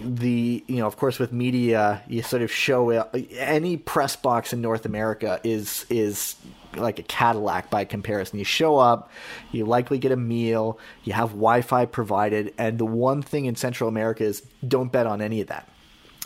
the 0.00 0.64
you 0.66 0.76
know 0.76 0.86
of 0.86 0.96
course 0.96 1.18
with 1.18 1.32
media 1.32 2.02
you 2.08 2.22
sort 2.22 2.42
of 2.42 2.52
show 2.52 2.90
any 2.90 3.76
press 3.76 4.16
box 4.16 4.52
in 4.52 4.60
North 4.60 4.86
America 4.86 5.40
is 5.44 5.84
is 5.90 6.36
like 6.80 6.98
a 6.98 7.02
Cadillac 7.02 7.70
by 7.70 7.84
comparison. 7.84 8.38
You 8.38 8.44
show 8.44 8.78
up, 8.78 9.10
you 9.52 9.64
likely 9.64 9.98
get 9.98 10.12
a 10.12 10.16
meal, 10.16 10.78
you 11.04 11.12
have 11.12 11.30
Wi 11.30 11.62
Fi 11.62 11.86
provided, 11.86 12.54
and 12.58 12.78
the 12.78 12.86
one 12.86 13.22
thing 13.22 13.46
in 13.46 13.56
Central 13.56 13.88
America 13.88 14.24
is 14.24 14.42
don't 14.66 14.92
bet 14.92 15.06
on 15.06 15.20
any 15.20 15.40
of 15.40 15.48
that. 15.48 15.68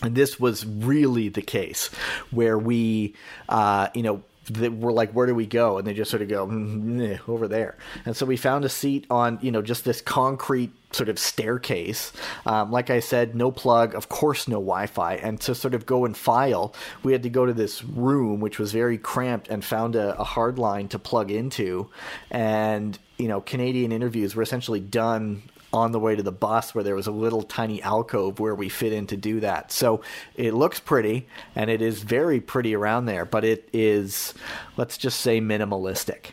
And 0.03 0.15
this 0.15 0.41
was 0.41 0.67
really 0.67 1.29
the 1.29 1.43
case 1.43 1.89
where 2.33 2.59
we, 2.59 3.15
uh, 3.49 3.89
you 3.95 4.03
know, 4.03 4.23
that 4.51 4.73
we're 4.73 4.93
like, 4.93 5.13
where 5.13 5.27
do 5.27 5.35
we 5.35 5.47
go? 5.47 5.79
And 5.79 5.87
they 5.87 5.95
just 5.95 6.11
sort 6.11 6.23
of 6.23 6.29
go 6.29 6.47
mm, 6.47 7.21
over 7.29 7.47
there. 7.47 7.77
And 8.05 8.17
so 8.17 8.27
we 8.27 8.37
found 8.37 8.65
a 8.65 8.69
seat 8.69 9.07
on, 9.09 9.39
you 9.41 9.53
know, 9.53 9.63
just 9.63 9.85
this 9.85 10.01
concrete 10.01 10.73
sort 10.91 11.09
of 11.09 11.19
staircase. 11.19 12.13
Um, 12.45 12.71
like 12.71 12.91
I 12.91 13.01
said, 13.01 13.35
no 13.35 13.51
plug, 13.51 13.95
of 13.95 14.09
course, 14.09 14.49
no 14.49 14.57
Wi 14.57 14.87
Fi. 14.87 15.15
And 15.15 15.41
to 15.43 15.55
sort 15.55 15.75
of 15.75 15.87
go 15.87 16.05
and 16.05 16.17
file, 16.17 16.75
we 17.03 17.13
had 17.13 17.23
to 17.23 17.31
go 17.31 17.47
to 17.47 17.53
this 17.53 17.85
room, 17.85 18.41
which 18.41 18.59
was 18.59 18.73
very 18.73 18.99
cramped, 18.99 19.49
and 19.49 19.65
found 19.65 19.95
a, 19.97 20.19
a 20.19 20.25
hard 20.25 20.59
line 20.59 20.89
to 20.89 20.99
plug 20.99 21.31
into. 21.31 21.89
And, 22.31 22.99
you 23.19 23.29
know, 23.29 23.41
Canadian 23.41 23.93
interviews 23.93 24.35
were 24.35 24.43
essentially 24.43 24.81
done 24.81 25.43
on 25.73 25.93
the 25.93 25.99
way 25.99 26.15
to 26.15 26.23
the 26.23 26.33
bus 26.33 26.75
where 26.75 26.85
there 26.85 26.95
was 26.95 27.07
a 27.07 27.13
little 27.13 27.43
tiny 27.43 27.83
alcove 27.83 28.39
where 28.39 28.55
we 28.55 28.69
fit 28.69 28.93
in 28.93 29.07
to 29.09 29.17
do 29.17 29.41
that. 29.41 29.73
So 29.73 30.03
it 30.37 30.55
looks 30.55 30.81
pretty 30.81 31.27
and 31.55 31.71
it 31.71 31.81
is 31.81 32.03
very 32.03 32.41
pretty 32.41 32.75
around 32.75 33.07
there, 33.07 33.25
but 33.25 33.45
it 33.45 33.69
is, 33.73 34.35
let's 34.77 34.99
just 34.99 35.21
say, 35.21 35.41
minimalistic. 35.41 36.33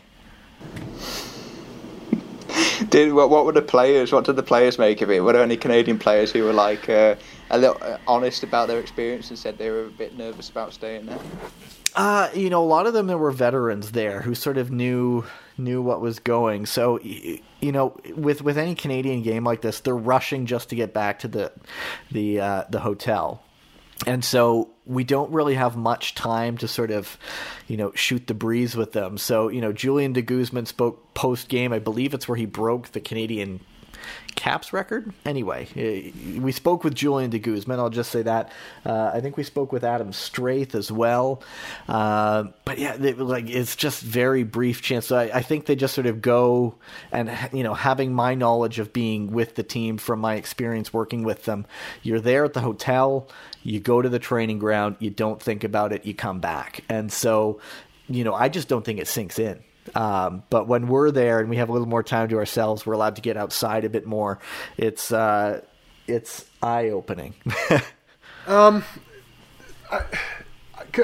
Did 2.88 3.12
what? 3.12 3.30
What 3.30 3.44
were 3.44 3.52
the 3.52 3.62
players? 3.62 4.10
What 4.10 4.24
did 4.24 4.36
the 4.36 4.42
players 4.42 4.78
make 4.78 5.02
of 5.02 5.10
it? 5.10 5.22
Were 5.22 5.32
there 5.32 5.42
any 5.42 5.56
Canadian 5.56 5.98
players 5.98 6.32
who 6.32 6.44
were 6.44 6.52
like 6.52 6.88
uh, 6.88 7.14
a 7.50 7.58
little 7.58 7.76
uh, 7.82 7.98
honest 8.06 8.42
about 8.42 8.68
their 8.68 8.80
experience 8.80 9.28
and 9.30 9.38
said 9.38 9.58
they 9.58 9.70
were 9.70 9.84
a 9.84 9.90
bit 9.90 10.16
nervous 10.16 10.48
about 10.48 10.72
staying 10.72 11.06
there? 11.06 11.18
Uh, 11.94 12.28
you 12.34 12.48
know, 12.48 12.62
a 12.62 12.66
lot 12.66 12.86
of 12.86 12.94
them 12.94 13.06
there 13.06 13.18
were 13.18 13.30
veterans 13.30 13.92
there 13.92 14.22
who 14.22 14.34
sort 14.34 14.56
of 14.56 14.70
knew 14.70 15.24
knew 15.60 15.82
what 15.82 16.00
was 16.00 16.18
going. 16.18 16.66
So, 16.66 16.98
you 17.00 17.40
know, 17.60 17.96
with 18.16 18.42
with 18.42 18.58
any 18.58 18.74
Canadian 18.74 19.22
game 19.22 19.44
like 19.44 19.60
this, 19.60 19.80
they're 19.80 19.96
rushing 19.96 20.46
just 20.46 20.70
to 20.70 20.76
get 20.76 20.92
back 20.92 21.20
to 21.20 21.28
the 21.28 21.52
the 22.10 22.40
uh, 22.40 22.64
the 22.70 22.80
hotel 22.80 23.42
and 24.06 24.24
so 24.24 24.70
we 24.86 25.04
don't 25.04 25.30
really 25.32 25.54
have 25.54 25.76
much 25.76 26.14
time 26.14 26.56
to 26.58 26.68
sort 26.68 26.90
of, 26.90 27.18
you 27.68 27.76
know, 27.76 27.92
shoot 27.94 28.26
the 28.26 28.34
breeze 28.34 28.74
with 28.74 28.92
them. 28.92 29.18
So, 29.18 29.48
you 29.48 29.60
know, 29.60 29.72
Julian 29.72 30.12
de 30.12 30.22
Guzman 30.22 30.66
spoke 30.66 31.12
post 31.14 31.48
game. 31.48 31.72
I 31.72 31.78
believe 31.78 32.14
it's 32.14 32.26
where 32.26 32.36
he 32.36 32.46
broke 32.46 32.88
the 32.88 33.00
Canadian 33.00 33.60
caps 34.40 34.72
record. 34.72 35.12
Anyway, 35.26 35.68
eh, 35.76 36.38
we 36.40 36.50
spoke 36.50 36.82
with 36.82 36.94
Julian 36.94 37.30
de 37.30 37.38
Guzman. 37.38 37.78
I'll 37.78 37.90
just 37.90 38.10
say 38.10 38.22
that. 38.22 38.50
Uh, 38.86 39.10
I 39.12 39.20
think 39.20 39.36
we 39.36 39.42
spoke 39.42 39.70
with 39.70 39.84
Adam 39.84 40.12
Straith 40.12 40.74
as 40.74 40.90
well. 40.90 41.42
Uh, 41.88 42.44
but 42.64 42.78
yeah, 42.78 42.96
they, 42.96 43.12
like 43.12 43.50
it's 43.50 43.76
just 43.76 44.02
very 44.02 44.42
brief 44.42 44.80
chance. 44.80 45.06
So 45.06 45.16
I, 45.16 45.38
I, 45.38 45.42
think 45.42 45.66
they 45.66 45.76
just 45.76 45.94
sort 45.94 46.06
of 46.06 46.22
go 46.22 46.76
and 47.12 47.30
you 47.52 47.62
know 47.62 47.74
having 47.74 48.14
my 48.14 48.34
knowledge 48.34 48.78
of 48.78 48.92
being 48.92 49.30
with 49.30 49.56
the 49.56 49.62
team 49.62 49.98
from 49.98 50.20
my 50.20 50.36
experience 50.36 50.92
working 50.92 51.22
with 51.22 51.44
them. 51.44 51.66
You're 52.02 52.20
there 52.20 52.44
at 52.44 52.54
the 52.54 52.60
hotel. 52.60 53.28
You 53.62 53.78
go 53.78 54.00
to 54.00 54.08
the 54.08 54.18
training 54.18 54.58
ground. 54.58 54.96
You 55.00 55.10
don't 55.10 55.42
think 55.42 55.64
about 55.64 55.92
it. 55.92 56.06
You 56.06 56.14
come 56.14 56.40
back, 56.40 56.82
and 56.88 57.12
so 57.12 57.60
you 58.08 58.24
know 58.24 58.34
I 58.34 58.48
just 58.48 58.68
don't 58.68 58.84
think 58.84 59.00
it 59.00 59.06
sinks 59.06 59.38
in. 59.38 59.62
Um, 59.94 60.42
but 60.50 60.68
when 60.68 60.88
we're 60.88 61.10
there 61.10 61.40
and 61.40 61.50
we 61.50 61.56
have 61.56 61.68
a 61.68 61.72
little 61.72 61.88
more 61.88 62.02
time 62.02 62.28
to 62.28 62.36
ourselves, 62.36 62.86
we're 62.86 62.94
allowed 62.94 63.16
to 63.16 63.22
get 63.22 63.36
outside 63.36 63.84
a 63.84 63.88
bit 63.88 64.06
more. 64.06 64.38
It's 64.76 65.12
uh, 65.12 65.62
it's 66.06 66.44
eye 66.62 66.90
opening. 66.90 67.34
um, 68.46 68.84
I, 69.90 70.02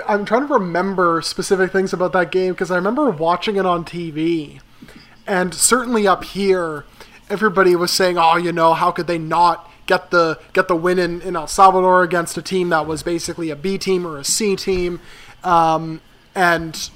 I'm 0.07 0.25
trying 0.25 0.47
to 0.47 0.55
remember 0.55 1.23
specific 1.23 1.73
things 1.73 1.93
about 1.93 2.13
that 2.13 2.31
game 2.31 2.53
because 2.53 2.71
I 2.71 2.77
remember 2.77 3.11
watching 3.11 3.57
it 3.57 3.67
on 3.67 3.85
TV, 3.85 4.61
and 5.27 5.55
certainly 5.55 6.07
up 6.07 6.25
here, 6.25 6.85
everybody 7.29 7.77
was 7.77 7.91
saying, 7.91 8.19
"Oh, 8.19 8.37
you 8.37 8.53
know, 8.53 8.75
how 8.75 8.91
could 8.91 9.07
they 9.07 9.19
not?" 9.19 9.71
Get 9.87 10.11
the 10.11 10.41
get 10.53 10.67
the 10.67 10.75
win 10.75 10.99
in, 10.99 11.23
in 11.23 11.37
El 11.37 11.47
Salvador 11.47 12.03
against 12.03 12.37
a 12.37 12.43
team 12.43 12.71
that 12.71 12.89
was 12.89 13.05
basically 13.05 13.51
a 13.51 13.57
B 13.57 13.79
team 13.79 14.05
or 14.05 14.19
a 14.19 14.25
C 14.25 14.57
team, 14.57 15.01
um, 15.45 16.01
and 16.35 16.91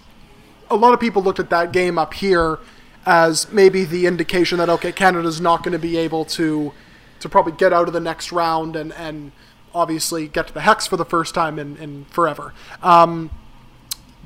a 0.70 0.76
lot 0.76 0.94
of 0.94 1.00
people 1.00 1.22
looked 1.22 1.40
at 1.40 1.50
that 1.50 1.72
game 1.72 1.98
up 1.98 2.14
here 2.14 2.58
as 3.06 3.50
maybe 3.50 3.84
the 3.84 4.06
indication 4.06 4.58
that 4.58 4.68
okay, 4.68 4.92
Canada's 4.92 5.40
not 5.40 5.62
going 5.62 5.72
to 5.72 5.78
be 5.78 5.96
able 5.96 6.24
to 6.24 6.72
to 7.20 7.28
probably 7.28 7.52
get 7.52 7.72
out 7.72 7.86
of 7.86 7.92
the 7.92 8.00
next 8.00 8.32
round 8.32 8.76
and 8.76 8.92
and 8.94 9.32
obviously 9.74 10.28
get 10.28 10.48
to 10.48 10.54
the 10.54 10.62
hex 10.62 10.86
for 10.86 10.96
the 10.96 11.04
first 11.04 11.34
time 11.34 11.58
in, 11.58 11.76
in 11.76 12.04
forever. 12.06 12.52
Um, 12.82 13.30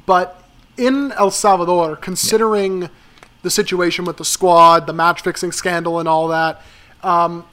but 0.06 0.42
in 0.76 1.12
El 1.12 1.30
Salvador, 1.30 1.96
considering 1.96 2.82
yeah. 2.82 2.88
the 3.42 3.50
situation 3.50 4.04
with 4.04 4.16
the 4.16 4.24
squad, 4.24 4.86
the 4.86 4.92
match 4.92 5.22
fixing 5.22 5.52
scandal, 5.52 6.00
and 6.00 6.08
all 6.08 6.28
that, 6.28 6.62
um, 7.02 7.44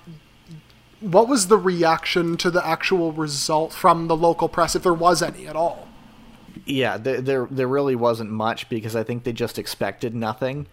what 1.02 1.28
was 1.28 1.48
the 1.48 1.58
reaction 1.58 2.38
to 2.38 2.50
the 2.50 2.66
actual 2.66 3.12
result 3.12 3.74
from 3.74 4.08
the 4.08 4.16
local 4.16 4.48
press, 4.48 4.76
if 4.76 4.84
there 4.84 4.94
was 4.94 5.22
any 5.22 5.48
at 5.48 5.56
all? 5.56 5.88
Yeah, 6.66 6.98
there, 6.98 7.22
there, 7.22 7.48
there 7.50 7.68
really 7.68 7.96
wasn't 7.96 8.32
much 8.32 8.70
because 8.70 8.96
I 8.96 9.04
think 9.04 9.24
they 9.24 9.34
just 9.34 9.58
expected 9.58 10.16
nothing, 10.16 10.68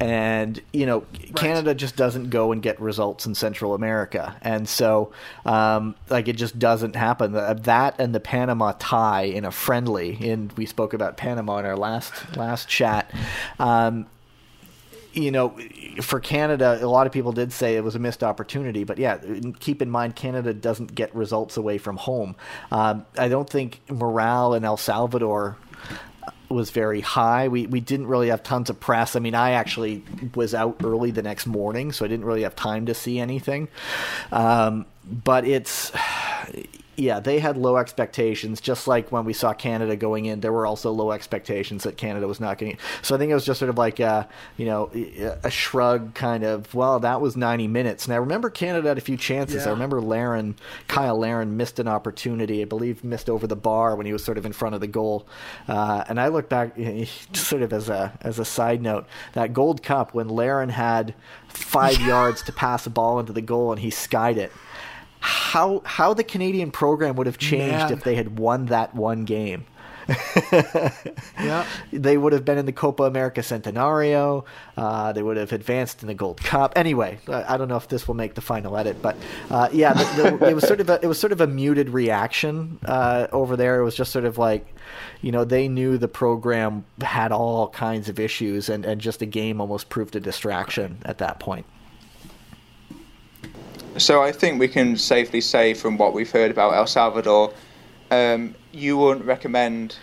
and 0.00 0.60
you 0.72 0.86
know 0.86 0.98
right. 1.00 1.36
Canada 1.36 1.74
just 1.74 1.96
doesn't 1.96 2.30
go 2.30 2.52
and 2.52 2.62
get 2.62 2.80
results 2.80 3.26
in 3.26 3.34
Central 3.34 3.74
America, 3.74 4.36
and 4.42 4.68
so 4.68 5.12
um, 5.44 5.94
like 6.08 6.28
it 6.28 6.36
just 6.36 6.58
doesn't 6.58 6.96
happen. 6.96 7.32
That 7.32 7.98
and 7.98 8.14
the 8.14 8.20
Panama 8.20 8.72
tie 8.78 9.22
in 9.22 9.44
a 9.44 9.50
friendly, 9.50 10.30
and 10.30 10.52
we 10.52 10.66
spoke 10.66 10.94
about 10.94 11.16
Panama 11.16 11.58
in 11.58 11.66
our 11.66 11.76
last 11.76 12.36
last 12.36 12.68
chat. 12.68 13.10
Um, 13.58 14.06
you 15.12 15.30
know, 15.30 15.56
for 16.00 16.20
Canada, 16.20 16.78
a 16.80 16.86
lot 16.86 17.06
of 17.06 17.12
people 17.12 17.32
did 17.32 17.52
say 17.52 17.76
it 17.76 17.84
was 17.84 17.94
a 17.94 17.98
missed 17.98 18.22
opportunity. 18.22 18.84
But 18.84 18.98
yeah, 18.98 19.18
keep 19.60 19.82
in 19.82 19.90
mind, 19.90 20.16
Canada 20.16 20.54
doesn't 20.54 20.94
get 20.94 21.14
results 21.14 21.56
away 21.56 21.78
from 21.78 21.96
home. 21.96 22.36
Um, 22.70 23.06
I 23.18 23.28
don't 23.28 23.48
think 23.48 23.80
morale 23.90 24.54
in 24.54 24.64
El 24.64 24.76
Salvador 24.76 25.56
was 26.48 26.70
very 26.70 27.00
high. 27.00 27.48
We 27.48 27.66
we 27.66 27.80
didn't 27.80 28.06
really 28.06 28.28
have 28.28 28.42
tons 28.42 28.70
of 28.70 28.78
press. 28.78 29.16
I 29.16 29.20
mean, 29.20 29.34
I 29.34 29.52
actually 29.52 30.04
was 30.34 30.54
out 30.54 30.76
early 30.84 31.10
the 31.10 31.22
next 31.22 31.46
morning, 31.46 31.92
so 31.92 32.04
I 32.04 32.08
didn't 32.08 32.26
really 32.26 32.42
have 32.42 32.54
time 32.54 32.86
to 32.86 32.94
see 32.94 33.18
anything. 33.18 33.68
Um, 34.30 34.86
but 35.04 35.46
it's 35.46 35.92
yeah, 36.96 37.20
they 37.20 37.38
had 37.38 37.56
low 37.56 37.78
expectations, 37.78 38.60
just 38.60 38.86
like 38.86 39.10
when 39.10 39.24
we 39.24 39.32
saw 39.32 39.54
Canada 39.54 39.96
going 39.96 40.26
in, 40.26 40.40
there 40.40 40.52
were 40.52 40.66
also 40.66 40.90
low 40.90 41.12
expectations 41.12 41.84
that 41.84 41.96
Canada 41.96 42.28
was 42.28 42.38
not 42.38 42.58
getting. 42.58 42.76
So 43.00 43.14
I 43.14 43.18
think 43.18 43.30
it 43.30 43.34
was 43.34 43.46
just 43.46 43.58
sort 43.58 43.70
of 43.70 43.78
like 43.78 43.98
a, 43.98 44.28
you 44.58 44.66
know, 44.66 44.90
a 45.42 45.50
shrug 45.50 46.14
kind 46.14 46.44
of, 46.44 46.74
well, 46.74 47.00
that 47.00 47.22
was 47.22 47.34
90 47.34 47.66
minutes. 47.68 48.04
And 48.04 48.12
I 48.12 48.18
remember 48.18 48.50
Canada 48.50 48.88
had 48.88 48.98
a 48.98 49.02
few 49.02 49.16
chances. 49.16 49.62
Yeah. 49.62 49.68
I 49.68 49.70
remember 49.70 50.02
Larin, 50.02 50.54
Kyle 50.86 51.18
Larin 51.18 51.56
missed 51.56 51.78
an 51.78 51.88
opportunity, 51.88 52.60
I 52.60 52.66
believe 52.66 53.02
missed 53.02 53.30
over 53.30 53.46
the 53.46 53.56
bar 53.56 53.96
when 53.96 54.04
he 54.04 54.12
was 54.12 54.22
sort 54.22 54.36
of 54.36 54.44
in 54.44 54.52
front 54.52 54.74
of 54.74 54.82
the 54.82 54.86
goal. 54.86 55.26
Uh, 55.66 56.04
and 56.08 56.20
I 56.20 56.28
look 56.28 56.50
back, 56.50 56.76
sort 57.32 57.62
of 57.62 57.72
as 57.72 57.88
a, 57.88 58.18
as 58.20 58.38
a 58.38 58.44
side 58.44 58.82
note, 58.82 59.06
that 59.32 59.54
Gold 59.54 59.82
Cup 59.82 60.12
when 60.12 60.28
Larin 60.28 60.68
had 60.68 61.14
five 61.48 61.98
yards 62.06 62.42
to 62.42 62.52
pass 62.52 62.86
a 62.86 62.90
ball 62.90 63.18
into 63.18 63.32
the 63.32 63.40
goal 63.40 63.72
and 63.72 63.80
he 63.80 63.88
skied 63.90 64.36
it 64.36 64.52
how 65.22 65.82
how 65.84 66.12
the 66.14 66.24
Canadian 66.24 66.72
program 66.72 67.14
would 67.14 67.26
have 67.26 67.38
changed 67.38 67.72
Man. 67.72 67.92
if 67.92 68.02
they 68.02 68.16
had 68.16 68.38
won 68.38 68.66
that 68.66 68.94
one 68.94 69.24
game. 69.24 69.66
yeah, 71.40 71.64
they 71.92 72.18
would 72.18 72.32
have 72.32 72.44
been 72.44 72.58
in 72.58 72.66
the 72.66 72.72
Copa 72.72 73.04
America 73.04 73.40
Centenario. 73.40 74.44
Uh, 74.76 75.12
they 75.12 75.22
would 75.22 75.36
have 75.36 75.52
advanced 75.52 76.02
in 76.02 76.08
the 76.08 76.14
Gold 76.14 76.42
Cup. 76.42 76.72
Anyway, 76.74 77.20
I 77.28 77.56
don't 77.56 77.68
know 77.68 77.76
if 77.76 77.86
this 77.86 78.08
will 78.08 78.16
make 78.16 78.34
the 78.34 78.40
final 78.40 78.76
edit, 78.76 79.00
but 79.00 79.16
uh, 79.48 79.68
yeah, 79.72 79.92
the, 79.92 80.38
the, 80.40 80.46
it 80.50 80.54
was 80.54 80.66
sort 80.66 80.80
of 80.80 80.90
a, 80.90 80.98
it 81.00 81.06
was 81.06 81.20
sort 81.20 81.32
of 81.32 81.40
a 81.40 81.46
muted 81.46 81.90
reaction 81.90 82.80
uh, 82.84 83.28
over 83.30 83.56
there. 83.56 83.80
It 83.80 83.84
was 83.84 83.94
just 83.94 84.10
sort 84.10 84.24
of 84.24 84.38
like, 84.38 84.66
you 85.20 85.30
know, 85.30 85.44
they 85.44 85.68
knew 85.68 85.98
the 85.98 86.08
program 86.08 86.84
had 87.00 87.30
all 87.30 87.68
kinds 87.68 88.08
of 88.08 88.18
issues, 88.18 88.68
and, 88.68 88.84
and 88.84 89.00
just 89.00 89.22
a 89.22 89.26
game 89.26 89.60
almost 89.60 89.88
proved 89.88 90.16
a 90.16 90.20
distraction 90.20 90.98
at 91.04 91.18
that 91.18 91.38
point. 91.38 91.64
So 93.98 94.22
I 94.22 94.32
think 94.32 94.58
we 94.58 94.68
can 94.68 94.96
safely 94.96 95.40
say 95.40 95.74
from 95.74 95.98
what 95.98 96.14
we've 96.14 96.30
heard 96.30 96.50
about 96.50 96.74
El 96.74 96.86
Salvador, 96.86 97.52
um, 98.10 98.54
you 98.72 98.96
wouldn't 98.96 99.26
recommend 99.26 99.96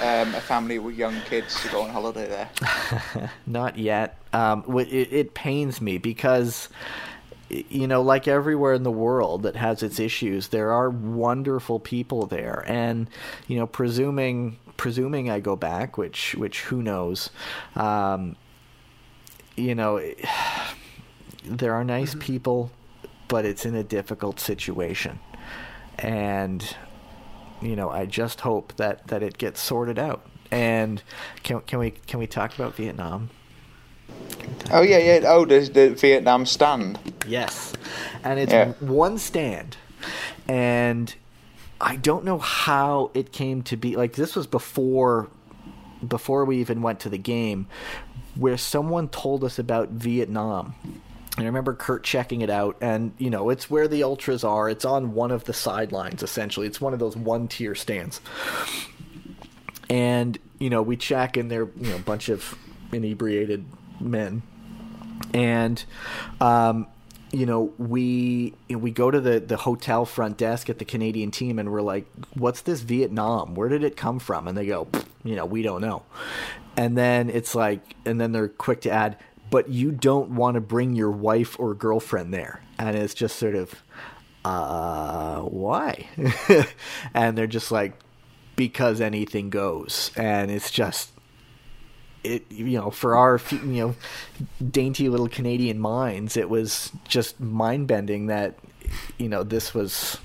um, 0.00 0.34
a 0.34 0.40
family 0.40 0.78
with 0.78 0.96
young 0.96 1.20
kids 1.22 1.60
to 1.62 1.68
go 1.68 1.82
on 1.82 1.90
holiday 1.90 2.28
there. 2.28 3.30
Not 3.46 3.78
yet. 3.78 4.18
Um, 4.32 4.64
it, 4.78 5.12
it 5.12 5.34
pains 5.34 5.80
me 5.80 5.98
because 5.98 6.68
you 7.48 7.86
know, 7.86 8.02
like 8.02 8.26
everywhere 8.26 8.74
in 8.74 8.82
the 8.82 8.90
world 8.90 9.44
that 9.44 9.54
has 9.54 9.82
its 9.82 10.00
issues, 10.00 10.48
there 10.48 10.72
are 10.72 10.90
wonderful 10.90 11.78
people 11.78 12.26
there, 12.26 12.64
and 12.66 13.08
you 13.46 13.56
know, 13.56 13.66
presuming 13.66 14.58
presuming 14.76 15.30
I 15.30 15.38
go 15.40 15.54
back, 15.54 15.96
which 15.96 16.34
which 16.34 16.62
who 16.62 16.82
knows, 16.82 17.30
um, 17.76 18.34
you 19.56 19.76
know, 19.76 20.02
there 21.44 21.74
are 21.74 21.84
nice 21.84 22.10
mm-hmm. 22.10 22.20
people 22.20 22.70
but 23.28 23.44
it's 23.44 23.64
in 23.66 23.74
a 23.74 23.82
difficult 23.82 24.40
situation. 24.40 25.18
And 25.98 26.76
you 27.62 27.74
know, 27.74 27.90
I 27.90 28.06
just 28.06 28.40
hope 28.40 28.74
that 28.76 29.06
that 29.08 29.22
it 29.22 29.38
gets 29.38 29.60
sorted 29.60 29.98
out. 29.98 30.26
And 30.50 31.02
can 31.42 31.60
can 31.62 31.78
we 31.78 31.90
can 31.90 32.20
we 32.20 32.26
talk 32.26 32.54
about 32.54 32.74
Vietnam? 32.74 33.30
Oh 34.70 34.82
yeah, 34.82 34.98
yeah. 34.98 35.20
Oh, 35.26 35.44
there's 35.44 35.70
the 35.70 35.90
Vietnam 35.90 36.46
stand. 36.46 36.98
Yes, 37.26 37.72
and 38.22 38.38
it's 38.38 38.52
yeah. 38.52 38.72
one 38.80 39.18
stand, 39.18 39.76
and 40.48 41.14
I 41.80 41.96
don't 41.96 42.24
know 42.24 42.38
how 42.38 43.10
it 43.14 43.32
came 43.32 43.62
to 43.62 43.76
be. 43.76 43.96
Like 43.96 44.14
this 44.14 44.36
was 44.36 44.46
before 44.46 45.28
before 46.06 46.44
we 46.44 46.58
even 46.58 46.82
went 46.82 47.00
to 47.00 47.08
the 47.08 47.18
game, 47.18 47.66
where 48.34 48.56
someone 48.56 49.08
told 49.08 49.42
us 49.44 49.58
about 49.58 49.90
Vietnam. 49.90 50.74
And 51.36 51.44
I 51.44 51.48
remember 51.48 51.74
Kurt 51.74 52.02
checking 52.02 52.40
it 52.40 52.48
out, 52.48 52.76
and 52.80 53.12
you 53.18 53.28
know, 53.28 53.50
it's 53.50 53.70
where 53.70 53.88
the 53.88 54.02
ultras 54.02 54.42
are. 54.42 54.70
It's 54.70 54.86
on 54.86 55.12
one 55.12 55.30
of 55.30 55.44
the 55.44 55.52
sidelines, 55.52 56.22
essentially. 56.22 56.66
It's 56.66 56.80
one 56.80 56.94
of 56.94 56.98
those 56.98 57.16
one 57.16 57.46
tier 57.46 57.74
stands. 57.74 58.20
And 59.90 60.38
you 60.58 60.70
know, 60.70 60.80
we 60.80 60.96
check, 60.96 61.36
and 61.36 61.50
they're 61.50 61.68
you 61.76 61.90
know 61.90 61.96
a 61.96 62.00
bunch 62.00 62.30
of 62.30 62.56
inebriated 62.90 63.66
men, 64.00 64.42
and 65.34 65.84
um, 66.40 66.86
you 67.32 67.44
know, 67.44 67.72
we 67.76 68.54
we 68.70 68.90
go 68.90 69.10
to 69.10 69.20
the 69.20 69.38
the 69.40 69.58
hotel 69.58 70.06
front 70.06 70.38
desk 70.38 70.70
at 70.70 70.78
the 70.78 70.86
Canadian 70.86 71.30
team, 71.30 71.58
and 71.58 71.70
we're 71.70 71.82
like, 71.82 72.06
"What's 72.34 72.62
this 72.62 72.80
Vietnam? 72.80 73.54
Where 73.54 73.68
did 73.68 73.84
it 73.84 73.94
come 73.94 74.18
from?" 74.20 74.48
And 74.48 74.56
they 74.56 74.66
go, 74.66 74.88
"You 75.22 75.36
know, 75.36 75.44
we 75.44 75.60
don't 75.60 75.82
know." 75.82 76.02
And 76.78 76.96
then 76.96 77.30
it's 77.30 77.54
like, 77.54 77.80
and 78.04 78.20
then 78.20 78.32
they're 78.32 78.48
quick 78.48 78.82
to 78.82 78.90
add, 78.90 79.18
"But 79.56 79.70
you 79.70 79.90
don't 79.90 80.32
want 80.32 80.56
to 80.56 80.60
bring 80.60 80.94
your 80.94 81.10
wife 81.10 81.58
or 81.58 81.72
girlfriend 81.72 82.34
there," 82.34 82.60
and 82.78 82.94
it's 82.94 83.14
just 83.14 83.36
sort 83.36 83.54
of, 83.54 83.82
uh, 84.44 85.40
why? 85.40 86.08
and 87.14 87.38
they're 87.38 87.46
just 87.46 87.72
like, 87.72 87.98
because 88.54 89.00
anything 89.00 89.48
goes, 89.48 90.10
and 90.14 90.50
it's 90.50 90.70
just 90.70 91.10
it 92.22 92.44
you 92.50 92.76
know 92.76 92.90
for 92.90 93.16
our 93.16 93.40
you 93.50 93.58
know 93.62 93.94
dainty 94.70 95.08
little 95.08 95.28
Canadian 95.28 95.78
minds, 95.78 96.36
it 96.36 96.50
was 96.50 96.92
just 97.08 97.40
mind 97.40 97.88
bending 97.88 98.26
that 98.26 98.58
you 99.16 99.30
know 99.30 99.42
this 99.42 99.72
was 99.72 100.18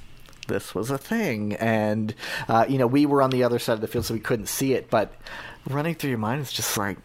this 0.49 0.75
was 0.75 0.91
a 0.91 0.97
thing, 0.97 1.53
and 1.53 2.13
uh, 2.49 2.65
you 2.67 2.77
know 2.77 2.87
we 2.87 3.05
were 3.05 3.21
on 3.21 3.29
the 3.29 3.45
other 3.45 3.59
side 3.59 3.75
of 3.75 3.81
the 3.81 3.87
field, 3.87 4.03
so 4.03 4.13
we 4.13 4.19
couldn't 4.19 4.47
see 4.47 4.73
it, 4.73 4.89
but 4.89 5.13
running 5.69 5.95
through 5.95 6.09
your 6.09 6.19
mind 6.19 6.41
is 6.41 6.51
just 6.51 6.77
like, 6.77 6.97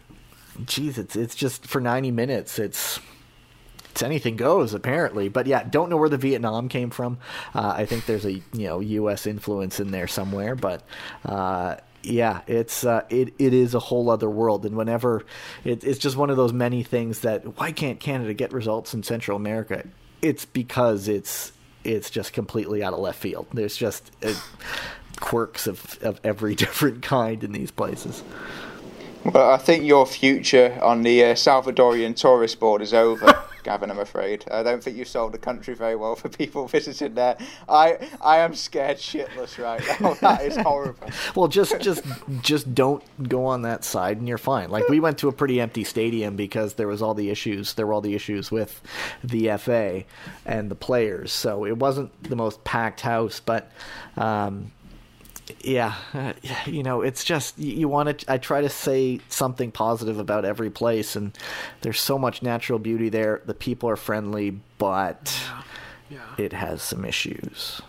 geez, 0.65 0.97
it's 0.97 1.15
it's 1.15 1.35
just 1.35 1.65
for 1.65 1.81
ninety 1.81 2.11
minutes, 2.11 2.59
it's 2.59 2.99
it's 3.97 4.03
anything 4.03 4.35
goes 4.35 4.75
apparently. 4.75 5.27
But 5.27 5.47
yeah, 5.47 5.63
don't 5.63 5.89
know 5.89 5.97
where 5.97 6.09
the 6.09 6.17
Vietnam 6.17 6.69
came 6.69 6.91
from. 6.91 7.17
Uh, 7.55 7.73
I 7.75 7.85
think 7.85 8.05
there's 8.05 8.25
a 8.25 8.33
you 8.33 8.43
know 8.53 8.79
U.S. 8.79 9.25
influence 9.25 9.79
in 9.79 9.89
there 9.89 10.07
somewhere, 10.07 10.55
but 10.55 10.83
uh, 11.25 11.77
yeah, 12.03 12.41
it's 12.45 12.85
uh, 12.85 13.05
it 13.09 13.33
it 13.39 13.53
is 13.53 13.73
a 13.73 13.79
whole 13.79 14.09
other 14.09 14.29
world. 14.29 14.65
And 14.67 14.75
whenever 14.75 15.25
it, 15.63 15.83
it's 15.83 15.97
just 15.97 16.15
one 16.15 16.29
of 16.29 16.37
those 16.37 16.53
many 16.53 16.83
things 16.83 17.21
that 17.21 17.57
why 17.57 17.71
can't 17.71 17.99
Canada 17.99 18.35
get 18.35 18.53
results 18.53 18.93
in 18.93 19.01
Central 19.01 19.35
America? 19.35 19.83
It's 20.21 20.45
because 20.45 21.07
it's 21.07 21.51
it's 21.83 22.09
just 22.11 22.33
completely 22.33 22.83
out 22.83 22.93
of 22.93 22.99
left 22.99 23.19
field. 23.19 23.47
There's 23.51 23.75
just 23.75 24.11
uh, 24.23 24.33
quirks 25.19 25.65
of 25.65 25.97
of 26.03 26.19
every 26.23 26.53
different 26.63 27.01
kind 27.01 27.43
in 27.43 27.51
these 27.51 27.71
places. 27.71 28.23
Well, 29.25 29.51
I 29.51 29.57
think 29.57 29.83
your 29.83 30.05
future 30.05 30.79
on 30.81 31.03
the 31.03 31.23
uh, 31.23 31.33
Salvadorian 31.33 32.15
tourist 32.15 32.59
board 32.59 32.81
is 32.81 32.93
over. 32.93 33.37
Gavin, 33.63 33.91
I'm 33.91 33.99
afraid. 33.99 34.45
I 34.49 34.63
don't 34.63 34.81
think 34.81 34.95
you 34.95 35.03
sold 35.03 35.33
the 35.33 35.37
country 35.37 35.73
very 35.73 35.97
well 35.97 36.15
for 36.15 36.29
people 36.29 36.67
visiting 36.69 37.15
there. 37.15 37.37
I 37.67 37.97
I 38.21 38.37
am 38.37 38.55
scared 38.55 38.97
shitless 38.97 39.61
right 39.61 39.81
now. 39.99 40.13
That 40.21 40.43
is 40.43 40.55
horrible. 40.55 41.09
well, 41.35 41.49
just 41.49 41.77
just 41.81 42.03
just 42.41 42.73
don't 42.73 43.03
go 43.27 43.45
on 43.45 43.63
that 43.63 43.83
side, 43.83 44.17
and 44.19 44.27
you're 44.27 44.37
fine. 44.37 44.69
Like 44.69 44.87
we 44.87 45.01
went 45.01 45.17
to 45.17 45.27
a 45.27 45.33
pretty 45.33 45.59
empty 45.59 45.83
stadium 45.83 46.37
because 46.37 46.75
there 46.75 46.87
was 46.87 47.01
all 47.01 47.13
the 47.13 47.29
issues. 47.29 47.73
There 47.73 47.85
were 47.85 47.93
all 47.93 48.01
the 48.01 48.15
issues 48.15 48.49
with 48.51 48.81
the 49.21 49.57
FA 49.57 50.05
and 50.45 50.71
the 50.71 50.75
players, 50.75 51.33
so 51.33 51.65
it 51.65 51.77
wasn't 51.77 52.11
the 52.23 52.37
most 52.37 52.63
packed 52.63 53.01
house, 53.01 53.41
but. 53.41 53.69
Um, 54.15 54.71
yeah, 55.61 55.95
uh, 56.13 56.33
you 56.65 56.83
know, 56.83 57.01
it's 57.01 57.23
just 57.23 57.57
you, 57.57 57.73
you 57.73 57.87
want 57.87 58.19
to. 58.19 58.31
I 58.31 58.37
try 58.37 58.61
to 58.61 58.69
say 58.69 59.19
something 59.29 59.71
positive 59.71 60.19
about 60.19 60.45
every 60.45 60.69
place, 60.69 61.15
and 61.15 61.37
there's 61.81 61.99
so 61.99 62.17
much 62.17 62.41
natural 62.41 62.79
beauty 62.79 63.09
there. 63.09 63.41
The 63.45 63.53
people 63.53 63.89
are 63.89 63.95
friendly, 63.95 64.59
but 64.77 65.39
Yeah. 66.09 66.19
Yeah. 66.37 66.45
it 66.45 66.53
has 66.53 66.81
some 66.81 67.05
issues. 67.05 67.81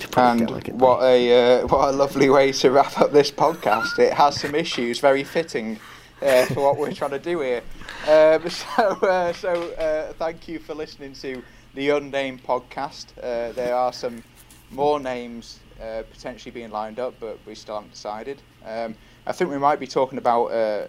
To 0.00 0.08
put 0.08 0.20
it 0.20 0.50
And 0.50 0.80
what 0.80 1.02
a 1.02 1.60
uh, 1.62 1.66
what 1.66 1.88
a 1.88 1.92
lovely 1.96 2.28
way 2.30 2.52
to 2.52 2.70
wrap 2.70 3.00
up 3.00 3.12
this 3.12 3.30
podcast. 3.30 3.98
It 3.98 4.12
has 4.14 4.40
some 4.40 4.54
issues, 4.54 5.00
very 5.00 5.24
fitting 5.24 5.78
uh, 6.22 6.46
for 6.46 6.62
what 6.62 6.78
we're 6.78 6.92
trying 6.92 7.12
to 7.12 7.18
do 7.18 7.40
here. 7.40 7.62
Um, 8.08 8.48
so 8.50 8.82
uh, 9.02 9.32
so 9.32 9.72
uh, 9.74 10.12
thank 10.14 10.48
you 10.48 10.58
for 10.58 10.74
listening 10.74 11.12
to 11.14 11.42
the 11.74 11.90
unnamed 11.90 12.44
podcast. 12.44 13.06
Uh, 13.18 13.52
there 13.52 13.74
are 13.74 13.92
some 13.92 14.22
more 14.70 14.98
names 14.98 15.60
uh, 15.80 16.02
potentially 16.10 16.50
being 16.52 16.70
lined 16.70 16.98
up, 16.98 17.14
but 17.20 17.38
we 17.46 17.54
still 17.54 17.76
haven't 17.76 17.92
decided. 17.92 18.40
Um, 18.64 18.94
I 19.26 19.32
think 19.32 19.50
we 19.50 19.58
might 19.58 19.80
be 19.80 19.86
talking 19.86 20.18
about. 20.18 20.46
Uh, 20.46 20.88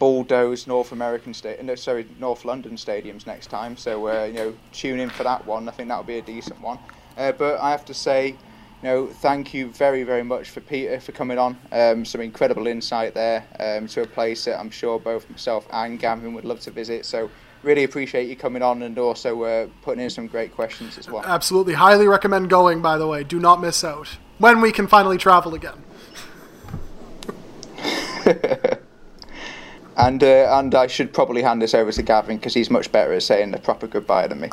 bulldoze 0.00 0.66
North 0.66 0.90
American 0.92 1.32
sta- 1.32 1.62
no, 1.62 1.76
sorry, 1.76 2.06
North 2.18 2.44
London 2.44 2.72
stadiums 2.72 3.26
next 3.26 3.48
time. 3.48 3.76
So 3.76 4.08
uh, 4.08 4.24
you 4.24 4.32
know, 4.32 4.54
tune 4.72 4.98
in 4.98 5.10
for 5.10 5.22
that 5.22 5.46
one. 5.46 5.68
I 5.68 5.72
think 5.72 5.88
that'll 5.88 6.02
be 6.02 6.18
a 6.18 6.22
decent 6.22 6.60
one. 6.60 6.78
Uh, 7.16 7.32
but 7.32 7.60
I 7.60 7.70
have 7.70 7.84
to 7.84 7.94
say, 7.94 8.28
you 8.28 8.36
know, 8.82 9.06
thank 9.06 9.52
you 9.54 9.68
very 9.68 10.02
very 10.02 10.24
much 10.24 10.48
for 10.48 10.60
Peter 10.60 10.98
for 10.98 11.12
coming 11.12 11.38
on. 11.38 11.56
Um, 11.70 12.04
some 12.04 12.22
incredible 12.22 12.66
insight 12.66 13.14
there 13.14 13.44
um, 13.60 13.86
to 13.88 14.02
a 14.02 14.06
place 14.06 14.46
that 14.46 14.58
I'm 14.58 14.70
sure 14.70 14.98
both 14.98 15.28
myself 15.30 15.68
and 15.70 16.00
Gavin 16.00 16.32
would 16.32 16.46
love 16.46 16.60
to 16.60 16.70
visit. 16.70 17.04
So 17.04 17.30
really 17.62 17.84
appreciate 17.84 18.28
you 18.28 18.36
coming 18.36 18.62
on 18.62 18.82
and 18.82 18.98
also 18.98 19.42
uh, 19.42 19.68
putting 19.82 20.02
in 20.02 20.10
some 20.10 20.26
great 20.26 20.54
questions 20.54 20.98
as 20.98 21.08
well. 21.10 21.22
Absolutely. 21.24 21.74
Highly 21.74 22.06
recommend 22.06 22.50
going, 22.50 22.82
by 22.82 22.98
the 22.98 23.06
way. 23.06 23.24
Do 23.24 23.38
not 23.38 23.60
miss 23.60 23.84
out. 23.84 24.18
When 24.38 24.60
we 24.60 24.72
can 24.72 24.86
finally 24.86 25.18
travel 25.18 25.54
again. 25.54 25.84
And 30.00 30.22
uh, 30.22 30.58
and 30.58 30.74
I 30.74 30.86
should 30.86 31.12
probably 31.12 31.42
hand 31.42 31.60
this 31.60 31.74
over 31.74 31.92
to 31.92 32.02
Gavin 32.02 32.36
because 32.36 32.54
he's 32.54 32.70
much 32.70 32.90
better 32.90 33.12
at 33.12 33.22
saying 33.22 33.50
the 33.50 33.58
proper 33.58 33.86
goodbye 33.86 34.26
than 34.26 34.40
me. 34.40 34.48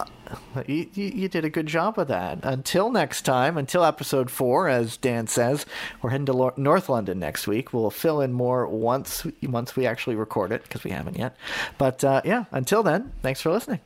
You, 0.67 0.87
you, 0.93 1.05
you 1.05 1.27
did 1.29 1.45
a 1.45 1.49
good 1.49 1.67
job 1.67 1.97
of 1.97 2.07
that. 2.09 2.39
Until 2.43 2.91
next 2.91 3.21
time, 3.21 3.57
until 3.57 3.83
episode 3.83 4.29
four, 4.29 4.67
as 4.67 4.97
Dan 4.97 5.27
says, 5.27 5.65
we're 6.01 6.09
heading 6.09 6.25
to 6.25 6.33
Lo- 6.33 6.53
North 6.57 6.89
London 6.89 7.19
next 7.19 7.47
week. 7.47 7.71
We'll 7.71 7.89
fill 7.89 8.19
in 8.21 8.33
more 8.33 8.67
once 8.67 9.25
once 9.43 9.75
we 9.75 9.85
actually 9.85 10.15
record 10.15 10.51
it 10.51 10.63
because 10.63 10.83
we 10.83 10.91
haven't 10.91 11.17
yet. 11.17 11.35
But 11.77 12.03
uh, 12.03 12.21
yeah, 12.25 12.45
until 12.51 12.83
then, 12.83 13.13
thanks 13.21 13.41
for 13.41 13.51
listening. 13.51 13.79